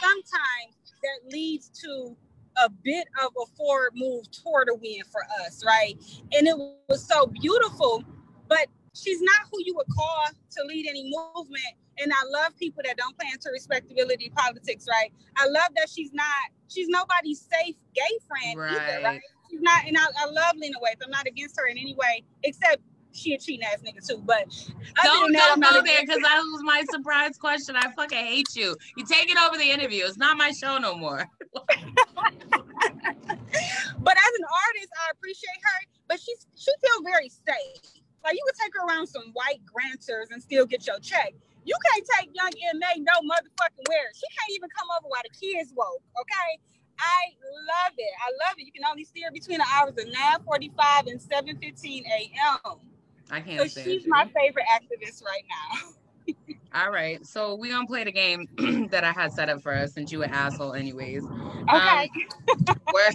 sometimes 0.00 0.94
that 1.02 1.32
leads 1.32 1.68
to 1.82 2.16
a 2.64 2.70
bit 2.70 3.06
of 3.22 3.32
a 3.36 3.46
forward 3.56 3.92
move 3.94 4.30
toward 4.30 4.68
a 4.68 4.74
win 4.74 5.02
for 5.10 5.22
us, 5.44 5.62
right? 5.64 5.94
And 6.32 6.46
it 6.46 6.56
was 6.88 7.06
so 7.06 7.26
beautiful, 7.26 8.02
but 8.48 8.66
she's 8.94 9.20
not 9.20 9.40
who 9.52 9.58
you 9.64 9.74
would 9.76 9.88
call 9.88 10.24
to 10.52 10.64
lead 10.64 10.86
any 10.88 11.12
movement. 11.34 11.74
And 12.02 12.12
I 12.12 12.24
love 12.42 12.56
people 12.58 12.82
that 12.86 12.96
don't 12.96 13.16
play 13.18 13.28
into 13.32 13.50
respectability 13.52 14.30
politics, 14.36 14.86
right? 14.90 15.12
I 15.38 15.46
love 15.46 15.70
that 15.76 15.88
she's 15.88 16.12
not, 16.12 16.26
she's 16.68 16.88
nobody's 16.88 17.40
safe 17.40 17.76
gay 17.94 18.18
friend 18.28 18.52
either, 18.52 18.58
Right. 18.58 19.04
right? 19.04 19.20
She's 19.50 19.60
not, 19.62 19.86
and 19.86 19.96
I, 19.96 20.04
I 20.18 20.26
love 20.26 20.56
Lena 20.56 20.78
Waithe. 20.78 21.02
I'm 21.04 21.10
not 21.10 21.26
against 21.26 21.56
her 21.58 21.66
in 21.66 21.78
any 21.78 21.94
way, 21.94 22.24
except 22.42 22.82
she 23.12 23.34
a 23.34 23.38
cheating 23.38 23.64
ass 23.66 23.78
nigga 23.80 24.06
too. 24.06 24.22
But 24.24 24.46
Don't 25.02 25.32
that, 25.32 25.52
I'm 25.54 25.60
go 25.60 25.82
there 25.82 26.00
because 26.00 26.20
that 26.20 26.38
was 26.52 26.62
my 26.64 26.84
surprise 26.90 27.38
question. 27.38 27.76
I 27.76 27.90
fucking 27.92 28.18
hate 28.18 28.54
you. 28.56 28.76
You 28.96 29.04
take 29.06 29.30
it 29.30 29.38
over 29.38 29.56
the 29.56 29.70
interview. 29.70 30.04
It's 30.04 30.18
not 30.18 30.36
my 30.36 30.50
show 30.52 30.78
no 30.78 30.94
more. 30.96 31.26
But 33.98 34.16
as 34.16 34.32
an 34.38 34.44
artist, 34.68 34.88
I 35.06 35.10
appreciate 35.12 35.60
her. 35.62 35.86
But 36.08 36.20
she's 36.20 36.46
she 36.56 36.70
feel 36.80 37.02
very 37.04 37.28
safe. 37.28 38.02
Like 38.24 38.34
you 38.34 38.42
could 38.46 38.56
take 38.62 38.72
her 38.74 38.86
around 38.86 39.06
some 39.06 39.30
white 39.32 39.60
grantors 39.66 40.30
and 40.30 40.42
still 40.42 40.66
get 40.66 40.86
your 40.86 40.98
check. 41.00 41.34
You 41.66 41.74
can't 41.90 42.06
take 42.18 42.30
Young 42.32 42.54
M.A 42.74 43.00
no 43.02 43.18
motherfucking 43.26 43.88
where. 43.88 44.08
She 44.14 44.26
can't 44.38 44.52
even 44.54 44.70
come 44.70 44.88
over 44.96 45.08
while 45.08 45.22
the 45.26 45.34
kids 45.34 45.72
woke. 45.74 46.02
Okay. 46.18 46.60
I 46.98 47.34
love 47.42 47.92
it. 47.98 48.14
I 48.24 48.48
love 48.48 48.54
it. 48.56 48.64
You 48.64 48.72
can 48.72 48.84
only 48.88 49.04
see 49.04 49.20
her 49.22 49.30
between 49.30 49.58
the 49.58 49.66
hours 49.74 49.94
of 49.98 50.06
9:45 50.06 51.10
and 51.10 51.20
7:15 51.20 52.04
a.m. 52.06 52.78
I 53.30 53.40
can't 53.40 53.70
stand 53.70 53.90
she's 53.90 54.04
you. 54.04 54.10
my 54.10 54.24
favorite 54.34 54.64
activist 54.72 55.22
right 55.22 55.44
now. 55.48 55.90
All 56.74 56.90
right, 56.90 57.24
so 57.26 57.54
we 57.54 57.70
gonna 57.70 57.86
play 57.86 58.04
the 58.04 58.12
game 58.12 58.46
that 58.90 59.02
I 59.02 59.12
had 59.12 59.32
set 59.32 59.48
up 59.48 59.62
for 59.62 59.72
us 59.72 59.92
since 59.94 60.12
you 60.12 60.22
an 60.22 60.30
asshole 60.30 60.74
anyways. 60.74 61.22
Okay. 61.74 62.10
Um, 62.68 62.76
where 62.90 63.10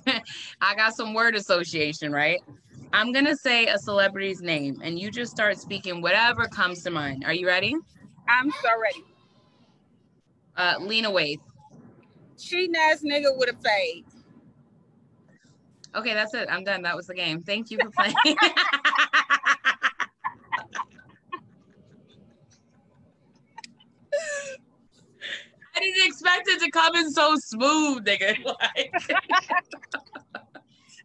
I 0.62 0.76
got 0.76 0.96
some 0.96 1.14
word 1.14 1.36
association, 1.36 2.12
right? 2.12 2.40
I'm 2.94 3.12
gonna 3.12 3.36
say 3.36 3.68
a 3.68 3.78
celebrity's 3.78 4.42
name, 4.42 4.80
and 4.84 5.00
you 5.00 5.12
just 5.12 5.32
start 5.32 5.58
speaking 5.58 6.02
whatever 6.02 6.48
comes 6.48 6.82
to 6.84 6.92
mind. 6.92 7.24
Are 7.26 7.34
you 7.34 7.48
ready? 7.48 7.76
I'm 8.32 8.50
so 8.50 8.70
ready. 8.82 9.04
Uh, 10.56 10.76
Lena 10.80 11.10
Waithe. 11.12 11.40
Cheating 12.38 12.76
ass 12.76 13.04
nigga 13.04 13.38
with 13.38 13.50
a 13.50 13.54
fade. 13.62 14.06
Okay, 15.94 16.14
that's 16.14 16.34
it. 16.34 16.48
I'm 16.50 16.64
done. 16.64 16.82
That 16.84 16.96
was 16.96 17.08
the 17.08 17.14
game. 17.14 17.42
Thank 17.42 17.70
you 17.70 17.78
for 17.82 17.90
playing. 17.90 18.16
I 25.74 25.80
didn't 25.80 26.06
expect 26.08 26.48
it 26.48 26.60
to 26.62 26.72
come 26.72 26.96
in 26.96 27.12
so 27.12 27.36
smooth, 27.38 28.06
nigga. 28.06 28.38
Like, 28.46 28.94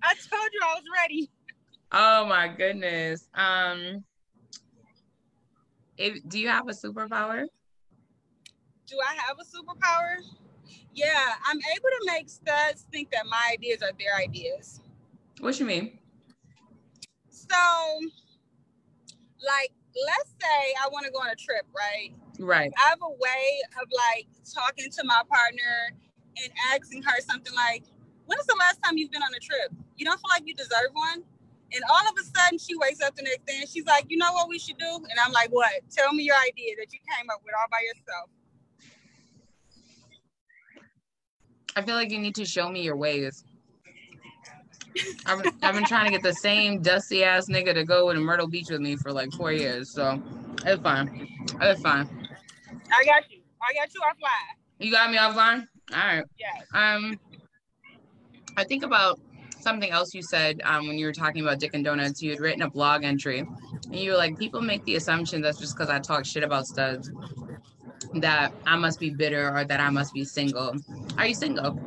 I 0.03 0.15
told 0.15 0.51
you 0.53 0.61
I 0.63 0.75
was 0.75 0.85
ready. 1.03 1.31
oh 1.93 2.27
my 2.27 2.49
goodness. 2.49 3.29
Um, 3.35 4.05
if, 5.99 6.29
do 6.29 6.39
you 6.39 6.49
have 6.49 6.69
a 6.69 6.73
superpower? 6.73 7.45
Do 8.87 8.97
I 9.01 9.15
have 9.27 9.37
a 9.41 9.45
superpower? 9.45 10.17
Yeah, 10.95 11.35
I'm 11.47 11.59
able 11.59 11.91
to 11.91 12.03
make 12.07 12.29
studs 12.29 12.87
think 12.91 13.11
that 13.11 13.27
my 13.27 13.51
ideas 13.53 13.83
are 13.83 13.93
their 13.99 14.17
ideas. 14.17 14.81
What 15.41 15.59
you 15.61 15.67
mean? 15.67 15.99
So, 17.29 17.57
like, 19.45 19.73
let's 20.07 20.31
say 20.41 20.75
I 20.83 20.89
want 20.89 21.07
to 21.07 21.13
go 21.13 21.19
on 21.19 21.29
a 21.29 21.37
trip, 21.37 21.67
right? 21.77 22.13
Right. 22.39 22.73
I 22.79 22.89
have 22.89 23.01
a 23.03 23.11
way 23.11 23.61
of 23.83 23.89
like 23.93 24.27
talking 24.53 24.91
to 24.91 25.05
my 25.05 25.23
partner 25.29 25.95
and 26.43 26.53
asking 26.73 27.03
her 27.03 27.21
something 27.21 27.55
like, 27.55 27.85
When 28.27 28.39
is 28.39 28.47
the 28.47 28.57
last 28.59 28.83
time 28.83 28.97
you've 28.99 29.11
been 29.11 29.23
on 29.23 29.35
a 29.35 29.41
trip? 29.41 29.73
You 29.97 30.05
don't 30.07 30.17
feel 30.17 30.31
like 30.31 30.43
you 30.47 30.55
deserve 30.55 30.91
one? 30.93 31.23
And 31.73 31.83
all 31.91 32.09
of 32.09 32.15
a 32.21 32.25
sudden, 32.25 32.59
she 32.59 32.77
wakes 32.77 33.01
up 33.03 33.17
the 33.17 33.23
next 33.23 33.47
day 33.47 33.59
and 33.61 33.69
she's 33.69 33.87
like, 33.87 34.07
You 34.09 34.17
know 34.19 34.33
what 34.33 34.49
we 34.49 34.59
should 34.59 34.79
do? 34.79 34.87
And 34.87 35.19
I'm 35.25 35.33
like, 35.33 35.49
What? 35.51 35.71
Tell 35.91 36.13
me 36.13 36.23
your 36.23 36.37
idea 36.37 36.75
that 36.79 36.93
you 36.93 36.99
came 37.17 37.29
up 37.31 37.41
with 37.45 37.55
all 37.59 37.67
by 37.71 37.79
yourself. 37.83 38.31
I 41.77 41.83
feel 41.83 41.95
like 41.95 42.11
you 42.11 42.19
need 42.19 42.35
to 42.37 42.45
show 42.45 42.71
me 42.71 42.83
your 42.83 42.97
ways. 42.97 43.45
I've, 45.27 45.45
I've 45.63 45.75
been 45.75 45.85
trying 45.85 46.07
to 46.07 46.11
get 46.11 46.23
the 46.23 46.33
same 46.33 46.81
dusty 46.81 47.23
ass 47.23 47.49
nigga 47.49 47.75
to 47.75 47.85
go 47.85 48.11
to 48.13 48.19
Myrtle 48.19 48.49
Beach 48.49 48.71
with 48.71 48.81
me 48.81 48.97
for 48.97 49.13
like 49.13 49.31
four 49.33 49.53
years, 49.53 49.91
so 49.91 50.23
it's 50.65 50.83
fine. 50.83 51.29
It's 51.61 51.83
fine. 51.83 52.09
I 52.93 53.05
got 53.05 53.31
you. 53.31 53.41
I 53.61 53.75
got 53.75 53.93
you 53.93 54.01
offline. 54.01 54.57
You 54.79 54.91
got 54.91 55.11
me 55.11 55.19
offline? 55.19 55.67
All 55.93 55.99
right. 55.99 56.25
Yes. 56.39 56.67
Um, 56.73 57.19
I 58.57 58.65
think 58.65 58.85
about 58.85 59.21
something 59.67 59.91
else 59.91 60.15
you 60.15 60.23
said 60.23 60.61
um, 60.65 60.87
when 60.87 60.97
you 60.97 61.07
were 61.07 61.13
talking 61.13 61.43
about 61.43 61.59
Dick 61.59 61.75
and 61.75 61.85
Donuts. 61.85 62.23
You 62.23 62.31
had 62.31 62.39
written 62.39 62.63
a 62.63 62.71
blog 62.71 63.03
entry, 63.03 63.41
and 63.41 63.97
you 63.97 64.13
were 64.13 64.17
like, 64.17 64.39
people 64.39 64.61
make 64.61 64.85
the 64.85 64.95
assumption 64.95 65.43
that's 65.43 65.59
just 65.59 65.77
because 65.77 65.91
I 65.91 65.99
talk 65.99 66.25
shit 66.25 66.45
about 66.45 66.67
studs 66.67 67.11
that 68.15 68.53
I 68.65 68.77
must 68.77 69.01
be 69.01 69.11
bitter 69.11 69.55
or 69.55 69.65
that 69.65 69.81
I 69.81 69.91
must 69.91 70.15
be 70.15 70.25
single. 70.25 70.77
Are 71.19 71.27
you 71.27 71.35
single? 71.35 71.81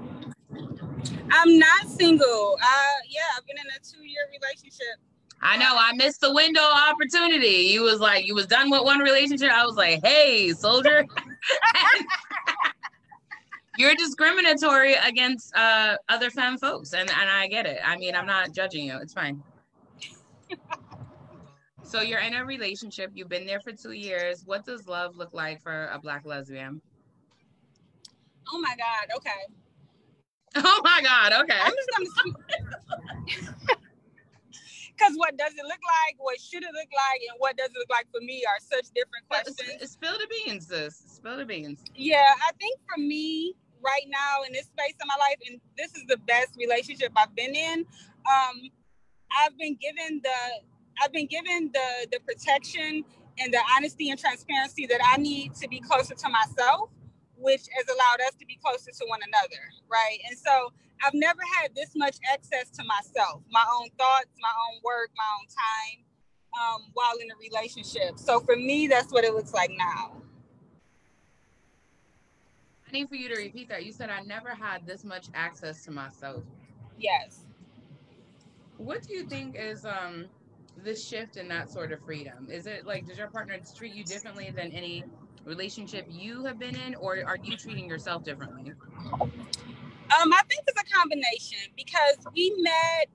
I'm 1.31 1.57
not 1.57 1.87
single. 1.87 2.57
Uh, 2.61 2.99
yeah, 3.07 3.21
I've 3.37 3.47
been 3.47 3.57
in 3.57 3.67
a 3.67 3.79
two 3.79 4.05
year 4.05 4.23
relationship. 4.29 4.99
I 5.41 5.55
know 5.55 5.73
I 5.73 5.93
missed 5.95 6.19
the 6.19 6.33
window 6.33 6.59
opportunity. 6.89 7.69
You 7.71 7.83
was 7.83 8.01
like, 8.01 8.27
you 8.27 8.35
was 8.35 8.45
done 8.45 8.69
with 8.69 8.83
one 8.83 8.99
relationship. 8.99 9.51
I 9.51 9.65
was 9.65 9.77
like, 9.77 10.01
hey, 10.03 10.51
soldier. 10.51 11.05
You're 13.79 13.95
discriminatory 13.95 14.95
against 14.95 15.55
uh, 15.55 15.95
other 16.09 16.29
femme 16.29 16.57
folks, 16.57 16.91
and, 16.91 17.09
and 17.09 17.29
I 17.29 17.47
get 17.47 17.65
it. 17.65 17.79
I 17.81 17.95
mean, 17.95 18.13
I'm 18.13 18.25
not 18.25 18.53
judging 18.53 18.83
you. 18.83 18.99
It's 19.01 19.13
fine. 19.13 19.41
so 21.81 22.01
you're 22.01 22.19
in 22.19 22.33
a 22.33 22.43
relationship. 22.43 23.11
You've 23.13 23.29
been 23.29 23.47
there 23.47 23.61
for 23.61 23.71
two 23.71 23.93
years. 23.93 24.43
What 24.45 24.65
does 24.65 24.85
love 24.85 25.15
look 25.15 25.33
like 25.33 25.61
for 25.61 25.85
a 25.93 25.97
black 25.97 26.25
lesbian? 26.25 26.81
Oh 28.51 28.59
my 28.59 28.75
God. 28.75 29.15
Okay. 29.17 29.31
Oh 30.55 30.81
my 30.83 30.99
God. 31.03 31.31
Okay. 31.43 31.59
I'm 31.61 31.71
just 31.71 31.89
gonna 31.95 32.09
speak. 33.37 33.49
Because 34.97 35.13
what 35.15 35.37
does 35.37 35.53
it 35.53 35.63
look 35.63 35.79
like? 35.87 36.15
What 36.17 36.41
should 36.41 36.63
it 36.63 36.71
look 36.73 36.89
like? 36.91 37.21
And 37.29 37.37
what 37.37 37.55
does 37.55 37.69
it 37.69 37.77
look 37.77 37.89
like 37.89 38.07
for 38.11 38.19
me 38.19 38.43
are 38.45 38.59
such 38.59 38.91
different 38.93 39.29
questions. 39.29 39.89
Spill 39.89 40.17
the 40.17 40.27
beans, 40.27 40.67
sis. 40.67 41.01
Spill 41.07 41.37
the 41.37 41.45
beans. 41.45 41.85
Yeah, 41.95 42.33
I 42.45 42.51
think 42.59 42.77
for 42.85 42.99
me 42.99 43.55
right 43.83 44.05
now 44.07 44.43
in 44.45 44.53
this 44.53 44.65
space 44.65 44.95
of 45.01 45.07
my 45.07 45.15
life, 45.19 45.37
and 45.47 45.59
this 45.77 45.95
is 45.95 46.03
the 46.07 46.17
best 46.27 46.55
relationship 46.57 47.11
I've 47.15 47.35
been 47.35 47.55
in. 47.55 47.85
Um, 48.27 48.69
I've 49.37 49.57
been 49.57 49.77
given 49.79 50.21
the 50.23 50.39
I've 51.01 51.13
been 51.13 51.27
given 51.27 51.71
the 51.73 52.07
the 52.11 52.19
protection 52.21 53.03
and 53.39 53.53
the 53.53 53.61
honesty 53.77 54.09
and 54.09 54.19
transparency 54.19 54.85
that 54.87 54.99
I 55.03 55.17
need 55.17 55.55
to 55.55 55.67
be 55.67 55.79
closer 55.79 56.13
to 56.13 56.29
myself, 56.29 56.89
which 57.37 57.61
has 57.77 57.87
allowed 57.87 58.21
us 58.27 58.35
to 58.35 58.45
be 58.45 58.59
closer 58.61 58.91
to 58.91 59.05
one 59.07 59.19
another, 59.25 59.63
right? 59.89 60.19
And 60.29 60.37
so 60.37 60.73
I've 61.05 61.13
never 61.13 61.39
had 61.61 61.73
this 61.75 61.91
much 61.95 62.17
access 62.31 62.69
to 62.71 62.83
myself, 62.83 63.41
my 63.49 63.63
own 63.79 63.89
thoughts, 63.97 64.27
my 64.41 64.51
own 64.67 64.81
work, 64.83 65.09
my 65.15 65.23
own 65.39 65.47
time, 65.47 66.03
um, 66.59 66.91
while 66.93 67.15
in 67.21 67.31
a 67.31 67.37
relationship. 67.39 68.19
So 68.19 68.41
for 68.41 68.55
me, 68.57 68.87
that's 68.87 69.11
what 69.11 69.23
it 69.23 69.33
looks 69.33 69.53
like 69.53 69.71
now. 69.77 70.21
I 72.89 72.91
need 72.91 73.09
for 73.09 73.15
you 73.15 73.29
to 73.29 73.35
repeat 73.35 73.69
that. 73.69 73.85
You 73.85 73.91
said 73.91 74.09
I 74.09 74.21
never 74.21 74.49
had 74.49 74.85
this 74.85 75.03
much 75.03 75.27
access 75.35 75.83
to 75.85 75.91
myself. 75.91 76.43
Yes. 76.97 77.45
What 78.77 79.03
do 79.03 79.13
you 79.13 79.23
think 79.25 79.55
is 79.57 79.85
um 79.85 80.25
the 80.83 80.95
shift 80.95 81.37
in 81.37 81.47
that 81.49 81.69
sort 81.69 81.91
of 81.91 81.99
freedom? 82.03 82.47
Is 82.49 82.65
it 82.65 82.85
like 82.85 83.05
does 83.05 83.17
your 83.17 83.27
partner 83.27 83.57
treat 83.75 83.93
you 83.93 84.03
differently 84.03 84.51
than 84.55 84.71
any 84.71 85.03
relationship 85.45 86.07
you 86.09 86.45
have 86.45 86.57
been 86.57 86.75
in, 86.75 86.95
or 86.95 87.17
are 87.25 87.37
you 87.43 87.57
treating 87.57 87.87
yourself 87.87 88.23
differently? 88.23 88.73
Um, 89.21 90.33
I 90.33 90.41
think 90.49 90.63
it's 90.67 90.81
a 90.81 90.95
combination 90.97 91.59
because 91.77 92.17
we 92.33 92.53
met. 92.57 93.07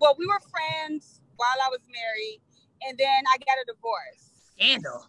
Well, 0.00 0.16
we 0.18 0.26
were 0.26 0.40
friends 0.50 1.20
while 1.36 1.48
I 1.64 1.68
was 1.68 1.80
married, 1.86 2.40
and 2.88 2.98
then 2.98 3.22
I 3.32 3.36
got 3.38 3.58
a 3.58 3.64
divorce. 3.72 4.30
Scandal. 4.56 5.06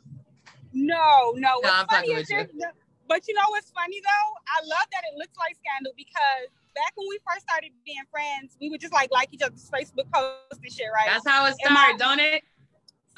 No, 0.73 1.31
no. 1.35 1.39
No, 1.39 1.59
what's 1.61 1.93
funny 1.93 2.09
with 2.13 2.21
is 2.23 2.29
you. 2.29 2.35
there's- 2.37 2.73
But 3.11 3.27
you 3.27 3.35
know 3.35 3.43
what's 3.49 3.67
funny 3.75 3.99
though? 3.99 4.29
I 4.47 4.63
love 4.63 4.87
that 4.95 5.03
it 5.03 5.19
looks 5.19 5.35
like 5.35 5.59
scandal 5.59 5.91
because 5.99 6.47
back 6.71 6.95
when 6.95 7.11
we 7.11 7.19
first 7.27 7.43
started 7.43 7.75
being 7.83 8.07
friends, 8.07 8.55
we 8.63 8.71
would 8.71 8.79
just 8.79 8.95
like 8.95 9.11
like 9.11 9.27
each 9.35 9.43
other's 9.43 9.67
Facebook 9.67 10.07
posts 10.15 10.63
and 10.63 10.71
shit, 10.71 10.87
right? 10.95 11.11
That's 11.11 11.27
how 11.27 11.43
it 11.43 11.59
started, 11.59 11.99
don't 11.99 12.23
it? 12.23 12.39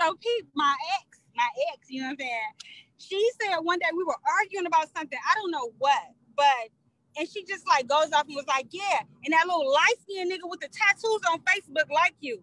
So 0.01 0.17
Pete, 0.17 0.49
my 0.57 0.73
ex, 0.97 1.21
my 1.37 1.45
ex, 1.69 1.93
you 1.93 2.01
know 2.01 2.09
what 2.09 2.25
I'm 2.25 2.25
saying? 2.25 2.51
She 2.97 3.21
said 3.37 3.61
one 3.61 3.77
day 3.77 3.93
we 3.93 4.01
were 4.01 4.17
arguing 4.41 4.65
about 4.65 4.89
something. 4.97 5.19
I 5.21 5.37
don't 5.37 5.53
know 5.53 5.69
what, 5.77 6.09
but 6.33 6.73
and 7.13 7.29
she 7.29 7.45
just 7.45 7.61
like 7.69 7.85
goes 7.85 8.09
off 8.17 8.25
and 8.25 8.33
was 8.33 8.49
like, 8.49 8.73
Yeah, 8.73 9.05
and 9.05 9.29
that 9.29 9.45
little 9.45 9.69
light 9.69 10.01
skinned 10.09 10.33
nigga 10.33 10.49
with 10.49 10.65
the 10.65 10.73
tattoos 10.73 11.21
on 11.29 11.37
Facebook 11.45 11.85
like 11.93 12.17
you. 12.17 12.41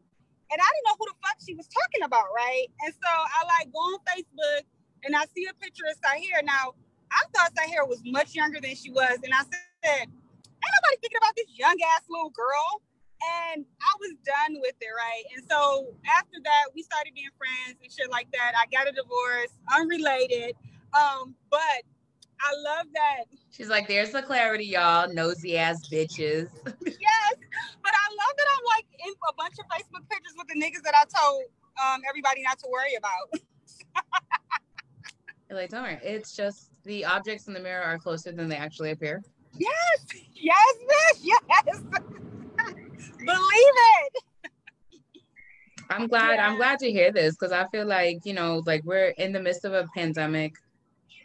And 0.54 0.58
I 0.62 0.68
didn't 0.70 0.86
know 0.86 0.96
who 1.02 1.10
the 1.10 1.18
fuck 1.18 1.42
she 1.42 1.58
was 1.58 1.66
talking 1.66 2.06
about, 2.06 2.30
right? 2.30 2.70
And 2.86 2.94
so 2.94 3.10
I 3.10 3.42
like 3.58 3.74
go 3.74 3.82
on 3.90 3.98
Facebook 4.06 4.62
and 5.02 5.18
I 5.18 5.26
see 5.34 5.50
a 5.50 5.54
picture 5.58 5.90
of 5.90 5.98
Sahir. 5.98 6.46
Now 6.46 6.78
I 7.12 7.22
thought 7.34 7.52
Sahir 7.54 7.86
was 7.88 8.02
much 8.04 8.34
younger 8.34 8.60
than 8.60 8.74
she 8.74 8.90
was, 8.90 9.18
and 9.22 9.32
I 9.34 9.42
said, 9.42 10.06
Ain't 10.60 10.74
nobody 10.76 10.96
thinking 11.00 11.18
about 11.18 11.34
this 11.36 11.46
young 11.56 11.76
ass 11.96 12.04
little 12.08 12.30
girl. 12.30 12.82
And 13.20 13.64
I 13.80 13.92
was 14.00 14.12
done 14.24 14.56
with 14.60 14.76
it, 14.80 14.92
right? 14.96 15.24
And 15.36 15.44
so 15.48 15.92
after 16.16 16.38
that, 16.42 16.72
we 16.74 16.82
started 16.82 17.12
being 17.14 17.28
friends 17.36 17.76
and 17.82 17.92
shit 17.92 18.10
like 18.10 18.28
that. 18.32 18.52
I 18.56 18.64
got 18.72 18.88
a 18.88 18.92
divorce, 18.92 19.52
unrelated. 19.68 20.56
Um, 20.96 21.34
but 21.50 21.84
I 22.40 22.50
love 22.64 22.86
that. 22.94 23.24
She's 23.50 23.68
like, 23.68 23.88
there's 23.88 24.12
the 24.12 24.22
clarity, 24.22 24.64
y'all. 24.64 25.12
Nosy 25.12 25.58
ass 25.58 25.88
bitches. 25.88 26.48
Yes, 27.00 27.34
but 27.82 27.92
I 27.92 28.06
love 28.10 28.36
that 28.36 28.46
I'm 28.56 28.64
like 28.76 28.86
in 29.06 29.12
a 29.28 29.32
bunch 29.36 29.54
of 29.58 29.66
Facebook 29.66 30.08
pictures 30.10 30.34
with 30.36 30.48
the 30.48 30.60
niggas 30.60 30.82
that 30.84 30.94
I 30.94 31.04
told 31.04 31.44
um, 31.82 32.02
everybody 32.08 32.42
not 32.42 32.58
to 32.60 32.68
worry 32.70 32.94
about. 32.94 33.40
You're 35.48 35.58
like, 35.58 35.70
don't 35.70 35.82
worry. 35.82 35.98
It's 36.02 36.36
just 36.36 36.69
the 36.84 37.04
objects 37.04 37.46
in 37.46 37.54
the 37.54 37.60
mirror 37.60 37.82
are 37.82 37.98
closer 37.98 38.32
than 38.32 38.48
they 38.48 38.56
actually 38.56 38.90
appear. 38.90 39.22
Yes, 39.56 40.06
yes, 40.34 40.74
bitch, 40.82 41.20
yes. 41.22 41.82
Believe 43.18 43.40
it. 43.56 44.22
I'm 45.90 46.06
glad. 46.06 46.38
I'm 46.38 46.56
glad 46.56 46.78
to 46.80 46.90
hear 46.90 47.10
this 47.12 47.34
because 47.34 47.52
I 47.52 47.66
feel 47.68 47.86
like 47.86 48.24
you 48.24 48.32
know, 48.32 48.62
like 48.64 48.84
we're 48.84 49.08
in 49.18 49.32
the 49.32 49.40
midst 49.40 49.64
of 49.64 49.72
a 49.72 49.88
pandemic, 49.94 50.54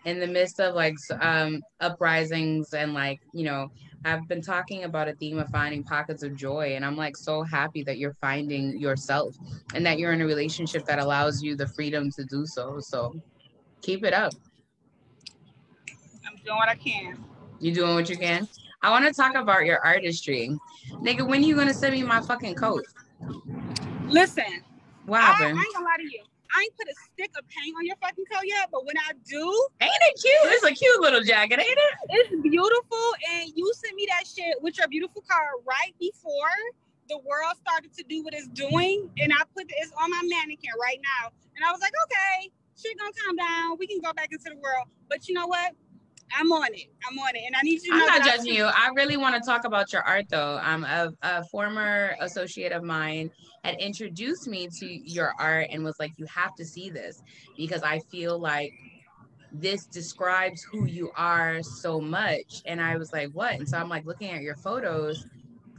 in 0.06 0.20
the 0.20 0.28
midst 0.28 0.60
of 0.60 0.74
like 0.74 0.96
um 1.22 1.62
uprisings 1.80 2.74
and 2.74 2.94
like 2.94 3.22
you 3.34 3.46
know, 3.46 3.70
I've 4.06 4.28
been 4.28 4.42
talking 4.42 4.84
about 4.84 5.08
a 5.08 5.14
theme 5.14 5.38
of 5.38 5.50
finding 5.50 5.84
pockets 5.84 6.24
of 6.24 6.36
joy, 6.36 6.76
and 6.76 6.84
I'm 6.84 6.98
like 6.98 7.16
so 7.16 7.44
happy 7.44 7.84
that 7.84 8.00
you're 8.00 8.16
finding 8.16 8.80
yourself 8.80 9.36
and 9.74 9.86
that 9.86 10.00
you're 10.00 10.14
in 10.14 10.22
a 10.22 10.26
relationship 10.26 10.86
that 10.86 11.00
allows 11.00 11.44
you 11.44 11.56
the 11.56 11.68
freedom 11.68 12.10
to 12.12 12.24
do 12.26 12.46
so. 12.46 12.80
So 12.80 13.16
keep 13.82 14.04
it 14.04 14.14
up. 14.14 14.34
Doing 16.46 16.58
what 16.58 16.70
I 16.70 16.76
can. 16.76 17.18
You 17.60 17.74
doing 17.74 17.96
what 17.96 18.08
you 18.08 18.18
can. 18.18 18.48
I 18.84 18.92
want 18.92 19.04
to 19.06 19.14
talk 19.14 19.36
about 19.36 19.66
your 19.66 19.80
artistry, 19.84 20.56
nigga. 21.02 21.28
When 21.28 21.42
are 21.42 21.46
you 21.46 21.56
gonna 21.56 21.74
send 21.74 21.96
me 21.96 22.04
my 22.04 22.22
fucking 22.22 22.54
coat? 22.54 22.86
Listen, 24.08 24.62
What 25.08 25.24
I, 25.24 25.32
I 25.32 25.48
ain't 25.48 25.74
gonna 25.74 25.86
lie 25.86 25.98
to 25.98 26.04
you. 26.04 26.22
I 26.56 26.62
ain't 26.62 26.78
put 26.78 26.88
a 26.88 26.94
stick 26.94 27.32
of 27.36 27.44
paint 27.50 27.76
on 27.76 27.86
your 27.86 27.96
fucking 27.98 28.26
coat 28.32 28.44
yet, 28.46 28.70
but 28.72 28.86
when 28.86 28.96
I 28.98 29.14
do, 29.28 29.68
Ain't 29.82 29.92
it 29.92 30.22
cute? 30.22 30.54
It's 30.54 30.64
a 30.64 30.72
cute 30.72 31.02
little 31.02 31.22
jacket, 31.22 31.60
ain't 31.60 31.68
it? 31.68 31.94
it's 32.10 32.42
beautiful. 32.44 33.08
And 33.34 33.52
you 33.56 33.72
sent 33.74 33.96
me 33.96 34.06
that 34.10 34.28
shit 34.28 34.62
with 34.62 34.78
your 34.78 34.88
beautiful 34.88 35.24
car 35.28 35.50
right 35.66 35.96
before 36.00 36.54
the 37.10 37.18
world 37.18 37.58
started 37.58 37.92
to 37.94 38.04
do 38.04 38.24
what 38.24 38.36
it's 38.36 38.48
doing. 38.50 39.10
And 39.18 39.34
I 39.34 39.42
put 39.56 39.66
it's 39.68 39.92
on 40.00 40.12
my 40.12 40.22
mannequin 40.24 40.72
right 40.80 41.00
now. 41.02 41.32
And 41.56 41.66
I 41.66 41.72
was 41.72 41.82
like, 41.82 41.94
okay, 42.06 42.52
shit 42.78 42.98
gonna 43.00 43.12
calm 43.26 43.36
down. 43.36 43.78
We 43.80 43.88
can 43.88 44.00
go 44.00 44.14
back 44.14 44.30
into 44.32 44.46
the 44.50 44.62
world. 44.62 44.88
But 45.10 45.28
you 45.28 45.34
know 45.34 45.48
what? 45.48 45.74
I'm 46.34 46.52
on 46.52 46.74
it. 46.74 46.88
I'm 47.10 47.18
on 47.20 47.36
it. 47.36 47.44
And 47.46 47.56
I 47.56 47.62
need 47.62 47.82
you 47.84 47.92
to 47.92 47.98
I'm 47.98 48.06
not 48.06 48.24
judging 48.24 48.54
you. 48.54 48.66
I 48.66 48.90
really 48.96 49.18
want 49.18 49.36
to 49.36 49.42
talk 49.42 49.66
about 49.66 49.94
your 49.94 50.02
art, 50.04 50.26
though. 50.30 50.60
Um, 50.62 50.84
a, 50.84 51.12
a 51.22 51.44
former 51.46 52.16
associate 52.20 52.72
of 52.72 52.84
mine 52.84 53.30
had 53.64 53.76
introduced 53.80 54.48
me 54.48 54.68
to 54.80 54.86
your 54.86 55.34
art 55.40 55.68
and 55.72 55.84
was 55.84 55.96
like, 56.00 56.14
"You 56.18 56.26
have 56.26 56.56
to 56.56 56.66
see 56.66 56.90
this 56.90 57.22
because 57.58 57.84
I 57.84 58.00
feel 58.12 58.40
like 58.40 58.74
this 59.52 59.86
describes 59.86 60.64
who 60.64 60.86
you 60.86 61.12
are 61.16 61.62
so 61.62 62.02
much." 62.02 62.62
And 62.66 62.82
I 62.82 62.98
was 62.98 63.14
like, 63.14 63.30
"What?" 63.32 63.54
And 63.56 63.68
so 63.68 63.78
I'm 63.78 63.90
like 63.90 64.06
looking 64.06 64.32
at 64.32 64.42
your 64.42 64.56
photos. 64.56 65.26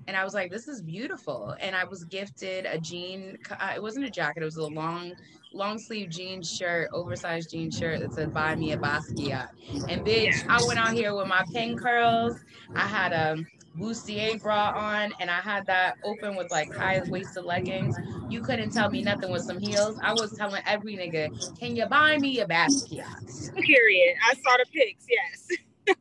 And 0.09 0.17
I 0.17 0.25
was 0.25 0.35
like, 0.35 0.51
"This 0.51 0.69
is 0.69 0.81
beautiful." 0.81 1.57
And 1.61 1.75
I 1.75 1.85
was 1.85 2.05
gifted 2.05 2.65
a 2.67 2.79
jean. 2.79 3.37
Uh, 3.51 3.73
it 3.75 3.83
wasn't 3.83 4.07
a 4.07 4.11
jacket. 4.11 4.43
It 4.43 4.45
was 4.45 4.57
a 4.57 4.67
long, 4.67 5.13
long 5.57 5.79
sleeve 5.79 6.11
jean 6.11 6.43
shirt, 6.43 6.91
oversized 6.93 7.51
jean 7.51 7.71
shirt 7.71 8.01
that 8.01 8.13
said 8.13 8.33
"Buy 8.33 8.55
me 8.57 8.73
a 8.73 8.79
Basquiat." 8.79 9.49
And 9.89 10.05
bitch, 10.05 10.35
I 10.49 10.63
went 10.67 10.79
out 10.79 10.95
here 10.95 11.15
with 11.15 11.27
my 11.27 11.45
pin 11.53 11.77
curls. 11.77 12.37
I 12.75 12.87
had 12.87 13.13
a 13.13 13.37
bustier 13.79 14.41
bra 14.41 14.73
on, 14.75 15.13
and 15.21 15.31
I 15.31 15.41
had 15.41 15.67
that 15.67 15.97
open 16.05 16.37
with 16.37 16.51
like 16.51 16.73
high 16.73 17.03
waisted 17.09 17.45
leggings. 17.45 17.99
You 18.29 18.41
couldn't 18.43 18.71
tell 18.71 18.91
me 18.91 19.03
nothing 19.03 19.31
with 19.31 19.45
some 19.45 19.59
heels. 19.59 19.97
I 20.03 20.15
was 20.15 20.33
telling 20.33 20.63
every 20.67 20.97
nigga, 20.97 21.31
"Can 21.59 21.77
you 21.77 21.87
buy 21.87 22.19
me 22.19 22.41
a 22.41 22.47
Basquiat?" 22.47 23.53
period. 23.63 24.15
I 24.29 24.35
saw 24.35 24.57
the 24.57 24.67
pics, 24.73 25.07
yes. 25.09 25.49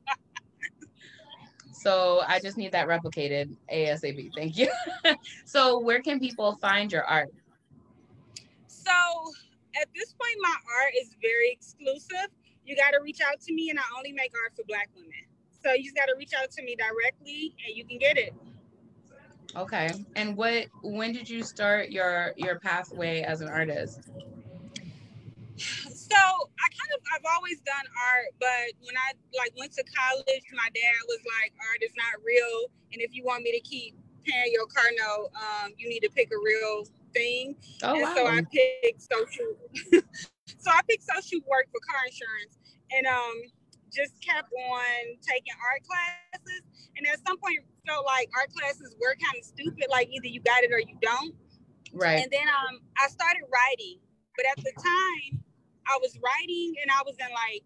So 1.71 2.23
I 2.27 2.39
just 2.39 2.57
need 2.57 2.71
that 2.71 2.87
replicated 2.87 3.55
ASAP. 3.71 4.33
Thank 4.33 4.57
you. 4.57 4.71
so 5.45 5.79
where 5.79 6.01
can 6.01 6.19
people 6.19 6.57
find 6.59 6.91
your 6.91 7.03
art? 7.03 7.29
So 8.85 9.31
at 9.81 9.87
this 9.95 10.13
point, 10.13 10.37
my 10.41 10.55
art 10.83 10.93
is 10.99 11.15
very 11.21 11.51
exclusive. 11.51 12.29
You 12.65 12.75
got 12.75 12.91
to 12.91 12.99
reach 13.01 13.19
out 13.21 13.39
to 13.41 13.53
me, 13.53 13.69
and 13.69 13.79
I 13.79 13.83
only 13.97 14.11
make 14.11 14.31
art 14.43 14.55
for 14.55 14.63
Black 14.67 14.89
women. 14.95 15.11
So 15.63 15.73
you 15.73 15.83
just 15.83 15.95
got 15.95 16.05
to 16.05 16.15
reach 16.17 16.31
out 16.39 16.51
to 16.51 16.63
me 16.63 16.75
directly, 16.75 17.55
and 17.65 17.75
you 17.75 17.85
can 17.85 17.97
get 17.97 18.17
it. 18.17 18.33
Okay. 19.55 19.89
And 20.15 20.35
what? 20.35 20.67
When 20.83 21.13
did 21.13 21.29
you 21.29 21.43
start 21.43 21.89
your 21.89 22.33
your 22.37 22.59
pathway 22.59 23.21
as 23.21 23.41
an 23.41 23.49
artist? 23.49 24.01
So 25.57 26.17
I 26.17 26.67
kind 26.69 26.91
of 26.93 27.01
I've 27.15 27.25
always 27.35 27.59
done 27.61 27.85
art, 27.97 28.29
but 28.39 28.75
when 28.81 28.95
I 28.95 29.13
like 29.37 29.53
went 29.57 29.73
to 29.73 29.83
college, 29.83 30.43
my 30.53 30.69
dad 30.73 30.99
was 31.07 31.19
like, 31.41 31.53
"Art 31.71 31.81
is 31.81 31.93
not 31.95 32.21
real, 32.23 32.69
and 32.93 33.01
if 33.01 33.15
you 33.15 33.23
want 33.23 33.43
me 33.43 33.51
to 33.53 33.61
keep 33.61 33.95
paying 34.25 34.51
your 34.51 34.65
car 34.67 34.89
note, 34.97 35.29
um, 35.35 35.71
you 35.77 35.87
need 35.87 36.01
to 36.01 36.09
pick 36.09 36.31
a 36.31 36.37
real 36.37 36.85
thing." 37.15 37.55
Oh 37.83 37.95
and 37.95 38.03
wow. 38.03 38.13
so 38.15 38.27
I 38.27 38.41
picked 38.43 39.01
social. 39.01 39.55
so 40.59 40.69
I 40.69 40.81
picked 40.87 41.03
social 41.07 41.39
work 41.47 41.71
for 41.71 41.79
car 41.87 42.03
insurance, 42.05 42.59
and 42.91 43.07
um, 43.07 43.35
just 43.95 44.19
kept 44.19 44.51
on 44.51 44.91
taking 45.23 45.55
art 45.63 45.81
classes. 45.87 46.61
And 46.97 47.07
at 47.07 47.19
some 47.25 47.39
point, 47.39 47.63
felt 47.87 48.05
like 48.05 48.29
art 48.35 48.51
classes 48.51 48.95
were 48.99 49.15
kind 49.15 49.39
of 49.39 49.45
stupid. 49.45 49.87
Like 49.89 50.09
either 50.11 50.27
you 50.27 50.41
got 50.41 50.63
it 50.63 50.71
or 50.71 50.79
you 50.79 50.97
don't. 51.01 51.33
right. 51.93 52.19
And 52.19 52.27
then 52.31 52.47
um, 52.49 52.81
I 52.99 53.07
started 53.07 53.47
writing, 53.47 53.99
but 54.35 54.45
at 54.51 54.57
the 54.63 54.73
time, 54.75 55.43
I 55.87 55.97
was 56.01 56.17
writing 56.19 56.73
and 56.81 56.91
I 56.91 57.01
was 57.05 57.15
in 57.19 57.31
like 57.31 57.63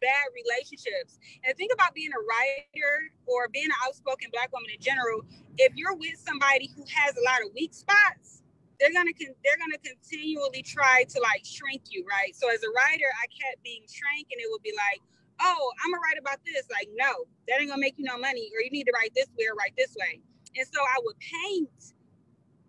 bad 0.00 0.26
relationships. 0.34 1.18
And 1.44 1.56
think 1.56 1.72
about 1.72 1.94
being 1.94 2.10
a 2.10 2.22
writer 2.22 2.94
or 3.26 3.48
being 3.48 3.66
an 3.66 3.78
outspoken 3.86 4.28
black 4.32 4.52
woman 4.52 4.70
in 4.70 4.80
general, 4.80 5.22
if 5.58 5.72
you're 5.74 5.94
with 5.94 6.18
somebody 6.18 6.70
who 6.74 6.84
has 6.92 7.16
a 7.16 7.24
lot 7.24 7.40
of 7.46 7.54
weak 7.54 7.72
spots, 7.72 8.41
they're 8.82 8.92
gonna 8.92 9.14
con- 9.14 9.38
they're 9.46 9.60
gonna 9.62 9.78
continually 9.78 10.62
try 10.66 11.06
to 11.06 11.18
like 11.22 11.46
shrink 11.46 11.94
you, 11.94 12.02
right? 12.02 12.34
So 12.34 12.50
as 12.50 12.58
a 12.66 12.70
writer, 12.74 13.06
I 13.22 13.30
kept 13.30 13.62
being 13.62 13.86
shrank, 13.86 14.26
and 14.34 14.42
it 14.42 14.50
would 14.50 14.62
be 14.66 14.74
like, 14.74 14.98
oh, 15.38 15.70
I'm 15.84 15.94
gonna 15.94 16.02
write 16.02 16.18
about 16.18 16.42
this. 16.44 16.66
Like, 16.66 16.90
no, 16.98 17.30
that 17.46 17.62
ain't 17.62 17.70
gonna 17.70 17.80
make 17.80 17.94
you 17.96 18.04
no 18.04 18.18
money, 18.18 18.50
or 18.50 18.58
you 18.60 18.74
need 18.74 18.90
to 18.90 18.94
write 18.98 19.14
this 19.14 19.30
way 19.38 19.46
or 19.46 19.54
write 19.54 19.78
this 19.78 19.94
way. 19.94 20.18
And 20.58 20.66
so 20.66 20.82
I 20.82 20.98
would 21.06 21.16
paint 21.22 21.94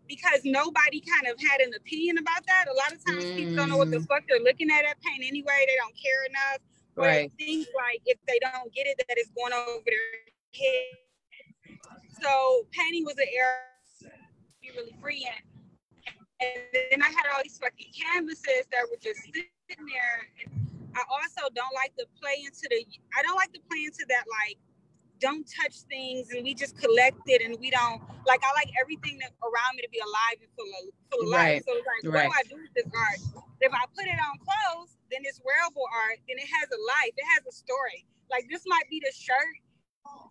because 0.08 0.46
nobody 0.46 1.02
kind 1.02 1.26
of 1.34 1.42
had 1.42 1.62
an 1.62 1.74
opinion 1.74 2.20
about 2.22 2.46
that. 2.46 2.70
A 2.70 2.76
lot 2.78 2.94
of 2.94 3.02
times 3.04 3.26
people 3.34 3.56
don't 3.56 3.70
know 3.70 3.78
what 3.78 3.90
the 3.90 3.98
Mm. 3.98 4.08
fuck 4.08 4.24
they're 4.30 4.40
looking 4.40 4.70
at 4.70 4.86
at 4.86 5.02
paint 5.02 5.24
anyway. 5.26 5.66
They 5.66 5.76
don't 5.82 5.96
care 5.98 6.26
enough. 6.30 6.62
Right. 6.96 7.32
think 7.40 7.68
like 7.76 8.02
if 8.06 8.20
they 8.28 8.38
don't 8.40 8.72
get 8.72 8.86
it, 8.86 8.98
that 9.08 9.18
it's 9.18 9.32
going 9.32 9.52
over 9.54 9.82
their 9.84 9.98
head. 10.54 11.80
so 12.22 12.68
painting 12.72 13.04
was 13.04 13.18
an 13.18 13.26
area 13.34 14.14
be 14.62 14.72
really 14.78 14.96
free 15.02 15.28
in. 15.28 15.53
And 17.14 17.20
then 17.20 17.26
I 17.26 17.30
had 17.30 17.36
all 17.36 17.44
these 17.44 17.58
fucking 17.58 17.92
canvases 17.94 18.66
that 18.74 18.90
were 18.90 18.98
just 19.02 19.22
sitting 19.22 19.86
there. 19.86 20.18
And 20.46 20.50
I 20.96 21.02
also 21.10 21.50
don't 21.54 21.74
like 21.74 21.94
to 21.98 22.06
play 22.18 22.42
into 22.46 22.66
the. 22.70 22.86
I 23.18 23.22
don't 23.22 23.36
like 23.36 23.54
to 23.54 23.62
play 23.70 23.86
into 23.86 24.06
that 24.10 24.26
like 24.30 24.58
don't 25.22 25.48
touch 25.48 25.88
things 25.88 26.36
and 26.36 26.44
we 26.44 26.52
just 26.52 26.76
collect 26.76 27.24
it 27.32 27.40
and 27.40 27.56
we 27.64 27.72
don't 27.72 28.04
like 28.28 28.44
I 28.44 28.52
like 28.60 28.68
everything 28.76 29.16
that 29.24 29.32
around 29.40 29.80
me 29.80 29.82
to 29.88 29.92
be 29.94 30.04
alive 30.04 30.38
and 30.44 30.52
full 30.52 30.68
of, 30.68 30.84
full 31.08 31.22
of 31.24 31.32
right. 31.32 31.64
life. 31.64 31.64
So 31.64 31.72
it's 31.80 31.88
like, 31.88 32.04
right. 32.12 32.28
what 32.28 32.44
do 32.44 32.44
I 32.44 32.46
do 32.52 32.58
with 32.60 32.74
this 32.76 32.92
art? 32.92 33.46
If 33.64 33.72
I 33.72 33.88
put 33.96 34.04
it 34.04 34.20
on 34.20 34.36
clothes, 34.44 35.00
then 35.08 35.24
it's 35.24 35.40
wearable 35.40 35.88
art, 35.96 36.20
then 36.28 36.36
it 36.36 36.50
has 36.60 36.68
a 36.76 36.80
life, 36.82 37.16
it 37.16 37.28
has 37.40 37.48
a 37.48 37.56
story. 37.56 38.04
Like 38.28 38.52
this 38.52 38.68
might 38.68 38.84
be 38.92 39.00
the 39.00 39.16
shirt 39.16 39.64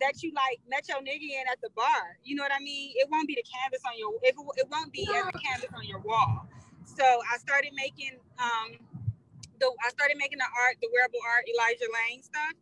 that 0.04 0.22
you 0.22 0.32
like 0.36 0.60
met 0.68 0.84
your 0.88 1.00
nigga 1.00 1.40
in 1.40 1.48
at 1.48 1.56
the 1.64 1.70
bar. 1.72 2.20
You 2.20 2.36
know 2.36 2.44
what 2.44 2.52
I 2.52 2.60
mean? 2.60 2.92
It 3.00 3.08
won't 3.08 3.24
be 3.24 3.34
the 3.34 3.46
canvas 3.48 3.80
on 3.88 3.96
your 3.96 4.12
it, 4.20 4.36
it 4.36 4.66
won't 4.68 4.92
be 4.92 5.08
as 5.08 5.24
a 5.24 5.32
canvas 5.40 5.72
on 5.72 5.88
your 5.88 6.00
wall. 6.00 6.51
So 6.84 7.04
I 7.04 7.38
started 7.38 7.72
making 7.74 8.18
um 8.38 8.78
the 9.58 9.70
I 9.84 9.88
started 9.90 10.16
making 10.18 10.38
the 10.38 10.50
art, 10.66 10.76
the 10.82 10.88
wearable 10.92 11.22
art, 11.22 11.44
Elijah 11.48 11.88
Lane 11.90 12.22
stuff 12.22 12.54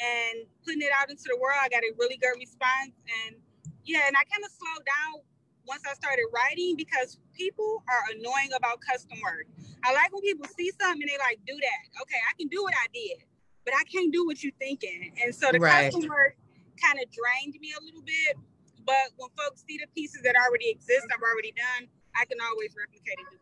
and 0.00 0.48
putting 0.64 0.80
it 0.80 0.92
out 0.94 1.10
into 1.10 1.28
the 1.28 1.36
world. 1.36 1.58
I 1.60 1.68
got 1.68 1.84
a 1.84 1.92
really 1.98 2.16
good 2.16 2.36
response. 2.38 2.96
And 3.26 3.36
yeah, 3.84 4.08
and 4.08 4.16
I 4.16 4.24
kind 4.28 4.44
of 4.44 4.50
slowed 4.52 4.84
down 4.86 5.22
once 5.66 5.82
I 5.86 5.94
started 5.94 6.26
writing 6.32 6.76
because 6.76 7.18
people 7.36 7.82
are 7.88 8.02
annoying 8.16 8.50
about 8.56 8.80
custom 8.80 9.18
work. 9.22 9.46
I 9.84 9.92
like 9.92 10.12
when 10.12 10.22
people 10.22 10.46
see 10.46 10.70
something 10.78 11.02
and 11.02 11.10
they 11.10 11.18
like, 11.18 11.40
do 11.46 11.54
that. 11.54 11.82
Okay, 12.02 12.20
I 12.28 12.32
can 12.38 12.48
do 12.48 12.62
what 12.62 12.74
I 12.74 12.86
did, 12.92 13.24
but 13.64 13.74
I 13.74 13.84
can't 13.84 14.12
do 14.12 14.26
what 14.26 14.42
you're 14.42 14.56
thinking. 14.58 15.12
And 15.22 15.34
so 15.34 15.50
the 15.52 15.58
right. 15.58 15.92
custom 15.92 16.08
work 16.08 16.36
kind 16.80 16.98
of 16.98 17.06
drained 17.10 17.58
me 17.60 17.74
a 17.76 17.82
little 17.84 18.02
bit. 18.02 18.38
But 18.84 19.14
when 19.14 19.30
folks 19.38 19.62
see 19.62 19.78
the 19.78 19.86
pieces 19.94 20.22
that 20.22 20.34
already 20.34 20.70
exist, 20.70 21.06
I've 21.14 21.22
already 21.22 21.54
done, 21.54 21.86
I 22.18 22.26
can 22.26 22.38
always 22.42 22.74
replicate 22.74 23.18
and 23.18 23.26
duplicate. 23.30 23.41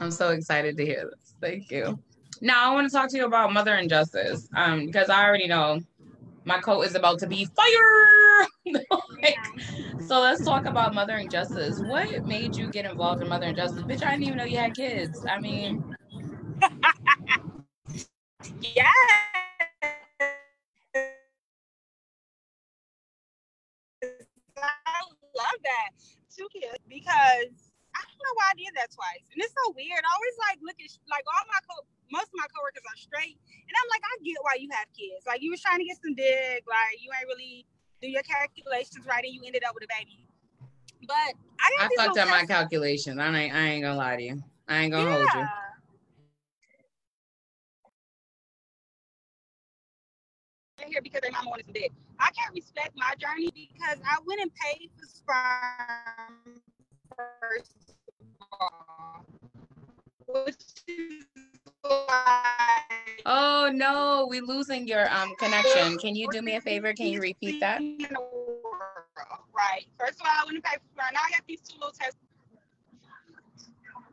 I'm 0.00 0.10
so 0.10 0.30
excited 0.30 0.76
to 0.76 0.84
hear 0.84 1.10
this. 1.10 1.34
Thank 1.40 1.70
you. 1.70 1.98
Now 2.40 2.70
I 2.70 2.74
want 2.74 2.90
to 2.90 2.96
talk 2.96 3.10
to 3.10 3.16
you 3.16 3.26
about 3.26 3.52
Mothering 3.52 3.88
Justice, 3.88 4.48
um, 4.56 4.86
because 4.86 5.08
I 5.08 5.24
already 5.24 5.46
know 5.46 5.80
my 6.44 6.58
coat 6.58 6.82
is 6.82 6.94
about 6.94 7.18
to 7.20 7.26
be 7.26 7.46
fire. 7.56 8.46
like, 9.22 9.38
so 10.00 10.20
let's 10.20 10.44
talk 10.44 10.66
about 10.66 10.94
Mothering 10.94 11.30
Justice. 11.30 11.80
What 11.80 12.26
made 12.26 12.56
you 12.56 12.70
get 12.70 12.84
involved 12.84 13.22
in 13.22 13.28
Mothering 13.28 13.56
Justice? 13.56 13.82
Bitch, 13.82 14.04
I 14.04 14.10
didn't 14.12 14.24
even 14.24 14.38
know 14.38 14.44
you 14.44 14.58
had 14.58 14.74
kids. 14.74 15.24
I 15.30 15.38
mean, 15.40 15.82
yeah. 18.60 18.90
I 24.56 25.00
love 25.36 25.60
that. 25.62 25.90
Two 26.36 26.48
kids 26.52 26.78
because 26.88 27.73
don't 28.04 28.20
know 28.20 28.34
why 28.36 28.52
I 28.52 28.56
did 28.56 28.72
that 28.76 28.92
twice. 28.92 29.24
And 29.32 29.40
it's 29.40 29.56
so 29.56 29.72
weird. 29.72 30.04
I 30.04 30.10
always 30.12 30.36
like 30.44 30.58
look 30.60 30.78
at 30.78 30.90
like 31.08 31.24
all 31.24 31.44
my 31.48 31.60
co- 31.64 31.88
most 32.12 32.30
of 32.30 32.38
my 32.38 32.48
coworkers 32.52 32.84
are 32.84 33.00
straight, 33.00 33.40
and 33.40 33.74
I'm 33.74 33.88
like, 33.90 34.04
I 34.04 34.12
get 34.22 34.38
why 34.44 34.60
you 34.60 34.68
have 34.76 34.86
kids. 34.92 35.24
Like 35.26 35.40
you 35.42 35.50
was 35.50 35.60
trying 35.64 35.80
to 35.80 35.86
get 35.88 35.98
some 35.98 36.14
dick, 36.14 36.62
like 36.68 37.00
you 37.00 37.10
ain't 37.16 37.26
really 37.26 37.66
do 38.04 38.08
your 38.08 38.22
calculations 38.22 39.08
right, 39.08 39.24
and 39.24 39.32
you 39.32 39.42
ended 39.44 39.64
up 39.64 39.74
with 39.74 39.88
a 39.88 39.90
baby. 39.90 40.28
But 41.06 41.36
I, 41.60 41.88
I 41.88 41.88
fucked 41.96 42.18
up 42.18 42.28
my 42.28 42.44
calculations. 42.44 43.18
I 43.18 43.28
ain't, 43.28 43.54
I 43.54 43.62
ain't 43.76 43.82
gonna 43.82 43.98
lie 43.98 44.16
to 44.16 44.22
you. 44.22 44.42
I 44.68 44.84
ain't 44.84 44.92
gonna 44.92 45.04
yeah. 45.04 45.16
hold 45.16 45.28
you. 45.34 45.46
Here 50.86 51.00
because 51.02 51.22
their 51.22 51.32
mama 51.32 51.48
wanted 51.48 51.66
some 51.66 51.72
dick. 51.72 51.92
I 52.20 52.30
can't 52.32 52.52
respect 52.54 52.92
my 52.94 53.14
journey 53.18 53.50
because 53.54 53.98
I 54.04 54.18
went 54.26 54.40
and 54.42 54.50
paid 54.54 54.90
for 54.98 55.06
sperm 55.06 56.60
first 57.40 57.93
Oh 63.26 63.70
no, 63.72 64.26
we 64.28 64.40
losing 64.40 64.86
your 64.86 65.10
um 65.12 65.34
connection. 65.38 65.96
Can 65.98 66.14
you 66.14 66.28
do 66.30 66.42
me 66.42 66.56
a 66.56 66.60
favor? 66.60 66.92
Can 66.92 67.06
you 67.06 67.20
repeat 67.20 67.60
that? 67.60 67.80
Right. 69.56 69.86
First 69.98 70.20
of 70.20 70.26
all, 70.26 70.32
I 70.32 70.44
want 70.44 70.56
to 70.56 70.62
pay 70.62 70.76
for 70.76 71.02
now. 71.12 71.20
I 71.26 71.30
got 71.30 71.46
these 71.46 71.60
two 71.60 71.76
little 71.78 71.92
tests. 71.92 72.16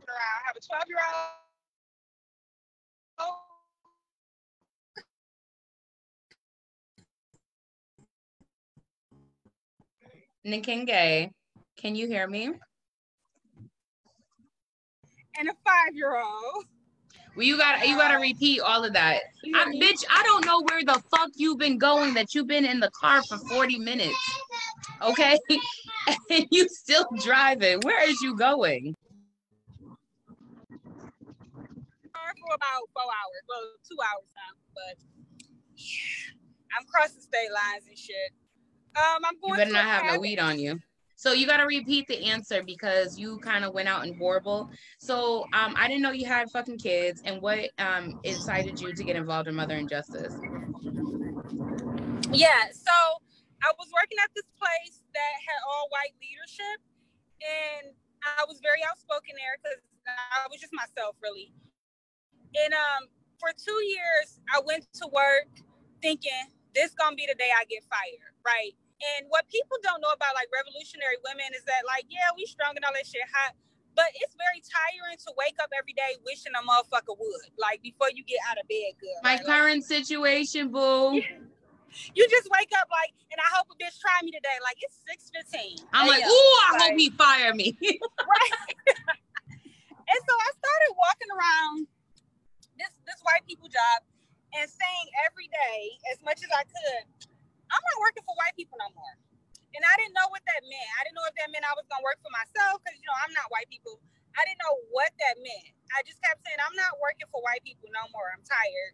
I 0.08 0.46
have 0.46 0.56
a 0.56 0.60
12 0.60 0.84
year 0.88 1.00
old. 1.04 1.42
Nkenge, 10.46 11.30
can 11.78 11.96
you 11.96 12.08
hear 12.08 12.28
me? 12.28 12.52
And 15.42 15.50
a 15.50 15.54
five 15.66 15.96
year 15.96 16.16
old. 16.16 16.66
Well, 17.36 17.46
you 17.46 17.58
gotta 17.58 17.88
you 17.88 17.98
got 17.98 18.12
to 18.12 18.18
repeat 18.18 18.62
all 18.62 18.84
of 18.84 18.94
that. 18.94 19.22
I, 19.56 19.66
bitch, 19.82 20.04
I 20.10 20.22
don't 20.24 20.46
know 20.46 20.62
where 20.70 20.84
the 20.84 21.02
fuck 21.10 21.30
you've 21.36 21.58
been 21.58 21.78
going. 21.78 22.14
That 22.14 22.36
you've 22.36 22.48
been 22.48 22.66
in 22.66 22.80
the 22.80 22.92
car 22.92 23.24
for 23.24 23.38
forty 23.38 23.80
minutes, 23.80 24.18
okay, 25.02 25.40
and 26.30 26.46
you 26.52 26.68
still 26.70 27.08
driving. 27.24 27.80
Where 27.82 28.08
is 28.10 28.22
you 28.22 28.36
going? 28.38 28.96
For 32.14 32.56
about 32.56 32.90
four 32.94 33.04
hours, 33.04 33.44
well, 33.48 33.62
two 33.88 33.98
hours 34.02 34.28
now, 34.36 34.58
but 34.74 34.98
yeah, 35.76 36.78
I'm 36.78 36.86
crossing 36.88 37.22
state 37.22 37.52
lines 37.54 37.84
and 37.88 37.98
shit. 37.98 38.32
Um, 38.96 39.24
I'm 39.26 39.40
going. 39.40 39.54
You 39.54 39.58
better 39.58 39.72
not 39.72 39.86
have 39.86 40.06
no 40.06 40.20
weed 40.20 40.40
on 40.40 40.60
you. 40.60 40.80
So 41.22 41.34
you 41.34 41.46
got 41.46 41.58
to 41.58 41.68
repeat 41.68 42.08
the 42.08 42.18
answer 42.34 42.64
because 42.66 43.20
you 43.20 43.38
kind 43.46 43.64
of 43.64 43.76
went 43.76 43.88
out 43.88 44.04
and 44.08 44.18
horrible. 44.18 44.72
So 44.98 45.44
um, 45.54 45.76
I 45.78 45.88
didn't 45.88 46.02
know 46.02 46.10
you 46.10 46.26
had 46.26 46.50
fucking 46.50 46.80
kids, 46.80 47.22
and 47.24 47.40
what 47.44 47.70
um, 47.78 48.20
incited 48.24 48.82
you 48.82 48.92
to 48.92 49.04
get 49.04 49.16
involved 49.16 49.48
in 49.48 49.54
Mothering 49.54 49.88
Justice? 49.88 50.34
Yeah, 52.34 52.74
so 52.74 52.96
I 53.62 53.70
was 53.78 53.86
working 53.94 54.18
at 54.18 54.34
this 54.34 54.50
place 54.58 55.06
that 55.14 55.34
had 55.46 55.62
all 55.70 55.90
white 55.94 56.18
leadership, 56.18 56.82
and 57.38 57.94
I 58.26 58.44
was 58.48 58.58
very 58.64 58.82
outspoken 58.90 59.38
there 59.38 59.62
because 59.62 59.78
I 60.10 60.50
was 60.50 60.60
just 60.60 60.74
myself, 60.74 61.18
really. 61.22 61.54
And 62.66 62.74
um, 62.74 63.06
for 63.38 63.50
two 63.54 63.78
years, 63.86 64.42
I 64.50 64.60
went 64.66 64.92
to 64.94 65.08
work 65.14 65.54
thinking 66.02 66.50
this 66.74 66.96
gonna 66.98 67.16
be 67.16 67.28
the 67.30 67.38
day 67.38 67.54
I 67.54 67.66
get 67.66 67.84
fired, 67.86 68.34
right? 68.44 68.74
And 69.02 69.26
what 69.34 69.50
people 69.50 69.82
don't 69.82 69.98
know 69.98 70.14
about 70.14 70.38
like 70.38 70.50
revolutionary 70.54 71.18
women 71.26 71.50
is 71.58 71.66
that 71.66 71.90
like, 71.90 72.06
yeah, 72.10 72.30
we 72.38 72.46
strong 72.46 72.78
and 72.78 72.86
all 72.86 72.94
that 72.94 73.06
shit 73.06 73.26
hot, 73.34 73.58
but 73.98 74.08
it's 74.22 74.38
very 74.38 74.62
tiring 74.62 75.18
to 75.26 75.30
wake 75.36 75.58
up 75.58 75.74
every 75.74 75.94
day 75.98 76.22
wishing 76.22 76.54
a 76.54 76.62
motherfucker 76.62 77.18
would. 77.18 77.50
Like 77.58 77.82
before 77.82 78.14
you 78.14 78.22
get 78.24 78.40
out 78.46 78.62
of 78.62 78.70
bed 78.70 78.94
good. 79.02 79.18
My 79.26 79.42
right? 79.42 79.46
current 79.46 79.82
like, 79.84 79.90
situation, 79.90 80.70
boo. 80.70 81.22
You 82.16 82.24
just 82.32 82.48
wake 82.48 82.72
up 82.80 82.88
like, 82.88 83.12
and 83.36 83.36
I 83.36 83.52
hope 83.52 83.68
a 83.68 83.76
bitch 83.76 84.00
try 84.00 84.16
me 84.24 84.32
today. 84.32 84.56
Like 84.64 84.80
it's 84.80 84.96
six 85.04 85.28
fifteen. 85.28 85.76
I'm 85.92 86.08
like, 86.08 86.24
ooh, 86.24 86.56
I 86.64 86.80
like, 86.80 86.96
hope 86.96 87.00
he 87.00 87.10
fire 87.12 87.54
me. 87.54 87.76
right. 87.84 88.56
and 90.00 90.20
so 90.24 90.34
I 90.40 90.50
started 90.56 90.92
walking 90.96 91.32
around 91.36 91.88
this 92.80 92.96
this 93.04 93.20
white 93.28 93.44
people 93.44 93.68
job 93.68 94.08
and 94.56 94.72
saying 94.72 95.08
every 95.28 95.52
day 95.52 96.00
as 96.16 96.24
much 96.24 96.40
as 96.40 96.52
I 96.56 96.64
could, 96.64 97.04
I'm 97.72 97.84
not 97.84 97.98
working 98.04 98.24
for 98.28 98.36
white 98.36 98.56
people 98.60 98.76
no 98.78 98.92
more. 98.92 99.16
And 99.72 99.84
I 99.88 99.96
didn't 99.96 100.16
know 100.20 100.28
what 100.28 100.44
that 100.44 100.62
meant. 100.68 100.90
I 101.00 101.08
didn't 101.08 101.16
know 101.16 101.28
if 101.32 101.36
that 101.40 101.48
meant 101.48 101.64
I 101.64 101.72
was 101.80 101.88
gonna 101.88 102.04
work 102.04 102.20
for 102.20 102.32
myself 102.36 102.84
because 102.84 103.00
you 103.00 103.08
know 103.08 103.16
I'm 103.24 103.32
not 103.32 103.48
white 103.48 103.72
people. 103.72 104.04
I 104.36 104.44
didn't 104.48 104.60
know 104.64 104.76
what 104.92 105.12
that 105.24 105.40
meant. 105.40 105.72
I 105.96 106.04
just 106.04 106.20
kept 106.20 106.44
saying 106.44 106.60
I'm 106.60 106.76
not 106.76 107.00
working 107.00 107.28
for 107.32 107.40
white 107.44 107.64
people 107.64 107.88
no 107.92 108.04
more. 108.12 108.32
I'm 108.36 108.44
tired. 108.44 108.94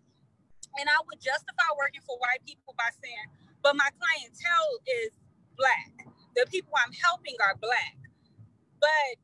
And 0.78 0.86
I 0.86 0.98
would 1.10 1.18
justify 1.18 1.70
working 1.78 2.06
for 2.06 2.18
white 2.22 2.42
people 2.46 2.78
by 2.78 2.94
saying, 3.02 3.28
but 3.66 3.74
my 3.74 3.90
clientele 3.98 4.72
is 4.86 5.18
black. 5.58 5.94
The 6.38 6.46
people 6.50 6.74
I'm 6.78 6.94
helping 6.94 7.34
are 7.42 7.58
black. 7.58 7.98
But 8.78 9.18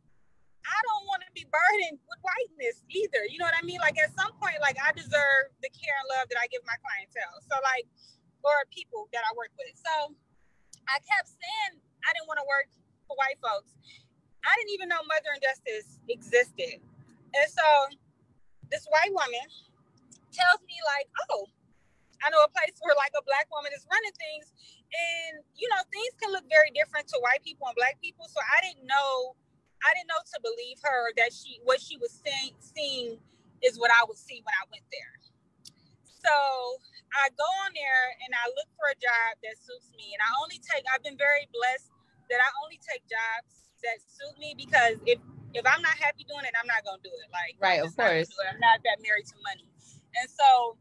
I 0.63 0.79
don't 0.89 1.05
want 1.05 1.21
to 1.27 1.31
be 1.35 1.45
burdened 1.45 1.99
with 2.07 2.19
whiteness 2.23 2.81
either. 2.89 3.27
You 3.29 3.37
know 3.37 3.45
what 3.45 3.57
I 3.57 3.65
mean? 3.67 3.83
Like 3.83 3.99
at 3.99 4.15
some 4.15 4.33
point, 4.39 4.57
like 4.63 4.79
I 4.79 4.95
deserve 4.95 5.53
the 5.61 5.69
care 5.69 5.93
and 5.93 6.07
love 6.17 6.25
that 6.31 6.39
I 6.39 6.47
give 6.49 6.63
my 6.65 6.77
clientele. 6.79 7.37
So 7.45 7.59
like 7.61 7.85
or 8.43 8.67
people 8.69 9.07
that 9.15 9.23
I 9.23 9.31
work 9.35 9.51
with. 9.55 9.73
So 9.79 10.13
I 10.87 10.99
kept 10.99 11.31
saying 11.31 11.79
I 12.03 12.11
didn't 12.13 12.27
want 12.27 12.43
to 12.43 12.47
work 12.47 12.67
for 13.07 13.15
white 13.15 13.39
folks. 13.39 13.71
I 14.43 14.51
didn't 14.59 14.75
even 14.75 14.91
know 14.91 14.99
Mothering 15.07 15.39
Justice 15.39 16.03
existed. 16.11 16.83
And 17.33 17.47
so 17.47 17.67
this 18.67 18.83
white 18.91 19.15
woman 19.15 19.47
tells 20.35 20.59
me, 20.67 20.75
like, 20.83 21.07
oh, 21.31 21.47
I 22.23 22.31
know 22.31 22.43
a 22.43 22.51
place 22.51 22.75
where 22.79 22.95
like 22.95 23.15
a 23.15 23.23
black 23.23 23.47
woman 23.51 23.71
is 23.75 23.87
running 23.87 24.15
things. 24.15 24.51
And 24.91 25.43
you 25.55 25.67
know, 25.71 25.79
things 25.91 26.13
can 26.19 26.31
look 26.31 26.47
very 26.51 26.71
different 26.75 27.07
to 27.11 27.17
white 27.23 27.43
people 27.43 27.67
and 27.67 27.75
black 27.75 27.99
people. 27.99 28.27
So 28.27 28.39
I 28.39 28.63
didn't 28.63 28.87
know 28.87 29.35
I 29.83 29.91
didn't 29.95 30.07
know 30.07 30.23
to 30.23 30.37
believe 30.39 30.79
her 30.83 31.11
that 31.19 31.35
she 31.35 31.59
what 31.67 31.83
she 31.83 31.99
was 31.99 32.15
saying 32.23 32.55
seeing 32.59 33.19
is 33.59 33.75
what 33.75 33.91
I 33.91 34.07
would 34.07 34.19
see 34.19 34.39
when 34.43 34.55
I 34.55 34.63
went 34.71 34.87
there. 34.91 35.13
So 36.07 36.35
I 37.13 37.29
go 37.37 37.47
on 37.65 37.71
there 37.77 38.05
and 38.25 38.31
I 38.33 38.49
look 38.57 38.69
for 38.73 38.89
a 38.89 38.97
job 38.97 39.37
that 39.45 39.55
suits 39.61 39.93
me. 39.93 40.17
And 40.17 40.21
I 40.21 40.29
only 40.41 40.57
take, 40.61 40.81
I've 40.89 41.05
been 41.05 41.17
very 41.17 41.45
blessed 41.53 41.93
that 42.33 42.41
I 42.41 42.49
only 42.65 42.81
take 42.81 43.05
jobs 43.05 43.69
that 43.83 43.99
suit 44.01 44.35
me 44.39 44.55
because 44.55 44.97
if 45.05 45.19
if 45.53 45.61
I'm 45.69 45.85
not 45.85 45.93
happy 46.01 46.25
doing 46.25 46.49
it, 46.49 46.55
I'm 46.57 46.65
not 46.65 46.81
gonna 46.81 47.03
do 47.05 47.13
it. 47.13 47.29
Like 47.29 47.53
right, 47.61 47.77
of 47.77 47.93
course. 47.93 48.31
I'm 48.49 48.57
not 48.57 48.81
that 48.81 48.97
married 49.05 49.29
to 49.29 49.37
money. 49.45 49.69
And 50.17 50.25
so 50.25 50.79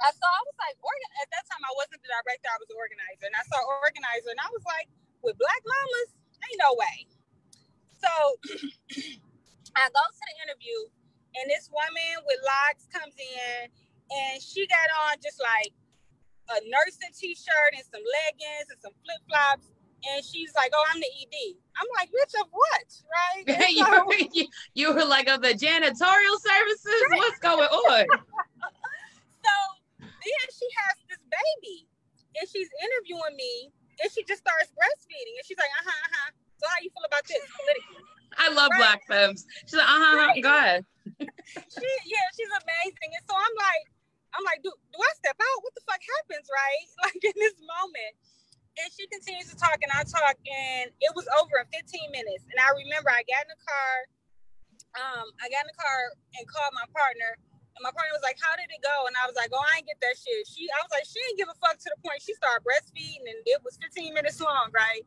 I 0.00 0.08
saw 0.08 0.24
I 0.24 0.42
was 0.48 0.56
like 0.56 0.76
organ 0.80 1.10
at 1.20 1.28
that 1.28 1.44
time 1.52 1.60
I 1.60 1.74
wasn't 1.76 2.00
the 2.00 2.08
director, 2.08 2.48
I 2.48 2.56
was 2.56 2.70
the 2.70 2.78
organizer. 2.80 3.28
And 3.28 3.36
I 3.36 3.44
saw 3.44 3.60
organizer 3.60 4.32
and 4.32 4.40
I 4.40 4.48
was 4.48 4.64
like, 4.64 4.88
with 5.20 5.36
black 5.36 5.60
mamas, 5.68 6.10
ain't 6.48 6.60
no 6.64 6.72
way. 6.80 6.96
So 8.00 8.10
I 9.76 9.84
go 9.92 10.00
to 10.00 10.22
the 10.24 10.36
interview 10.48 10.78
and 11.36 11.50
this 11.50 11.68
woman 11.68 12.24
with 12.24 12.40
locks 12.46 12.88
comes 12.88 13.16
in 13.20 13.68
and 14.10 14.42
she 14.42 14.66
got 14.66 14.88
on 15.08 15.16
just 15.22 15.40
like 15.40 15.72
a 16.50 16.58
nursing 16.68 17.12
t-shirt 17.16 17.72
and 17.72 17.84
some 17.88 18.04
leggings 18.04 18.68
and 18.68 18.80
some 18.80 18.92
flip-flops 19.00 19.72
and 20.12 20.20
she's 20.20 20.52
like 20.52 20.72
oh 20.76 20.84
i'm 20.92 21.00
the 21.00 21.08
ed 21.08 21.56
i'm 21.80 21.88
like 21.96 22.08
bitch 22.12 22.36
of 22.36 22.48
what 22.52 22.88
right 23.08 23.44
you, 23.72 23.84
so, 23.84 24.04
you, 24.32 24.44
you, 24.74 24.86
were 24.92 25.08
like 25.08 25.28
of 25.28 25.40
the 25.40 25.56
janitorial 25.56 26.36
services 26.36 27.00
right. 27.10 27.18
what's 27.18 27.40
going 27.40 27.64
on 27.64 28.04
so 29.44 29.54
then 30.00 30.46
she 30.52 30.68
has 30.76 30.94
this 31.08 31.22
baby 31.32 31.88
and 32.36 32.44
she's 32.48 32.68
interviewing 32.84 33.36
me 33.36 33.72
and 34.04 34.12
she 34.12 34.20
just 34.28 34.44
starts 34.44 34.68
breastfeeding 34.76 35.34
and 35.40 35.44
she's 35.48 35.58
like 35.58 35.72
uh-huh 35.80 36.04
uh-huh 36.12 36.30
so 36.60 36.68
how 36.68 36.76
you 36.84 36.90
feel 36.92 37.08
about 37.08 37.24
this 37.24 37.40
politically 37.56 38.04
I 38.38 38.48
love 38.50 38.68
right. 38.72 38.78
black 38.78 39.00
femmes. 39.06 39.46
She's 39.66 39.74
like, 39.78 39.86
uh-huh, 39.86 40.16
right. 40.16 40.42
go 40.42 40.50
ahead. 40.50 40.84
she, 41.18 41.88
yeah, 42.06 42.26
she's 42.34 42.50
amazing. 42.50 43.10
And 43.14 43.24
so 43.28 43.34
I'm 43.36 43.54
like, 43.56 43.84
I'm 44.34 44.44
like, 44.44 44.60
do, 44.66 44.70
do 44.70 44.98
I 44.98 45.12
step 45.18 45.38
out? 45.38 45.58
What 45.62 45.74
the 45.78 45.84
fuck 45.86 46.02
happens, 46.02 46.46
right? 46.50 46.86
Like 47.06 47.22
in 47.22 47.36
this 47.38 47.58
moment. 47.62 48.14
And 48.74 48.90
she 48.90 49.06
continues 49.06 49.46
to 49.54 49.56
talk 49.60 49.78
and 49.86 49.92
I 49.94 50.02
talk 50.02 50.34
and 50.34 50.90
it 50.98 51.12
was 51.14 51.30
over 51.38 51.62
in 51.62 51.66
15 51.70 52.10
minutes. 52.10 52.42
And 52.50 52.58
I 52.58 52.74
remember 52.74 53.06
I 53.06 53.22
got 53.22 53.46
in 53.46 53.50
the 53.54 53.62
car, 53.62 53.92
um, 54.98 55.26
I 55.38 55.46
got 55.46 55.62
in 55.62 55.70
the 55.70 55.78
car 55.78 55.98
and 56.34 56.42
called 56.50 56.74
my 56.74 56.82
partner. 56.90 57.38
And 57.78 57.82
my 57.86 57.94
partner 57.94 58.10
was 58.10 58.26
like, 58.26 58.34
How 58.42 58.58
did 58.58 58.66
it 58.66 58.82
go? 58.82 59.06
And 59.06 59.14
I 59.14 59.30
was 59.30 59.38
like, 59.38 59.54
Oh, 59.54 59.62
I 59.62 59.78
ain't 59.78 59.86
get 59.86 60.02
that 60.02 60.18
shit. 60.18 60.42
She 60.50 60.66
I 60.74 60.82
was 60.82 60.90
like, 60.90 61.06
she 61.06 61.22
didn't 61.22 61.38
give 61.38 61.50
a 61.50 61.58
fuck 61.62 61.78
to 61.78 61.88
the 61.94 61.98
point 62.02 62.18
she 62.18 62.34
started 62.34 62.66
breastfeeding 62.66 63.30
and 63.30 63.38
it 63.46 63.62
was 63.62 63.78
15 63.78 64.10
minutes 64.10 64.42
long, 64.42 64.74
right? 64.74 65.06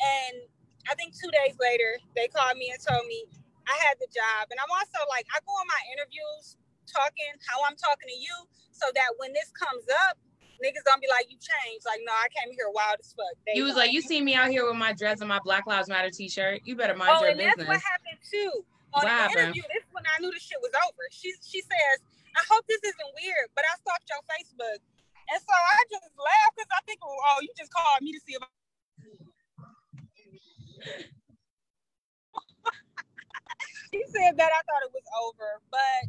And 0.00 0.44
I 0.88 0.92
think 0.92 1.16
two 1.16 1.32
days 1.32 1.56
later, 1.56 1.96
they 2.12 2.28
called 2.28 2.60
me 2.60 2.68
and 2.68 2.80
told 2.80 3.08
me 3.08 3.24
I 3.68 3.76
had 3.88 3.96
the 4.00 4.08
job. 4.12 4.52
And 4.52 4.60
I'm 4.60 4.72
also 4.72 5.00
like, 5.08 5.24
I 5.32 5.40
go 5.44 5.52
on 5.52 5.68
my 5.68 5.82
interviews 5.96 6.56
talking 6.88 7.36
how 7.44 7.60
I'm 7.68 7.76
talking 7.76 8.08
to 8.08 8.18
you 8.18 8.34
so 8.72 8.88
that 8.94 9.20
when 9.20 9.32
this 9.32 9.52
comes 9.52 9.84
up, 10.08 10.16
niggas 10.58 10.82
don't 10.84 11.00
be 11.00 11.08
like, 11.10 11.30
you 11.30 11.38
changed. 11.38 11.86
Like, 11.86 12.00
no, 12.02 12.12
I 12.12 12.26
came 12.34 12.52
here 12.54 12.68
wild 12.72 12.96
as 12.98 13.14
fuck. 13.14 13.30
They 13.46 13.58
you 13.58 13.64
was 13.64 13.76
like, 13.76 13.92
you 13.92 14.02
see 14.02 14.20
me 14.20 14.34
out 14.34 14.50
here 14.50 14.66
with 14.66 14.76
my 14.76 14.92
dress 14.92 15.20
and 15.20 15.28
my 15.28 15.40
Black 15.42 15.66
Lives 15.66 15.88
Matter 15.88 16.10
t-shirt. 16.10 16.62
You 16.64 16.74
better 16.74 16.96
mind 16.96 17.12
oh, 17.14 17.20
your 17.22 17.30
and 17.34 17.38
business. 17.38 17.66
that's 17.66 17.68
what 17.68 17.82
happened 17.82 18.18
too. 18.24 18.64
On 18.96 19.04
what 19.04 19.04
the 19.04 19.52
interview, 19.52 19.62
this 19.68 19.84
when 19.92 20.04
I 20.08 20.16
knew 20.18 20.32
the 20.32 20.40
shit 20.40 20.56
was 20.64 20.72
over. 20.72 21.04
She 21.12 21.28
she 21.44 21.60
says, 21.60 22.00
I 22.32 22.40
hope 22.48 22.64
this 22.66 22.80
isn't 22.80 23.12
weird, 23.20 23.52
but 23.52 23.68
I 23.68 23.76
stalked 23.84 24.08
your 24.08 24.24
Facebook. 24.24 24.80
And 25.28 25.36
so 25.44 25.52
I 25.52 25.84
just 25.92 26.08
laughed 26.16 26.56
because 26.56 26.72
I 26.72 26.80
think, 26.88 27.04
oh, 27.04 27.36
you 27.44 27.52
just 27.52 27.68
called 27.68 28.00
me 28.00 28.16
to 28.16 28.20
see 28.24 28.32
if 28.32 28.40
she 33.92 34.00
said 34.08 34.40
that 34.40 34.48
I 34.48 34.60
thought 34.64 34.88
it 34.88 34.92
was 34.94 35.04
over, 35.20 35.60
but 35.68 36.08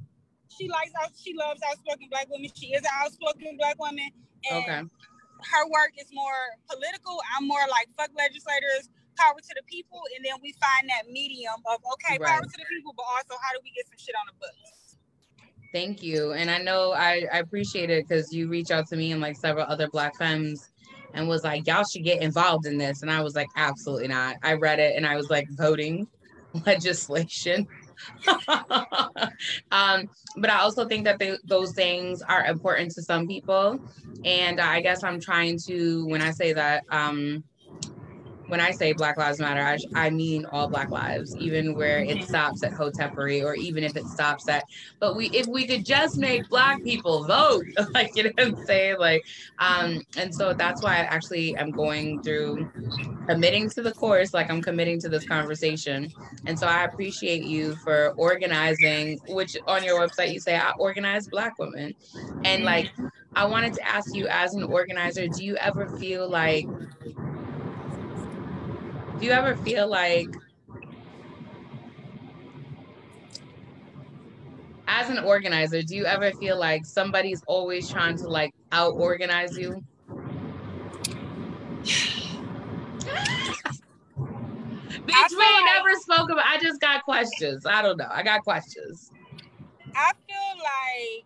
she 0.60 0.68
likes 0.68 0.92
out. 1.02 1.12
She 1.16 1.34
loves 1.34 1.62
outspoken 1.70 2.08
black 2.10 2.28
women. 2.30 2.50
She 2.54 2.74
is 2.74 2.82
an 2.82 2.92
outspoken 3.00 3.56
black 3.58 3.80
woman, 3.80 4.10
and 4.52 4.64
okay. 4.64 4.82
her 4.84 5.64
work 5.72 5.96
is 5.98 6.08
more 6.12 6.40
political. 6.70 7.18
I'm 7.38 7.48
more 7.48 7.64
like 7.72 7.88
fuck 7.98 8.12
legislators, 8.18 8.90
power 9.18 9.40
to 9.40 9.54
the 9.56 9.64
people, 9.72 10.02
and 10.16 10.26
then 10.26 10.36
we 10.42 10.54
find 10.60 10.90
that 10.90 11.10
medium 11.10 11.56
of 11.72 11.80
okay, 11.94 12.18
right. 12.20 12.28
power 12.28 12.44
to 12.44 12.58
the 12.58 12.66
people, 12.68 12.94
but 12.96 13.06
also 13.08 13.40
how 13.42 13.54
do 13.56 13.60
we 13.64 13.72
get 13.72 13.88
some 13.88 13.98
shit 13.98 14.16
on 14.20 14.28
the 14.28 14.36
books. 14.40 14.98
Thank 15.72 16.04
you, 16.04 16.34
and 16.34 16.50
I 16.50 16.58
know 16.58 16.92
I, 16.92 17.26
I 17.32 17.40
appreciate 17.40 17.90
it 17.90 18.08
because 18.08 18.34
you 18.34 18.50
reach 18.50 18.72
out 18.72 18.88
to 18.88 18.96
me 18.96 19.12
and 19.12 19.22
like 19.22 19.38
several 19.38 19.66
other 19.66 19.88
black 19.88 20.18
femmes 20.18 20.72
and 21.14 21.28
was 21.28 21.44
like, 21.44 21.66
y'all 21.68 21.84
should 21.84 22.04
get 22.04 22.22
involved 22.22 22.66
in 22.66 22.78
this. 22.78 23.02
And 23.02 23.12
I 23.12 23.22
was 23.22 23.36
like, 23.36 23.48
absolutely 23.56 24.08
not. 24.08 24.36
I 24.44 24.54
read 24.54 24.80
it 24.80 24.96
and 24.96 25.06
I 25.06 25.16
was 25.16 25.30
like, 25.30 25.48
voting 25.52 26.08
legislation. 26.66 27.68
um, 29.72 30.10
but 30.38 30.50
I 30.50 30.60
also 30.60 30.88
think 30.88 31.06
that 31.06 31.20
they, 31.20 31.38
those 31.46 31.74
things 31.74 32.22
are 32.22 32.46
important 32.46 32.92
to 32.92 33.02
some 33.02 33.28
people. 33.28 33.80
And 34.26 34.60
I 34.60 34.82
guess 34.82 35.04
I'm 35.04 35.20
trying 35.20 35.60
to, 35.68 36.06
when 36.08 36.22
I 36.22 36.32
say 36.32 36.54
that, 36.54 36.84
um, 36.90 37.44
when 38.50 38.60
I 38.60 38.72
say 38.72 38.94
Black 38.94 39.18
Lives 39.18 39.40
Matter, 39.40 39.62
I, 39.62 40.08
I 40.08 40.10
mean 40.10 40.46
all 40.46 40.68
Black 40.68 40.90
lives, 40.90 41.36
even 41.38 41.76
where 41.76 42.00
it 42.00 42.24
stops 42.24 42.64
at 42.64 42.72
Hotepery 42.72 43.44
or 43.44 43.56
even 43.56 43.84
if 43.84 43.96
it 43.96 44.06
stops 44.06 44.50
at, 44.50 44.64
but 45.00 45.16
we, 45.16 45.30
if 45.30 45.48
we 45.48 45.68
could 45.68 45.86
just 45.86 46.18
make 46.18 46.50
Black 46.50 46.84
people 46.84 47.26
vote, 47.26 47.66
like, 47.94 48.16
you 48.16 48.24
know 48.24 48.32
what 48.36 48.48
I'm 48.48 48.66
saying? 48.66 48.98
Like, 49.00 49.24
um, 49.60 50.02
and 50.18 50.34
so 50.34 50.54
that's 50.54 50.82
why 50.82 50.96
I 50.96 51.00
actually 51.02 51.56
am 51.56 51.72
going 51.72 52.22
through 52.24 52.70
committing 53.28 53.70
to 53.70 53.82
the 53.84 53.92
course, 53.94 54.34
like 54.34 54.50
I'm 54.50 54.62
committing 54.62 55.00
to 55.02 55.10
this 55.10 55.26
conversation. 55.26 56.12
And 56.46 56.58
so 56.58 56.66
I 56.68 56.86
appreciate 56.86 57.44
you 57.44 57.76
for 57.78 58.14
organizing, 58.18 59.20
which 59.28 59.56
on 59.68 59.84
your 59.84 60.00
website 60.00 60.34
you 60.34 60.40
say, 60.40 60.58
I 60.58 60.72
organize 60.80 61.28
Black 61.28 61.58
women. 61.60 61.94
And 62.44 62.64
like, 62.64 62.92
I 63.36 63.46
wanted 63.46 63.74
to 63.76 63.88
ask 63.88 64.16
you 64.16 64.28
as 64.28 64.56
an 64.56 64.64
organizer, 64.64 65.28
do 65.28 65.46
you 65.46 65.56
ever 65.58 65.88
feel 65.98 66.28
like 66.28 66.66
do 69.20 69.26
you 69.26 69.32
ever 69.32 69.56
feel 69.58 69.88
like 69.88 70.28
as 74.88 75.10
an 75.10 75.20
organizer 75.20 75.82
do 75.82 75.96
you 75.96 76.06
ever 76.06 76.32
feel 76.32 76.58
like 76.58 76.86
somebody's 76.86 77.44
always 77.48 77.90
trying 77.90 78.18
to 78.18 78.28
like 78.28 78.54
out 78.72 78.94
organize 78.94 79.58
you 79.58 79.84
Bitch, 85.10 85.32
we 85.32 85.38
like, 85.38 85.66
never 85.66 85.94
spoken 86.00 86.32
about. 86.32 86.46
I 86.46 86.60
just 86.60 86.82
got 86.82 87.04
questions. 87.04 87.66
I 87.66 87.82
don't 87.82 87.98
know. 87.98 88.08
I 88.12 88.22
got 88.22 88.44
questions. 88.44 89.12
I 89.96 90.12
feel 90.28 90.50
like 90.64 91.26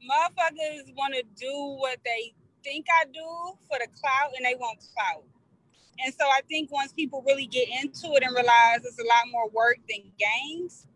motherfuckers 0.00 0.94
want 0.94 1.14
to 1.14 1.22
do 1.36 1.52
what 1.78 1.98
they 2.04 2.32
think 2.62 2.86
I 3.00 3.06
do 3.06 3.56
for 3.68 3.78
the 3.78 3.88
clout 4.00 4.32
and 4.36 4.44
they 4.44 4.54
want 4.54 4.78
clout. 4.94 5.24
And 6.04 6.14
so 6.14 6.24
I 6.26 6.40
think 6.48 6.72
once 6.72 6.92
people 6.92 7.22
really 7.26 7.46
get 7.46 7.68
into 7.68 8.14
it 8.14 8.22
and 8.22 8.34
realize 8.34 8.84
it's 8.84 8.98
a 8.98 9.06
lot 9.06 9.24
more 9.30 9.48
work 9.50 9.78
than 9.88 10.10
games, 10.18 10.86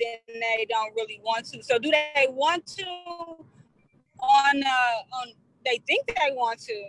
then 0.00 0.18
they 0.26 0.66
don't 0.68 0.94
really 0.94 1.20
want 1.22 1.46
to. 1.52 1.62
So 1.62 1.78
do 1.78 1.90
they 1.90 2.28
want 2.28 2.66
to 2.78 2.84
on 4.22 4.62
uh 4.62 5.18
on 5.20 5.32
they 5.64 5.80
think 5.86 6.06
they 6.06 6.34
want 6.34 6.60
to. 6.60 6.86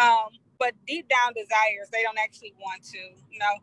Um, 0.00 0.28
but 0.58 0.74
deep 0.86 1.08
down 1.08 1.32
desires, 1.34 1.88
they 1.90 2.02
don't 2.02 2.18
actually 2.18 2.54
want 2.60 2.84
to, 2.84 2.98
you 2.98 3.38
know. 3.38 3.54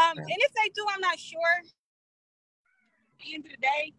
Um, 0.00 0.18
and 0.18 0.28
if 0.28 0.52
they 0.52 0.68
do, 0.74 0.84
I'm 0.92 1.00
not 1.00 1.18
sure. 1.18 1.40
At 1.62 3.24
the 3.24 3.34
end 3.34 3.44
of 3.46 3.50
the 3.52 3.56
day, 3.56 3.92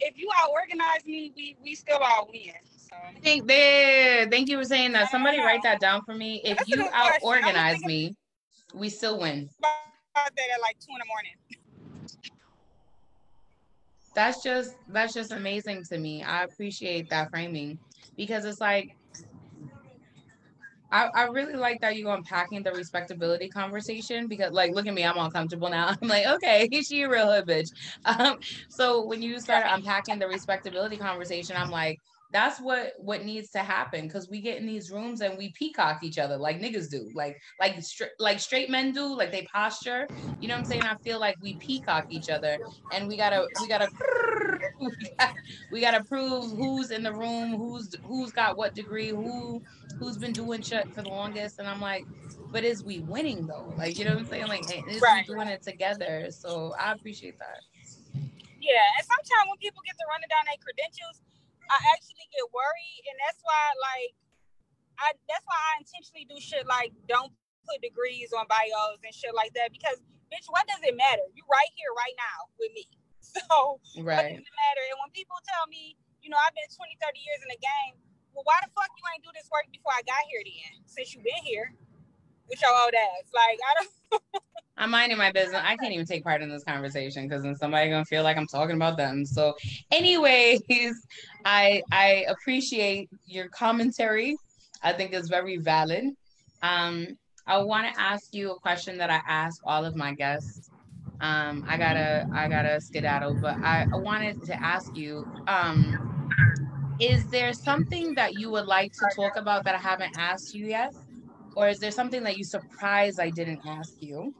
if 0.00 0.18
you 0.18 0.28
all 0.40 0.50
organize 0.52 1.04
me, 1.06 1.32
we 1.36 1.56
we 1.62 1.74
still 1.74 1.98
all 1.98 2.28
win. 2.32 2.54
I 2.92 3.20
think 3.20 3.46
there. 3.46 4.28
Thank 4.28 4.48
you 4.48 4.58
for 4.58 4.64
saying 4.64 4.92
that. 4.92 5.10
Somebody 5.10 5.38
write 5.38 5.62
that 5.62 5.80
down 5.80 6.02
for 6.04 6.14
me. 6.14 6.40
If 6.44 6.58
That's 6.58 6.68
you 6.68 6.88
out 6.92 7.12
organize 7.22 7.84
me, 7.84 8.14
we 8.74 8.88
still 8.88 9.18
win. 9.18 9.48
That 9.60 10.30
at 10.54 10.60
like 10.60 10.78
two 10.78 10.92
in 10.92 10.98
the 10.98 11.06
morning. 11.06 11.32
That's 14.14 14.42
just 14.42 14.76
that's 14.88 15.14
just 15.14 15.32
amazing 15.32 15.84
to 15.84 15.98
me. 15.98 16.22
I 16.22 16.44
appreciate 16.44 17.08
that 17.10 17.30
framing 17.30 17.78
because 18.16 18.44
it's 18.44 18.60
like 18.60 18.94
I, 20.92 21.08
I 21.14 21.22
really 21.24 21.54
like 21.54 21.80
that 21.80 21.96
you 21.96 22.10
unpacking 22.10 22.62
the 22.62 22.72
respectability 22.72 23.48
conversation 23.48 24.26
because 24.26 24.52
like 24.52 24.74
look 24.74 24.86
at 24.86 24.92
me, 24.92 25.04
I'm 25.04 25.16
uncomfortable 25.16 25.70
now. 25.70 25.96
I'm 26.02 26.08
like, 26.08 26.26
okay, 26.26 26.68
she 26.86 27.02
a 27.02 27.08
real 27.08 27.32
hood 27.32 27.46
bitch. 27.46 27.70
Um, 28.04 28.38
so 28.68 29.02
when 29.06 29.22
you 29.22 29.40
started 29.40 29.72
unpacking 29.72 30.18
the 30.18 30.28
respectability 30.28 30.98
conversation, 30.98 31.56
I'm 31.56 31.70
like, 31.70 31.98
that's 32.32 32.60
what 32.60 32.94
what 32.98 33.24
needs 33.24 33.50
to 33.50 33.58
happen 33.58 34.06
because 34.06 34.28
we 34.28 34.40
get 34.40 34.58
in 34.58 34.66
these 34.66 34.90
rooms 34.90 35.20
and 35.20 35.36
we 35.36 35.52
peacock 35.52 36.02
each 36.02 36.18
other 36.18 36.36
like 36.36 36.60
niggas 36.60 36.90
do 36.90 37.10
like 37.14 37.40
like 37.60 37.80
straight 37.82 38.10
like 38.18 38.40
straight 38.40 38.70
men 38.70 38.92
do 38.92 39.14
like 39.14 39.30
they 39.30 39.46
posture 39.52 40.08
you 40.40 40.48
know 40.48 40.54
what 40.54 40.60
i'm 40.60 40.64
saying? 40.64 40.82
I 40.82 40.96
feel 41.04 41.20
like 41.20 41.36
we 41.40 41.56
peacock 41.56 42.06
each 42.10 42.30
other 42.30 42.58
and 42.92 43.06
we 43.06 43.16
gotta 43.16 43.46
we 43.60 43.68
gotta 43.68 43.88
we 45.72 45.80
gotta 45.80 46.02
prove 46.04 46.50
who's 46.56 46.90
in 46.90 47.02
the 47.02 47.12
room 47.12 47.56
who's 47.56 47.94
who's 48.04 48.32
got 48.32 48.56
what 48.56 48.74
degree 48.74 49.10
who 49.10 49.62
who's 50.00 50.16
been 50.16 50.32
doing 50.32 50.62
shit 50.62 50.88
for 50.94 51.02
the 51.02 51.08
longest 51.08 51.58
and 51.58 51.68
i'm 51.68 51.80
like 51.80 52.04
but 52.52 52.64
is 52.64 52.84
we 52.84 53.00
winning 53.00 53.46
though? 53.46 53.72
Like 53.78 53.98
you 53.98 54.04
know 54.04 54.12
what 54.12 54.20
i'm 54.20 54.26
saying? 54.26 54.46
Like 54.46 54.64
is 54.86 55.00
right. 55.00 55.24
we 55.26 55.34
doing 55.34 55.48
it 55.48 55.62
together? 55.62 56.26
So 56.30 56.74
i 56.78 56.92
appreciate 56.92 57.38
that. 57.38 57.60
Yeah 58.60 58.84
and 58.98 59.06
sometimes 59.06 59.48
when 59.48 59.56
people 59.58 59.80
get 59.86 59.96
to 59.96 60.04
running 60.12 60.28
down 60.28 60.44
their 60.44 60.60
credentials 60.60 61.22
I 61.72 61.78
actually 61.96 62.28
get 62.28 62.44
worried, 62.52 63.02
and 63.08 63.16
that's 63.24 63.40
why 63.40 63.62
like 63.80 64.12
I 65.00 65.08
that's 65.24 65.44
why 65.48 65.56
I 65.56 65.80
intentionally 65.80 66.28
do 66.28 66.36
shit 66.36 66.68
like 66.68 66.92
don't 67.08 67.32
put 67.64 67.80
degrees 67.80 68.36
on 68.36 68.44
bios 68.44 69.00
and 69.00 69.14
shit 69.14 69.32
like 69.32 69.56
that 69.56 69.72
because 69.72 69.96
bitch, 70.28 70.48
what 70.52 70.68
does 70.68 70.84
it 70.84 70.92
matter? 70.92 71.24
You 71.32 71.48
right 71.48 71.72
here 71.72 71.92
right 71.96 72.16
now 72.16 72.52
with 72.60 72.72
me. 72.76 72.86
So 73.22 73.80
right. 74.02 74.18
what 74.18 74.28
does 74.28 74.44
it 74.44 74.56
matter? 74.66 74.84
And 74.92 74.98
when 75.00 75.08
people 75.14 75.38
tell 75.46 75.64
me, 75.70 75.96
you 76.20 76.28
know, 76.28 76.36
I've 76.36 76.52
been 76.52 76.68
20, 76.68 77.00
30 77.00 77.16
years 77.22 77.40
in 77.40 77.48
the 77.54 77.60
game, 77.62 77.94
well, 78.34 78.44
why 78.44 78.60
the 78.60 78.68
fuck 78.74 78.92
you 78.92 79.04
ain't 79.08 79.24
do 79.24 79.32
this 79.32 79.48
work 79.48 79.64
before 79.72 79.94
I 79.94 80.04
got 80.04 80.20
here 80.28 80.42
then? 80.44 80.84
Since 80.84 81.14
you've 81.14 81.24
been 81.24 81.40
here 81.40 81.72
with 82.50 82.60
your 82.60 82.74
old 82.74 82.92
ass. 82.92 83.30
Like 83.32 83.56
I 83.62 83.72
don't 83.78 83.92
I'm 84.76 84.90
minding 84.90 85.18
my 85.18 85.30
business. 85.30 85.60
I 85.62 85.76
can't 85.76 85.92
even 85.92 86.06
take 86.06 86.24
part 86.24 86.42
in 86.42 86.48
this 86.48 86.64
conversation 86.64 87.28
because 87.28 87.42
then 87.42 87.54
somebody 87.56 87.90
gonna 87.90 88.04
feel 88.04 88.22
like 88.22 88.36
I'm 88.36 88.46
talking 88.46 88.76
about 88.76 88.96
them. 88.96 89.24
So, 89.24 89.54
anyways, 89.90 90.60
I 91.44 91.82
I 91.92 92.24
appreciate 92.28 93.08
your 93.26 93.48
commentary. 93.48 94.36
I 94.82 94.92
think 94.92 95.12
it's 95.12 95.28
very 95.28 95.58
valid. 95.58 96.04
Um, 96.62 97.08
I 97.46 97.58
want 97.58 97.92
to 97.92 98.00
ask 98.00 98.32
you 98.32 98.52
a 98.52 98.60
question 98.60 98.98
that 98.98 99.10
I 99.10 99.20
ask 99.26 99.60
all 99.64 99.84
of 99.84 99.96
my 99.96 100.14
guests. 100.14 100.70
Um, 101.20 101.64
I 101.68 101.76
gotta 101.76 102.26
I 102.34 102.48
gotta 102.48 102.80
skedaddle, 102.80 103.38
but 103.40 103.56
I, 103.62 103.86
I 103.92 103.96
wanted 103.96 104.42
to 104.46 104.64
ask 104.64 104.86
you. 104.96 105.24
Um, 105.46 105.94
is 106.98 107.28
there 107.30 107.52
something 107.52 108.14
that 108.14 108.34
you 108.34 108.50
would 108.50 108.66
like 108.66 108.92
to 108.92 109.06
talk 109.16 109.36
about 109.36 109.64
that 109.64 109.74
I 109.74 109.78
haven't 109.78 110.12
asked 110.16 110.54
you 110.54 110.66
yet? 110.66 110.92
Or 111.56 111.68
is 111.68 111.80
there 111.80 111.90
something 111.90 112.22
that 112.22 112.36
you 112.36 112.44
surprised 112.44 113.18
I 113.20 113.30
didn't 113.30 113.60
ask 113.66 113.94
you? 114.00 114.32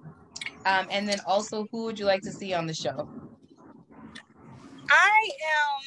Um, 0.65 0.87
and 0.91 1.09
then 1.09 1.21
also, 1.27 1.67
who 1.73 1.85
would 1.85 1.99
you 1.99 2.07
like 2.07 2.23
to 2.23 2.33
see 2.33 2.55
on 2.55 2.67
the 2.67 2.75
show? 2.75 3.09
I 4.91 5.21
am. 5.25 5.83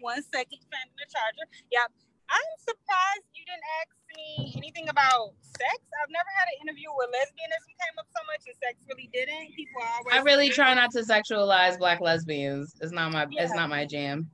One 0.00 0.22
second, 0.22 0.60
finding 0.70 0.94
the 0.96 1.06
charger. 1.10 1.50
Yep. 1.72 1.90
I'm 2.30 2.52
surprised 2.60 3.24
you 3.34 3.44
didn't 3.44 3.64
ask 3.80 3.90
me 4.16 4.52
anything 4.56 4.88
about 4.88 5.32
sex. 5.42 5.80
I've 6.02 6.10
never 6.10 6.28
had 6.36 6.46
an 6.52 6.68
interview 6.68 6.88
where 6.94 7.08
lesbianism 7.08 7.72
came 7.80 7.96
up 7.98 8.06
so 8.14 8.22
much 8.26 8.46
and 8.46 8.54
sex 8.62 8.78
really 8.88 9.08
didn't. 9.12 9.54
People 9.56 9.82
always. 9.82 10.14
I 10.14 10.22
really 10.22 10.50
try 10.50 10.74
not 10.74 10.90
to 10.92 11.00
sexualize 11.00 11.78
black 11.78 12.00
lesbians. 12.00 12.74
It's 12.80 12.92
not 12.92 13.12
my. 13.12 13.26
Yeah. 13.30 13.44
It's 13.44 13.54
not 13.54 13.68
my 13.68 13.86
jam. 13.86 14.30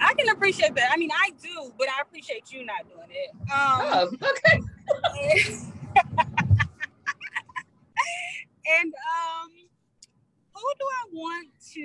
I 0.00 0.14
can 0.14 0.28
appreciate 0.30 0.74
that. 0.74 0.90
I 0.92 0.96
mean, 0.96 1.10
I 1.12 1.30
do, 1.42 1.72
but 1.78 1.88
I 1.88 2.02
appreciate 2.02 2.50
you 2.52 2.64
not 2.64 2.88
doing 2.88 3.08
it. 3.10 3.30
Um, 3.52 4.18
oh, 4.20 4.30
okay. 4.30 4.60
and 8.66 8.90
um, 8.90 9.50
who 10.54 10.66
do 10.78 10.86
I 10.86 11.04
want 11.14 11.48
to 11.78 11.84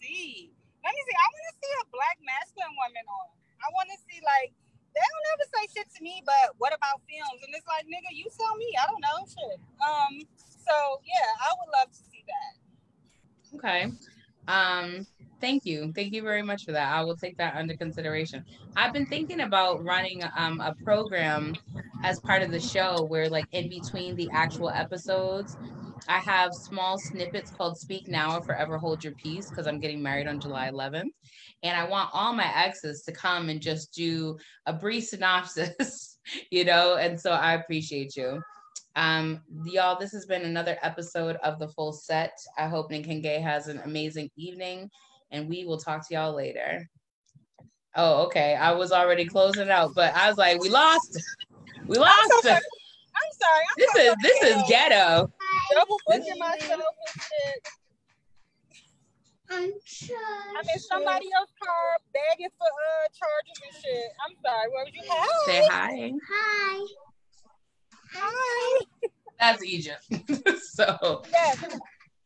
see? 0.00 0.50
Let 0.80 0.92
me 0.96 1.00
see. 1.04 1.16
I 1.16 1.26
want 1.28 1.44
to 1.52 1.56
see 1.60 1.72
a 1.76 1.84
black 1.92 2.16
masculine 2.24 2.74
woman 2.78 3.04
on. 3.04 3.28
I 3.60 3.68
want 3.76 3.92
to 3.92 3.98
see 4.08 4.20
like 4.24 4.56
they 4.96 5.04
don't 5.04 5.26
ever 5.36 5.46
say 5.52 5.62
shit 5.76 5.88
to 5.96 6.00
me, 6.02 6.22
but 6.24 6.56
what 6.58 6.72
about 6.72 7.04
films? 7.06 7.40
And 7.44 7.52
it's 7.54 7.68
like, 7.68 7.84
nigga, 7.86 8.10
you 8.16 8.26
tell 8.32 8.56
me. 8.56 8.68
I 8.74 8.84
don't 8.88 9.02
know 9.04 9.18
shit. 9.28 9.58
Um, 9.78 10.14
so 10.38 10.74
yeah, 11.04 11.30
I 11.44 11.48
would 11.54 11.70
love 11.76 11.88
to 11.92 12.02
see 12.08 12.24
that. 12.26 12.52
Okay. 13.56 13.92
Um, 14.48 15.06
thank 15.40 15.64
you. 15.64 15.92
Thank 15.94 16.12
you 16.12 16.22
very 16.22 16.42
much 16.42 16.64
for 16.64 16.72
that. 16.72 16.92
I 16.92 17.02
will 17.02 17.16
take 17.16 17.36
that 17.38 17.54
under 17.56 17.76
consideration. 17.76 18.44
I've 18.76 18.92
been 18.92 19.06
thinking 19.06 19.40
about 19.40 19.84
running 19.84 20.22
um, 20.36 20.60
a 20.60 20.74
program 20.82 21.54
as 22.02 22.20
part 22.20 22.42
of 22.42 22.50
the 22.50 22.60
show 22.60 23.04
where, 23.04 23.28
like, 23.28 23.46
in 23.52 23.68
between 23.68 24.16
the 24.16 24.28
actual 24.32 24.70
episodes, 24.70 25.56
I 26.08 26.18
have 26.18 26.54
small 26.54 26.98
snippets 26.98 27.50
called 27.50 27.78
Speak 27.78 28.08
Now 28.08 28.36
or 28.36 28.42
Forever 28.42 28.78
Hold 28.78 29.04
Your 29.04 29.14
Peace 29.14 29.48
because 29.48 29.66
I'm 29.66 29.80
getting 29.80 30.02
married 30.02 30.26
on 30.26 30.40
July 30.40 30.70
11th. 30.70 31.10
And 31.62 31.76
I 31.76 31.84
want 31.88 32.10
all 32.12 32.32
my 32.32 32.50
exes 32.56 33.02
to 33.02 33.12
come 33.12 33.48
and 33.48 33.60
just 33.60 33.92
do 33.92 34.38
a 34.66 34.72
brief 34.72 35.04
synopsis, 35.04 36.18
you 36.50 36.64
know? 36.64 36.96
And 36.96 37.20
so 37.20 37.32
I 37.32 37.54
appreciate 37.54 38.16
you. 38.16 38.40
Um, 38.96 39.42
y'all, 39.64 39.98
this 39.98 40.12
has 40.12 40.26
been 40.26 40.42
another 40.42 40.76
episode 40.82 41.36
of 41.36 41.58
The 41.58 41.68
Full 41.68 41.92
Set. 41.92 42.32
I 42.58 42.68
hope 42.68 42.90
Gay 42.90 43.40
has 43.40 43.68
an 43.68 43.80
amazing 43.84 44.30
evening, 44.36 44.90
and 45.30 45.48
we 45.48 45.64
will 45.64 45.78
talk 45.78 46.06
to 46.08 46.14
y'all 46.14 46.34
later. 46.34 46.88
Oh, 47.94 48.24
okay. 48.24 48.54
I 48.54 48.72
was 48.72 48.92
already 48.92 49.24
closing 49.24 49.70
out, 49.70 49.92
but 49.94 50.14
I 50.14 50.28
was 50.28 50.38
like, 50.38 50.60
we 50.60 50.68
lost. 50.68 51.20
We 51.86 51.98
lost. 51.98 52.48
I'm 53.40 53.46
sorry. 53.46 53.64
I'm 53.70 53.76
this 53.78 53.94
is 53.96 54.14
this 54.22 54.56
is 54.56 54.62
ghetto. 54.68 55.32
Double 55.74 55.98
booking 56.06 56.38
myself 56.38 56.80
and 56.80 57.22
shit. 57.22 57.68
I'm 59.50 59.72
sorry. 59.84 60.20
I'm 60.58 60.64
in 60.72 60.80
somebody 60.80 61.26
else's 61.36 61.54
car 61.62 61.98
begging 62.12 62.50
for 62.58 62.66
uh 62.66 63.08
charges 63.18 63.60
and 63.64 63.82
shit. 63.82 64.10
I'm 64.26 64.36
sorry. 64.44 64.68
What 64.70 64.86
would 64.86 64.94
you 64.94 65.02
have? 65.10 65.28
Say 65.46 65.66
hi. 65.68 66.12
Hi. 66.28 66.86
Hi. 68.14 68.84
That's 69.38 69.64
Egypt. 69.64 70.04
so. 70.62 71.22
Yes. 71.32 71.64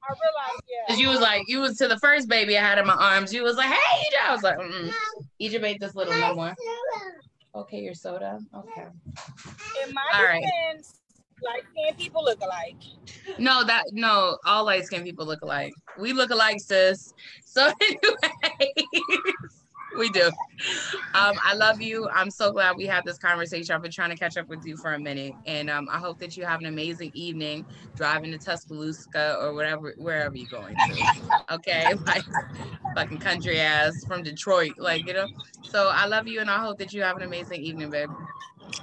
I 0.07 0.12
realized, 0.12 0.62
yeah. 0.89 0.97
You 0.97 1.09
was 1.09 1.21
like, 1.21 1.45
you 1.49 1.61
was 1.61 1.79
to 1.79 1.89
the 1.89 1.99
first 1.99 2.29
baby 2.29 2.59
I 2.59 2.61
had 2.61 2.77
in 2.79 2.87
my 2.87 2.95
arms. 2.95 3.33
You 3.33 3.43
was 3.43 3.57
like, 3.57 3.71
hey, 3.71 4.01
Egypt. 4.07 4.23
I 4.29 4.33
was 4.33 4.43
like, 4.43 4.59
mm 4.59 4.93
Egypt 5.39 5.65
ate 5.65 5.81
this 5.81 5.95
little 5.95 6.15
no 6.15 6.35
more. 6.35 6.55
Okay, 7.55 7.79
your 7.79 7.95
soda. 7.95 8.39
Okay. 8.55 8.87
In 9.87 9.95
my 9.95 10.03
All 10.12 10.41
defense, 10.41 11.01
light 11.45 11.63
skinned 11.71 11.99
people 11.99 12.25
look 12.25 12.41
alike. 12.41 12.77
No, 13.39 13.65
that 13.65 13.85
no, 13.93 14.39
all 14.45 14.65
light 14.65 14.85
skinned 14.85 15.05
people 15.05 15.27
look 15.27 15.43
alike. 15.43 15.73
We 15.99 16.13
look 16.13 16.31
alike, 16.31 16.61
sis. 16.61 17.13
So 17.45 17.73
anyway 17.83 18.73
we 19.99 20.11
do. 20.11 20.31
Um, 21.15 21.35
I 21.45 21.55
love 21.55 21.81
you. 21.81 22.09
I'm 22.15 22.31
so 22.31 22.53
glad 22.53 22.77
we 22.77 22.87
had 22.87 23.05
this 23.05 23.19
conversation. 23.19 23.75
I've 23.75 23.83
been 23.83 23.91
trying 23.91 24.11
to 24.11 24.17
catch 24.17 24.37
up 24.37 24.49
with 24.49 24.65
you 24.67 24.77
for 24.77 24.95
a 24.95 24.99
minute, 24.99 25.35
and 25.47 25.71
um, 25.71 25.89
I 25.91 25.99
hope 25.99 26.19
that 26.19 26.37
you 26.37 26.45
have 26.45 26.61
an 26.61 26.67
amazing 26.67 27.11
evening 27.15 27.65
driving 27.97 28.33
to 28.33 28.39
Tuscaloosa 28.39 29.37
or 29.41 29.55
whatever, 29.55 29.95
wherever 29.99 30.37
you're 30.37 30.49
going 30.51 30.77
to. 30.77 31.55
Okay, 31.55 31.95
like 32.07 32.25
fucking 32.95 33.19
country 33.19 33.61
ass 33.61 34.05
from 34.07 34.23
Detroit, 34.23 34.75
like 34.79 35.07
you 35.07 35.15
know. 35.15 35.29
So 35.63 35.91
I 35.93 36.07
love 36.07 36.27
you, 36.27 36.41
and 36.41 36.51
I 36.51 36.59
hope 36.59 36.79
that 36.79 36.93
you 36.93 37.03
have 37.03 37.17
an 37.17 37.23
amazing 37.23 37.63
evening, 37.63 37.91
babe. 37.91 38.11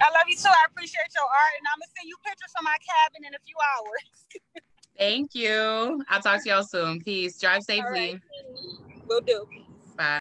I 0.00 0.10
love 0.10 0.24
you 0.28 0.36
too. 0.36 0.48
I 0.48 0.66
appreciate 0.70 1.12
your 1.14 1.24
art, 1.24 1.54
and 1.58 1.66
I'm 1.72 1.78
gonna 1.78 1.92
send 1.96 2.08
you 2.08 2.16
pictures 2.24 2.52
from 2.56 2.64
my 2.64 2.76
cabin 2.80 3.26
in 3.26 3.34
a 3.34 3.42
few 3.44 3.56
hours. 3.74 4.62
Thank 4.98 5.34
you. 5.34 6.04
I'll 6.08 6.20
talk 6.20 6.42
to 6.42 6.48
y'all 6.48 6.62
soon. 6.62 7.00
Peace. 7.00 7.38
Drive 7.38 7.62
safely. 7.62 7.90
Right. 7.90 8.20
Will 9.08 9.20
do. 9.20 9.46
Bye. 9.96 10.20